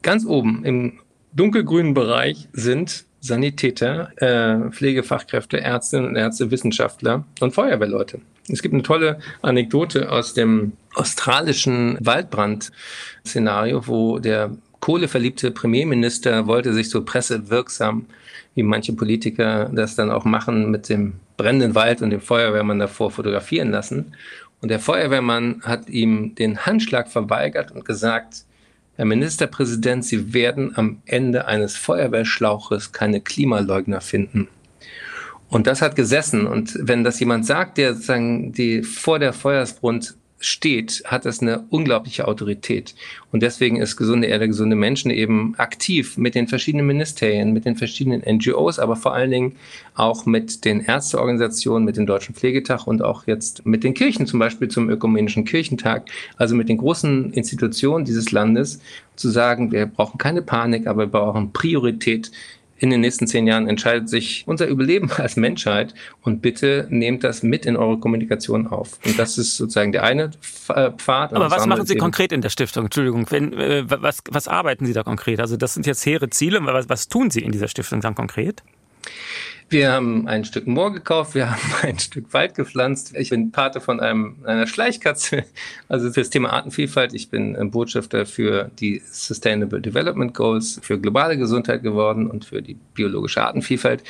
Ganz 0.02 0.26
oben 0.26 0.64
im 0.66 1.00
dunkelgrünen 1.34 1.94
Bereich 1.94 2.48
sind 2.54 3.06
Sanitäter, 3.22 4.12
äh, 4.22 4.72
Pflegefachkräfte, 4.72 5.60
Ärztinnen 5.60 6.08
und 6.08 6.16
Ärzte, 6.16 6.52
Wissenschaftler 6.52 7.26
und 7.40 7.54
Feuerwehrleute. 7.54 8.22
Es 8.48 8.62
gibt 8.62 8.74
eine 8.76 8.84
tolle 8.84 9.20
Anekdote 9.42 10.12
aus 10.12 10.36
dem 10.36 10.74
australischen 10.94 11.98
Waldbrand-Szenario, 12.00 13.88
wo 13.88 14.20
der 14.20 14.56
kohleverliebte 14.86 15.50
Premierminister 15.50 16.46
wollte 16.46 16.72
sich 16.72 16.92
so 16.92 17.04
pressewirksam, 17.04 18.06
wie 18.54 18.62
manche 18.62 18.94
Politiker 18.94 19.68
das 19.74 19.96
dann 19.96 20.12
auch 20.12 20.26
machen, 20.26 20.70
mit 20.70 20.90
dem 20.90 21.14
brennenden 21.38 21.74
Wald 21.74 22.04
und 22.04 22.12
dem 22.12 22.22
Feuerwehrmann 22.22 22.78
davor 22.78 23.10
fotografieren 23.10 23.72
lassen. 23.72 24.14
Und 24.62 24.70
der 24.70 24.80
Feuerwehrmann 24.80 25.64
hat 25.64 25.90
ihm 25.90 26.36
den 26.36 26.68
Handschlag 26.68 27.10
verweigert 27.10 27.72
und 27.72 27.84
gesagt, 27.84 28.46
Herr 28.96 29.06
Ministerpräsident, 29.06 30.06
Sie 30.06 30.36
werden 30.36 30.74
am 30.78 31.02
Ende 31.08 31.48
eines 31.48 31.76
Feuerwehrschlauches 31.76 32.92
keine 32.92 33.22
Klimaleugner 33.22 34.02
finden. 34.02 34.50
Und 35.50 35.66
das 35.66 35.82
hat 35.82 35.96
gesessen. 35.96 36.46
Und 36.46 36.78
wenn 36.80 37.04
das 37.04 37.20
jemand 37.20 37.48
sagt, 37.48 37.80
der 37.80 37.96
sozusagen 37.96 38.54
die 38.54 38.84
vor 38.84 39.18
der 39.18 39.34
Feuersbrunst 39.34 40.16
steht, 40.46 41.02
hat 41.06 41.26
es 41.26 41.42
eine 41.42 41.66
unglaubliche 41.70 42.28
Autorität. 42.28 42.94
Und 43.32 43.42
deswegen 43.42 43.78
ist 43.78 43.98
gesunde 43.98 44.28
Erde, 44.28 44.48
gesunde 44.48 44.76
Menschen 44.76 45.10
eben 45.10 45.56
aktiv 45.58 46.18
mit 46.18 46.36
den 46.36 46.48
verschiedenen 46.48 46.86
Ministerien, 46.86 47.52
mit 47.52 47.66
den 47.66 47.76
verschiedenen 47.76 48.22
NGOs, 48.22 48.78
aber 48.78 48.96
vor 48.96 49.14
allen 49.14 49.32
Dingen 49.32 49.56
auch 49.96 50.28
mit 50.28 50.64
den 50.64 50.82
Ärzteorganisationen, 50.82 51.84
mit 51.84 51.98
dem 51.98 52.06
Deutschen 52.06 52.36
Pflegetag 52.36 52.86
und 52.86 53.02
auch 53.02 53.26
jetzt 53.26 53.66
mit 53.66 53.84
den 53.84 53.96
Kirchen, 53.96 54.28
zum 54.28 54.40
Beispiel 54.40 54.68
zum 54.68 54.90
Ökumenischen 54.90 55.46
Kirchentag, 55.46 56.06
also 56.38 56.56
mit 56.56 56.70
den 56.70 56.78
großen 56.78 57.34
Institutionen 57.34 58.06
dieses 58.06 58.32
Landes, 58.32 58.80
zu 59.16 59.30
sagen, 59.30 59.72
wir 59.72 59.88
brauchen 59.88 60.18
keine 60.18 60.42
Panik, 60.42 60.86
aber 60.86 61.04
wir 61.04 61.12
brauchen 61.12 61.54
Priorität 61.54 62.32
in 62.78 62.90
den 62.90 63.02
nächsten 63.02 63.28
zehn 63.28 63.48
Jahren 63.48 63.68
entscheidet 63.68 64.10
sich 64.10 64.44
unser 64.48 64.68
Überleben 64.68 65.12
als 65.18 65.36
Menschheit 65.36 65.94
und 66.22 66.42
bitte 66.42 66.88
nehmt 66.90 67.24
das 67.24 67.44
mit 67.44 67.66
in 67.66 67.78
eure 67.78 68.00
Kommunikation 68.00 68.68
auf. 68.68 69.00
Und 69.06 69.18
das 69.18 69.38
ist 69.38 69.58
sozusagen 69.58 69.92
der 69.92 70.04
eine 70.04 70.32
äh, 70.70 70.92
Pfad. 70.92 71.34
Aber 71.34 71.52
was 71.52 71.66
machen 71.66 71.86
Sie 71.86 71.96
konkret 71.96 72.32
in 72.32 72.42
der 72.42 72.50
Stiftung? 72.50 72.86
Entschuldigung, 72.86 73.26
wenn, 73.30 73.54
äh, 73.54 73.84
was, 73.88 74.20
was 74.30 74.48
arbeiten 74.48 74.86
Sie 74.86 74.94
da 74.94 75.04
konkret? 75.04 75.40
Also 75.40 75.58
das 75.58 75.74
sind 75.74 75.86
jetzt 75.86 76.06
hehre 76.06 76.30
Ziele. 76.30 76.60
Was, 76.66 76.90
was 76.90 77.08
tun 77.08 77.32
Sie 77.32 77.42
in 77.42 77.52
dieser 77.52 77.68
Stiftung 77.68 78.02
dann 78.02 78.16
konkret? 78.16 78.64
Wir 79.68 79.92
haben 79.92 80.28
ein 80.28 80.46
Stück 80.46 80.68
Moor 80.68 80.94
gekauft, 80.94 81.34
wir 81.34 81.50
haben 81.50 81.62
ein 81.82 81.98
Stück 81.98 82.32
Wald 82.34 82.54
gepflanzt. 82.54 83.16
Ich 83.18 83.32
bin 83.32 83.52
Pate 83.52 83.82
von 83.82 84.00
einem, 84.00 84.38
einer 84.46 84.68
Schleichkatze, 84.68 85.44
also 85.90 86.12
für 86.12 86.22
das 86.22 86.30
Thema 86.30 86.54
Artenvielfalt. 86.54 87.14
Ich 87.14 87.30
bin 87.30 87.72
Botschafter 87.72 88.26
für 88.26 88.70
die 88.80 89.02
Sustainable 89.10 89.82
Development 89.82 90.34
Goals, 90.34 90.80
für 90.84 91.00
globale 91.00 91.38
Gesundheit 91.38 91.82
geworden 91.82 92.30
und 92.30 92.46
für 92.46 92.62
die 92.62 92.76
biologische 92.94 93.42
Artenvielfalt. 93.44 94.04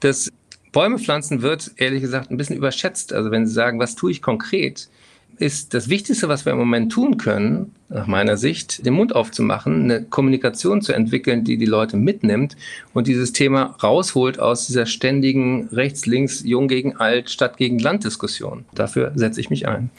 Das 0.00 0.30
Bäume 0.72 0.98
pflanzen 0.98 1.40
wird 1.40 1.72
ehrlich 1.76 2.02
gesagt 2.02 2.30
ein 2.30 2.36
bisschen 2.36 2.56
überschätzt. 2.56 3.12
Also 3.14 3.30
wenn 3.30 3.46
Sie 3.46 3.52
sagen, 3.52 3.78
was 3.80 3.94
tue 3.94 4.10
ich 4.10 4.20
konkret, 4.20 4.90
ist 5.38 5.74
das 5.74 5.88
Wichtigste, 5.88 6.28
was 6.28 6.44
wir 6.44 6.52
im 6.52 6.58
Moment 6.58 6.92
tun 6.92 7.16
können, 7.16 7.74
nach 7.88 8.06
meiner 8.06 8.36
Sicht, 8.36 8.84
den 8.84 8.94
Mund 8.94 9.14
aufzumachen, 9.14 9.84
eine 9.84 10.02
Kommunikation 10.02 10.82
zu 10.82 10.92
entwickeln, 10.92 11.44
die 11.44 11.56
die 11.56 11.66
Leute 11.66 11.96
mitnimmt 11.96 12.56
und 12.92 13.06
dieses 13.06 13.32
Thema 13.32 13.76
rausholt 13.82 14.38
aus 14.38 14.66
dieser 14.66 14.86
ständigen 14.86 15.68
rechts, 15.72 16.06
links, 16.06 16.42
jung 16.44 16.68
gegen 16.68 16.96
alt, 16.96 17.30
Stadt 17.30 17.56
gegen 17.56 17.78
Land 17.78 18.04
Diskussion. 18.04 18.64
Dafür 18.74 19.12
setze 19.14 19.40
ich 19.40 19.50
mich 19.50 19.66
ein. 19.66 19.90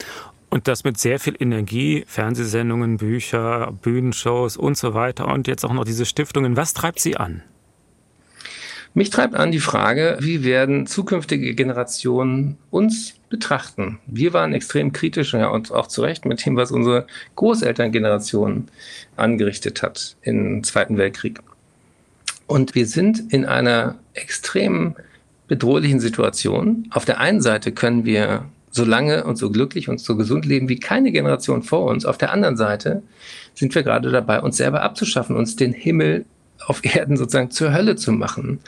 Und 0.50 0.66
das 0.66 0.82
mit 0.84 0.98
sehr 0.98 1.20
viel 1.20 1.36
Energie, 1.38 2.04
Fernsehsendungen, 2.06 2.96
Bücher, 2.96 3.72
Bühnenshows 3.82 4.56
und 4.56 4.76
so 4.76 4.94
weiter 4.94 5.28
und 5.28 5.46
jetzt 5.46 5.64
auch 5.64 5.72
noch 5.72 5.84
diese 5.84 6.04
Stiftungen. 6.04 6.56
Was 6.56 6.74
treibt 6.74 6.98
Sie 6.98 7.16
an? 7.16 7.42
Mich 8.92 9.10
treibt 9.10 9.34
an 9.34 9.52
die 9.52 9.60
Frage, 9.60 10.16
wie 10.20 10.42
werden 10.42 10.86
zukünftige 10.86 11.54
Generationen 11.54 12.58
uns 12.70 13.14
betrachten? 13.28 14.00
Wir 14.06 14.32
waren 14.32 14.52
extrem 14.52 14.92
kritisch 14.92 15.32
ja, 15.32 15.48
und 15.48 15.70
auch 15.70 15.86
zu 15.86 16.02
Recht 16.02 16.24
mit 16.24 16.44
dem, 16.44 16.56
was 16.56 16.72
unsere 16.72 17.06
Großelterngeneration 17.36 18.66
angerichtet 19.16 19.82
hat 19.82 20.16
im 20.22 20.64
Zweiten 20.64 20.96
Weltkrieg. 20.96 21.38
Und 22.48 22.74
wir 22.74 22.86
sind 22.86 23.32
in 23.32 23.44
einer 23.44 23.96
extrem 24.14 24.96
bedrohlichen 25.46 26.00
Situation. 26.00 26.88
Auf 26.90 27.04
der 27.04 27.20
einen 27.20 27.40
Seite 27.40 27.70
können 27.70 28.04
wir 28.04 28.46
so 28.72 28.84
lange 28.84 29.22
und 29.22 29.36
so 29.36 29.50
glücklich 29.50 29.88
und 29.88 30.00
so 30.00 30.16
gesund 30.16 30.46
leben 30.46 30.68
wie 30.68 30.80
keine 30.80 31.12
Generation 31.12 31.62
vor 31.62 31.84
uns. 31.84 32.04
Auf 32.04 32.18
der 32.18 32.32
anderen 32.32 32.56
Seite 32.56 33.02
sind 33.54 33.74
wir 33.74 33.84
gerade 33.84 34.10
dabei, 34.10 34.40
uns 34.40 34.56
selber 34.56 34.82
abzuschaffen, 34.82 35.36
uns 35.36 35.54
den 35.54 35.72
Himmel 35.72 36.24
auf 36.66 36.84
Erden 36.84 37.16
sozusagen 37.16 37.50
zur 37.50 37.72
Hölle 37.72 37.96
zu 37.96 38.12
machen. 38.12 38.60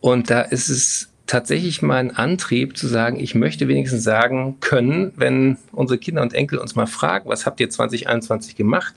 Und 0.00 0.30
da 0.30 0.42
ist 0.42 0.68
es 0.68 1.10
tatsächlich 1.26 1.82
mein 1.82 2.14
Antrieb 2.14 2.76
zu 2.76 2.86
sagen, 2.86 3.18
ich 3.18 3.34
möchte 3.34 3.68
wenigstens 3.68 4.04
sagen 4.04 4.56
können, 4.60 5.12
wenn 5.16 5.58
unsere 5.72 5.98
Kinder 5.98 6.22
und 6.22 6.34
Enkel 6.34 6.58
uns 6.58 6.76
mal 6.76 6.86
fragen, 6.86 7.28
was 7.28 7.46
habt 7.46 7.60
ihr 7.60 7.68
2021 7.68 8.56
gemacht? 8.56 8.94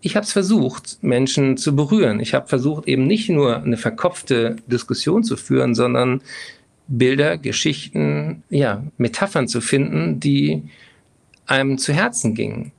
Ich 0.00 0.14
habe 0.14 0.24
es 0.24 0.32
versucht, 0.32 0.98
Menschen 1.02 1.56
zu 1.56 1.74
berühren. 1.74 2.20
Ich 2.20 2.34
habe 2.34 2.46
versucht, 2.46 2.86
eben 2.86 3.06
nicht 3.06 3.28
nur 3.28 3.56
eine 3.62 3.76
verkopfte 3.76 4.56
Diskussion 4.68 5.24
zu 5.24 5.36
führen, 5.36 5.74
sondern 5.74 6.22
Bilder, 6.86 7.36
Geschichten, 7.36 8.44
ja, 8.48 8.84
Metaphern 8.96 9.48
zu 9.48 9.60
finden, 9.60 10.20
die 10.20 10.62
einem 11.46 11.78
zu 11.78 11.92
Herzen 11.92 12.34
gingen. 12.34 12.72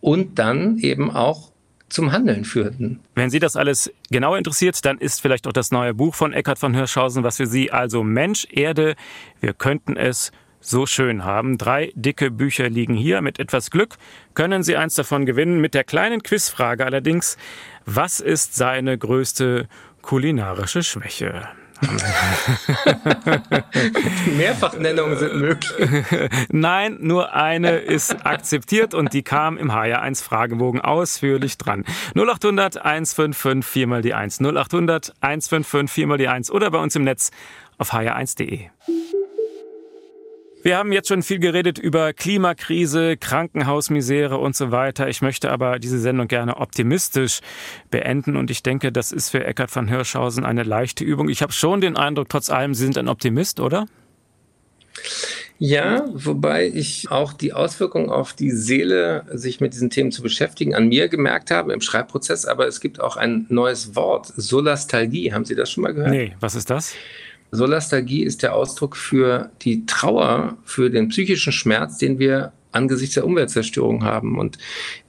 Und 0.00 0.38
dann 0.38 0.78
eben 0.78 1.10
auch 1.10 1.50
zum 1.88 2.12
Handeln 2.12 2.44
führten. 2.44 3.00
Wenn 3.14 3.30
Sie 3.30 3.38
das 3.38 3.56
alles 3.56 3.92
genau 4.10 4.34
interessiert, 4.34 4.84
dann 4.84 4.98
ist 4.98 5.20
vielleicht 5.20 5.46
auch 5.46 5.52
das 5.52 5.70
neue 5.70 5.94
Buch 5.94 6.14
von 6.14 6.32
Eckhard 6.32 6.58
von 6.58 6.74
Hirschhausen 6.74 7.24
was 7.24 7.36
für 7.38 7.46
Sie. 7.46 7.72
Also 7.72 8.02
Mensch, 8.02 8.46
Erde, 8.50 8.94
wir 9.40 9.54
könnten 9.54 9.96
es 9.96 10.32
so 10.60 10.86
schön 10.86 11.24
haben. 11.24 11.56
Drei 11.56 11.92
dicke 11.94 12.30
Bücher 12.30 12.68
liegen 12.68 12.94
hier. 12.94 13.22
Mit 13.22 13.38
etwas 13.38 13.70
Glück 13.70 13.96
können 14.34 14.62
Sie 14.62 14.76
eins 14.76 14.94
davon 14.94 15.26
gewinnen. 15.26 15.60
Mit 15.60 15.74
der 15.74 15.84
kleinen 15.84 16.22
Quizfrage 16.22 16.84
allerdings, 16.84 17.36
was 17.86 18.20
ist 18.20 18.54
seine 18.54 18.98
größte 18.98 19.68
kulinarische 20.02 20.82
Schwäche? 20.82 21.48
Mehrfachnennungen 24.36 25.18
sind 25.18 25.36
möglich. 25.36 25.70
Nein, 26.50 26.98
nur 27.00 27.34
eine 27.34 27.78
ist 27.78 28.26
akzeptiert 28.26 28.94
und 28.94 29.12
die 29.12 29.22
kam 29.22 29.56
im 29.56 29.70
HR1 29.70 30.22
Fragebogen 30.22 30.80
ausführlich 30.80 31.58
dran. 31.58 31.84
0800 32.14 32.84
155 32.84 33.64
4 33.64 33.86
mal 33.86 34.02
die 34.02 34.14
1. 34.14 34.40
0800 34.40 35.14
155 35.20 35.92
4 35.92 36.06
mal 36.06 36.18
die 36.18 36.28
1 36.28 36.50
oder 36.50 36.70
bei 36.70 36.78
uns 36.78 36.96
im 36.96 37.04
Netz 37.04 37.30
auf 37.78 37.92
hr1.de. 37.92 38.70
Wir 40.62 40.76
haben 40.76 40.90
jetzt 40.92 41.08
schon 41.08 41.22
viel 41.22 41.38
geredet 41.38 41.78
über 41.78 42.12
Klimakrise, 42.12 43.16
Krankenhausmisere 43.16 44.38
und 44.38 44.56
so 44.56 44.72
weiter. 44.72 45.08
Ich 45.08 45.22
möchte 45.22 45.50
aber 45.50 45.78
diese 45.78 46.00
Sendung 46.00 46.26
gerne 46.26 46.56
optimistisch 46.56 47.40
beenden 47.90 48.36
und 48.36 48.50
ich 48.50 48.64
denke, 48.64 48.90
das 48.90 49.12
ist 49.12 49.30
für 49.30 49.44
Eckhard 49.44 49.70
von 49.70 49.86
Hirschhausen 49.86 50.44
eine 50.44 50.64
leichte 50.64 51.04
Übung. 51.04 51.28
Ich 51.28 51.42
habe 51.42 51.52
schon 51.52 51.80
den 51.80 51.96
Eindruck, 51.96 52.28
trotz 52.28 52.50
allem, 52.50 52.74
Sie 52.74 52.84
sind 52.84 52.98
ein 52.98 53.08
Optimist, 53.08 53.60
oder? 53.60 53.86
Ja, 55.60 56.04
wobei 56.12 56.68
ich 56.68 57.10
auch 57.10 57.32
die 57.32 57.52
Auswirkungen 57.52 58.10
auf 58.10 58.32
die 58.32 58.50
Seele, 58.50 59.26
sich 59.32 59.60
mit 59.60 59.74
diesen 59.74 59.90
Themen 59.90 60.12
zu 60.12 60.22
beschäftigen, 60.22 60.74
an 60.74 60.88
mir 60.88 61.08
gemerkt 61.08 61.50
habe 61.50 61.72
im 61.72 61.80
Schreibprozess. 61.80 62.46
Aber 62.46 62.66
es 62.66 62.80
gibt 62.80 63.00
auch 63.00 63.16
ein 63.16 63.46
neues 63.48 63.96
Wort, 63.96 64.32
Solastalgie. 64.36 65.32
Haben 65.32 65.44
Sie 65.44 65.56
das 65.56 65.70
schon 65.70 65.82
mal 65.82 65.94
gehört? 65.94 66.10
Nee, 66.10 66.36
was 66.40 66.54
ist 66.54 66.70
das? 66.70 66.94
Solastalgie 67.50 68.22
ist 68.22 68.42
der 68.42 68.54
Ausdruck 68.54 68.96
für 68.96 69.50
die 69.62 69.86
Trauer, 69.86 70.56
für 70.64 70.90
den 70.90 71.08
psychischen 71.08 71.52
Schmerz, 71.52 71.98
den 71.98 72.18
wir 72.18 72.52
angesichts 72.72 73.14
der 73.14 73.24
Umweltzerstörung 73.24 74.04
haben. 74.04 74.38
Und 74.38 74.58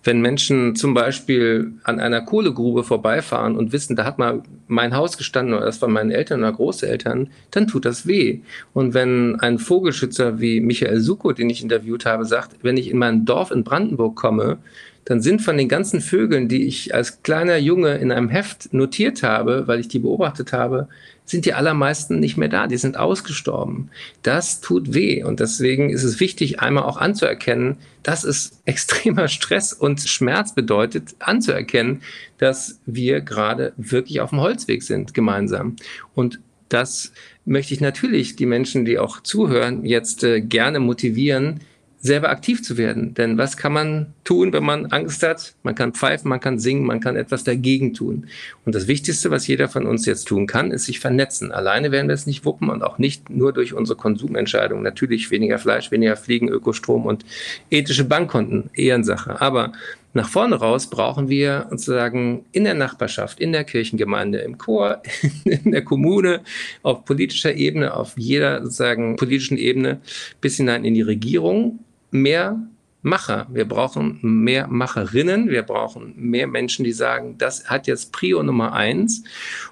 wenn 0.04 0.22
Menschen 0.22 0.76
zum 0.76 0.94
Beispiel 0.94 1.74
an 1.84 2.00
einer 2.00 2.22
Kohlegrube 2.22 2.84
vorbeifahren 2.84 3.56
und 3.58 3.74
wissen, 3.74 3.96
da 3.96 4.06
hat 4.06 4.18
mal 4.18 4.44
mein 4.68 4.96
Haus 4.96 5.18
gestanden 5.18 5.54
oder 5.54 5.66
das 5.66 5.82
waren 5.82 5.92
meine 5.92 6.14
Eltern 6.14 6.40
oder 6.40 6.54
Großeltern, 6.54 7.30
dann 7.52 7.68
tut 7.68 7.86
das 7.86 8.08
weh. 8.08 8.40
Und 8.74 8.94
wenn 8.94 9.40
ein 9.40 9.60
Vogelschützer 9.60 10.40
wie 10.40 10.62
Michael 10.62 11.02
Suko, 11.02 11.34
den 11.34 11.50
ich 11.50 11.62
interviewt 11.62 12.06
habe, 12.06 12.26
sagt, 12.26 12.56
wenn 12.62 12.78
ich 12.78 12.90
in 12.90 12.98
mein 12.98 13.26
Dorf 13.26 13.52
in 13.52 13.64
Brandenburg 13.64 14.16
komme, 14.16 14.60
dann 15.06 15.22
sind 15.22 15.42
von 15.42 15.58
den 15.58 15.68
ganzen 15.68 16.02
Vögeln, 16.02 16.48
die 16.48 16.68
ich 16.68 16.94
als 16.94 17.24
kleiner 17.24 17.58
Junge 17.58 17.96
in 17.96 18.12
einem 18.12 18.30
Heft 18.30 18.74
notiert 18.74 19.24
habe, 19.24 19.68
weil 19.68 19.80
ich 19.80 19.88
die 19.88 20.00
beobachtet 20.00 20.54
habe, 20.54 20.88
sind 21.30 21.46
die 21.46 21.54
allermeisten 21.54 22.20
nicht 22.20 22.38
mehr 22.38 22.50
da. 22.50 22.66
Die 22.66 22.78
sind 22.78 22.98
ausgestorben. 22.98 23.92
Das 24.24 24.62
tut 24.62 24.96
weh. 24.96 25.24
Und 25.24 25.40
deswegen 25.40 25.92
ist 25.92 26.04
es 26.04 26.20
wichtig, 26.20 26.60
einmal 26.60 26.86
auch 26.86 26.98
anzuerkennen, 26.98 27.78
dass 28.02 28.24
es 28.24 28.62
extremer 28.66 29.28
Stress 29.28 29.72
und 29.72 30.02
Schmerz 30.02 30.56
bedeutet, 30.56 31.16
anzuerkennen, 31.20 32.02
dass 32.40 32.80
wir 32.88 33.22
gerade 33.22 33.74
wirklich 33.78 34.22
auf 34.22 34.32
dem 34.32 34.40
Holzweg 34.40 34.82
sind, 34.82 35.14
gemeinsam. 35.14 35.76
Und 36.16 36.40
das 36.68 37.12
möchte 37.46 37.74
ich 37.74 37.82
natürlich 37.82 38.36
die 38.36 38.46
Menschen, 38.48 38.86
die 38.86 38.98
auch 38.98 39.22
zuhören, 39.22 39.86
jetzt 39.86 40.24
äh, 40.24 40.42
gerne 40.42 40.80
motivieren, 40.80 41.62
selber 42.02 42.30
aktiv 42.30 42.64
zu 42.64 42.78
werden. 42.78 43.14
Denn 43.14 43.38
was 43.38 43.58
kann 43.58 43.74
man 43.74 44.14
tun, 44.24 44.54
wenn 44.54 44.64
man 44.64 44.86
Angst 44.88 45.22
hat? 45.22 45.56
Man 45.64 45.76
kann 45.76 45.94
pfeifen, 45.94 46.30
man 46.30 46.40
kann 46.40 46.58
singen, 46.58 46.86
man 46.86 47.02
kann 47.02 47.18
etwas 47.18 47.44
dagegen 47.44 47.94
tun. 47.94 48.28
Und 48.66 48.74
das 48.74 48.88
Wichtigste, 48.88 49.32
was 49.32 49.48
jeder 49.48 49.68
von 49.68 49.86
uns 49.86 50.06
jetzt 50.06 50.26
tun 50.26 50.48
kann, 50.48 50.72
ist 50.72 50.86
sich 50.86 51.00
vernetzen. 51.00 51.52
Alleine 51.52 51.92
werden 51.92 52.08
wir 52.08 52.14
es 52.14 52.26
nicht 52.26 52.46
wuppen 52.46 52.70
und 52.70 52.84
auch 52.84 53.00
nicht 53.00 53.30
nur 53.30 53.52
durch 53.52 53.74
unsere 53.74 53.98
Konsumentscheidungen. 53.98 54.84
Natürlich 54.84 55.30
weniger 55.30 55.60
Fleisch, 55.60 55.92
weniger 55.92 56.16
Fliegen, 56.16 56.48
Ökostrom 56.48 57.06
und 57.06 57.26
ethische 57.70 58.06
Bankkonten, 58.06 58.70
Ehrensache. 58.74 59.42
Aber 59.42 59.74
nach 60.14 60.30
vorne 60.30 60.56
raus 60.56 60.90
brauchen 60.90 61.28
wir 61.28 61.68
sozusagen 61.70 62.46
in 62.54 62.64
der 62.64 62.74
Nachbarschaft, 62.74 63.40
in 63.42 63.52
der 63.52 63.66
Kirchengemeinde, 63.66 64.40
im 64.40 64.58
Chor, 64.58 65.04
in 65.44 65.72
der 65.72 65.84
Kommune, 65.84 66.42
auf 66.82 67.04
politischer 67.04 67.54
Ebene, 67.54 67.94
auf 67.94 68.14
jeder 68.18 68.64
sozusagen 68.64 69.18
politischen 69.18 69.58
Ebene 69.58 70.00
bis 70.40 70.56
hinein 70.56 70.86
in 70.86 70.94
die 70.94 71.02
Regierung 71.02 71.80
mehr 72.12 72.60
Macher. 73.02 73.48
Wir 73.50 73.66
brauchen 73.66 74.20
mehr 74.22 74.68
Macherinnen. 74.68 75.50
Wir 75.50 75.64
brauchen 75.64 76.14
mehr 76.18 76.48
Menschen, 76.48 76.84
die 76.84 76.92
sagen, 76.92 77.38
das 77.38 77.70
hat 77.70 77.88
jetzt 77.88 78.12
Prio 78.12 78.44
Nummer 78.44 78.74
eins. 78.74 79.24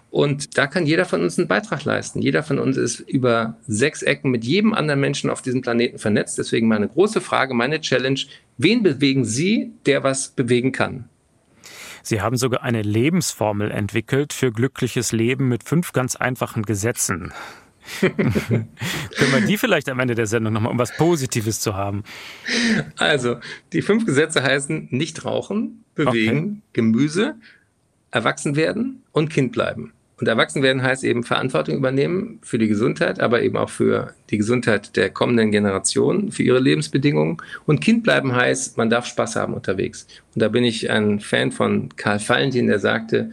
Und 0.09 0.57
da 0.57 0.67
kann 0.67 0.85
jeder 0.85 1.03
von 1.03 1.21
uns 1.21 1.37
einen 1.37 1.49
Beitrag 1.49 1.83
leisten. 1.83 2.21
Jeder 2.21 2.41
von 2.41 2.57
uns 2.57 2.77
ist 2.77 3.01
über 3.01 3.57
sechs 3.67 4.01
Ecken 4.01 4.31
mit 4.31 4.45
jedem 4.45 4.73
anderen 4.73 5.01
Menschen 5.01 5.29
auf 5.29 5.41
diesem 5.41 5.61
Planeten 5.61 5.99
vernetzt. 5.99 6.37
Deswegen 6.37 6.67
meine 6.69 6.87
große 6.87 7.19
Frage, 7.19 7.53
meine 7.53 7.81
Challenge. 7.81 8.19
Wen 8.57 8.81
bewegen 8.81 9.25
Sie, 9.25 9.73
der 9.85 10.03
was 10.03 10.29
bewegen 10.29 10.71
kann? 10.71 11.09
Sie 12.01 12.21
haben 12.21 12.37
sogar 12.37 12.63
eine 12.63 12.81
Lebensformel 12.81 13.69
entwickelt 13.69 14.31
für 14.31 14.53
glückliches 14.53 15.11
Leben 15.11 15.49
mit 15.49 15.65
fünf 15.65 15.91
ganz 15.91 16.15
einfachen 16.15 16.63
Gesetzen. 16.63 17.33
Können 17.99 18.67
wir 19.31 19.41
die 19.47 19.57
vielleicht 19.57 19.89
am 19.89 19.99
Ende 19.99 20.15
der 20.15 20.27
Sendung 20.27 20.53
nochmal, 20.53 20.71
um 20.71 20.79
was 20.79 20.95
Positives 20.95 21.59
zu 21.59 21.75
haben? 21.75 22.03
Also, 22.97 23.37
die 23.73 23.81
fünf 23.81 24.05
Gesetze 24.05 24.43
heißen 24.43 24.89
nicht 24.91 25.25
rauchen, 25.25 25.83
bewegen, 25.95 26.39
okay. 26.39 26.61
Gemüse, 26.73 27.35
erwachsen 28.11 28.55
werden 28.55 29.03
und 29.11 29.29
Kind 29.29 29.51
bleiben. 29.51 29.93
Und 30.19 30.27
erwachsen 30.27 30.63
werden 30.63 30.81
heißt 30.81 31.03
eben 31.03 31.23
Verantwortung 31.23 31.75
übernehmen 31.75 32.39
für 32.41 32.57
die 32.57 32.67
Gesundheit, 32.67 33.19
aber 33.19 33.43
eben 33.43 33.55
auch 33.55 33.69
für 33.69 34.15
die 34.31 34.39
Gesundheit 34.39 34.95
der 34.95 35.11
kommenden 35.11 35.51
Generationen, 35.51 36.31
für 36.31 36.41
ihre 36.41 36.59
Lebensbedingungen. 36.59 37.37
Und 37.67 37.81
Kind 37.81 38.03
bleiben 38.03 38.35
heißt, 38.35 38.77
man 38.77 38.89
darf 38.89 39.05
Spaß 39.05 39.35
haben 39.35 39.53
unterwegs. 39.53 40.07
Und 40.33 40.41
da 40.41 40.47
bin 40.47 40.63
ich 40.63 40.89
ein 40.89 41.19
Fan 41.19 41.51
von 41.51 41.89
Karl 41.95 42.19
Valentin, 42.27 42.65
der 42.65 42.79
sagte, 42.79 43.31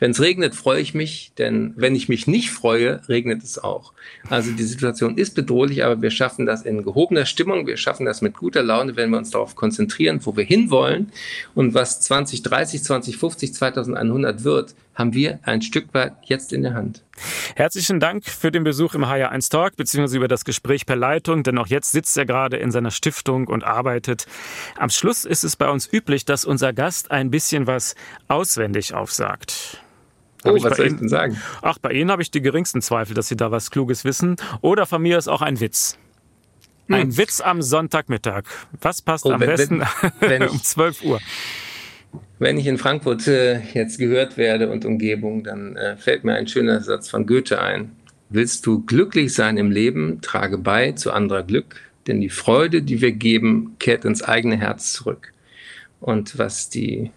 wenn 0.00 0.10
es 0.10 0.20
regnet, 0.20 0.54
freue 0.54 0.80
ich 0.80 0.94
mich, 0.94 1.32
denn 1.38 1.74
wenn 1.76 1.94
ich 1.94 2.08
mich 2.08 2.26
nicht 2.26 2.50
freue, 2.50 3.06
regnet 3.08 3.44
es 3.44 3.62
auch. 3.62 3.92
Also 4.28 4.50
die 4.50 4.64
Situation 4.64 5.16
ist 5.16 5.34
bedrohlich, 5.34 5.84
aber 5.84 6.00
wir 6.02 6.10
schaffen 6.10 6.46
das 6.46 6.62
in 6.62 6.82
gehobener 6.82 7.26
Stimmung, 7.26 7.66
wir 7.66 7.76
schaffen 7.76 8.06
das 8.06 8.22
mit 8.22 8.34
guter 8.34 8.62
Laune, 8.62 8.96
wenn 8.96 9.10
wir 9.10 9.18
uns 9.18 9.30
darauf 9.30 9.54
konzentrieren, 9.54 10.20
wo 10.24 10.36
wir 10.36 10.44
hinwollen 10.44 11.12
und 11.54 11.74
was 11.74 12.00
2030, 12.00 12.82
2050, 12.82 13.54
2100 13.54 14.42
wird, 14.42 14.74
haben 14.94 15.14
wir 15.14 15.38
ein 15.42 15.62
Stück 15.62 15.92
weit 15.92 16.14
jetzt 16.24 16.52
in 16.52 16.62
der 16.62 16.74
Hand. 16.74 17.02
Herzlichen 17.54 18.00
Dank 18.00 18.24
für 18.24 18.50
den 18.50 18.64
Besuch 18.64 18.94
im 18.94 19.04
HR1 19.04 19.50
Talk 19.50 19.76
beziehungsweise 19.76 20.16
über 20.16 20.28
das 20.28 20.44
Gespräch 20.44 20.86
per 20.86 20.96
Leitung, 20.96 21.42
denn 21.42 21.58
auch 21.58 21.66
jetzt 21.66 21.92
sitzt 21.92 22.16
er 22.16 22.24
gerade 22.24 22.56
in 22.56 22.70
seiner 22.70 22.90
Stiftung 22.90 23.48
und 23.48 23.64
arbeitet. 23.64 24.26
Am 24.78 24.88
Schluss 24.88 25.26
ist 25.26 25.44
es 25.44 25.56
bei 25.56 25.68
uns 25.68 25.90
üblich, 25.92 26.24
dass 26.24 26.46
unser 26.46 26.72
Gast 26.72 27.10
ein 27.10 27.30
bisschen 27.30 27.66
was 27.66 27.94
auswendig 28.28 28.94
aufsagt. 28.94 29.82
Oh, 30.44 30.54
was 30.62 30.76
soll 30.76 30.86
ich 30.86 30.96
denn 30.96 31.08
sagen? 31.08 31.36
Ach, 31.62 31.78
bei 31.78 31.92
Ihnen 31.92 32.10
habe 32.10 32.22
ich 32.22 32.30
die 32.30 32.40
geringsten 32.40 32.80
Zweifel, 32.82 33.14
dass 33.14 33.28
Sie 33.28 33.36
da 33.36 33.50
was 33.50 33.70
Kluges 33.70 34.04
wissen. 34.04 34.36
Oder 34.62 34.86
von 34.86 35.02
mir 35.02 35.18
ist 35.18 35.28
auch 35.28 35.42
ein 35.42 35.60
Witz. 35.60 35.98
Hm. 36.86 36.94
Ein 36.94 37.16
Witz 37.16 37.40
am 37.40 37.62
Sonntagmittag. 37.62 38.44
Was 38.80 39.02
passt 39.02 39.26
oh, 39.26 39.32
am 39.32 39.40
wenn, 39.40 39.48
besten 39.48 39.82
wenn, 40.20 40.42
um 40.48 40.62
12 40.62 41.04
Uhr? 41.04 41.20
Wenn 42.38 42.56
ich 42.56 42.66
in 42.66 42.78
Frankfurt 42.78 43.28
äh, 43.28 43.60
jetzt 43.74 43.98
gehört 43.98 44.36
werde 44.38 44.70
und 44.70 44.84
Umgebung, 44.84 45.44
dann 45.44 45.76
äh, 45.76 45.96
fällt 45.96 46.24
mir 46.24 46.34
ein 46.34 46.48
schöner 46.48 46.80
Satz 46.80 47.10
von 47.10 47.26
Goethe 47.26 47.60
ein. 47.60 47.92
Willst 48.30 48.64
du 48.66 48.84
glücklich 48.84 49.34
sein 49.34 49.58
im 49.58 49.70
Leben, 49.70 50.20
trage 50.20 50.56
bei 50.56 50.92
zu 50.92 51.12
anderer 51.12 51.42
Glück, 51.42 51.76
denn 52.06 52.20
die 52.20 52.30
Freude, 52.30 52.82
die 52.82 53.00
wir 53.00 53.12
geben, 53.12 53.76
kehrt 53.78 54.04
ins 54.04 54.22
eigene 54.22 54.56
Herz 54.56 54.92
zurück. 54.92 55.32
Und 56.00 56.38
was 56.38 56.70
die 56.70 57.10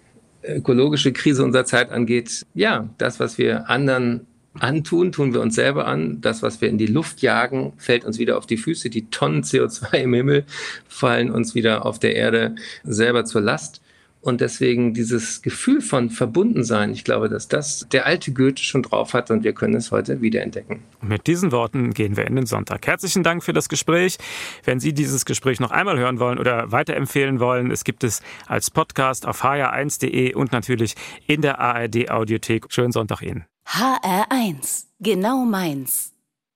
ökologische 0.44 1.14
Krise 1.14 1.44
unserer 1.44 1.66
Zeit 1.66 1.92
angeht, 1.92 2.46
ja, 2.54 2.90
das, 2.98 3.20
was 3.20 3.38
wir 3.38 3.70
anderen 3.70 4.28
antun, 4.60 5.12
tun 5.12 5.34
wir 5.34 5.42
uns 5.42 5.56
selber 5.56 5.88
an. 5.88 6.22
Das, 6.22 6.42
was 6.44 6.62
wir 6.62 6.70
in 6.70 6.78
die 6.78 6.88
Luft 6.88 7.22
jagen, 7.22 7.74
fällt 7.78 8.06
uns 8.06 8.20
wieder 8.20 8.38
auf 8.38 8.46
die 8.46 8.58
Füße. 8.58 8.90
Die 8.90 9.10
Tonnen 9.10 9.44
CO2 9.44 9.94
im 9.98 10.14
Himmel 10.14 10.46
fallen 10.88 11.32
uns 11.32 11.56
wieder 11.56 11.86
auf 11.86 12.00
der 12.00 12.16
Erde 12.16 12.56
selber 12.84 13.26
zur 13.26 13.42
Last. 13.42 13.82
Und 14.24 14.40
deswegen 14.40 14.94
dieses 14.94 15.42
Gefühl 15.42 15.82
von 15.82 16.10
Verbundensein, 16.10 16.94
ich 16.94 17.04
glaube, 17.04 17.28
dass 17.28 17.50
das 17.50 17.86
der 17.92 18.06
alte 18.06 18.32
Goethe 18.32 18.64
schon 18.64 18.82
drauf 18.82 19.14
hat 19.14 19.30
und 19.30 19.44
wir 19.44 19.52
können 19.52 19.76
es 19.76 19.92
heute 19.92 20.22
wiederentdecken. 20.22 20.80
Mit 21.02 21.28
diesen 21.28 21.52
Worten 21.52 21.94
gehen 21.94 22.16
wir 22.16 22.26
in 22.26 22.38
den 22.38 22.46
Sonntag. 22.46 22.88
Herzlichen 22.88 23.24
Dank 23.24 23.44
für 23.44 23.52
das 23.52 23.68
Gespräch. 23.68 24.18
Wenn 24.64 24.80
Sie 24.80 24.94
dieses 24.94 25.26
Gespräch 25.26 25.60
noch 25.60 25.72
einmal 25.72 26.00
hören 26.00 26.20
wollen 26.20 26.40
oder 26.40 26.72
weiterempfehlen 26.72 27.42
wollen, 27.42 27.70
es 27.70 27.84
gibt 27.84 28.06
es 28.06 28.22
als 28.48 28.72
Podcast 28.72 29.26
auf 29.26 29.44
hr1.de 29.44 30.34
und 30.36 30.54
natürlich 30.54 30.96
in 31.28 31.42
der 31.42 31.60
ARD 31.60 32.10
Audiothek. 32.10 32.68
Schönen 32.70 32.94
Sonntag 32.94 33.24
Ihnen. 33.24 33.44
HR1, 33.68 34.86
genau 35.02 35.44
meins. 35.44 36.13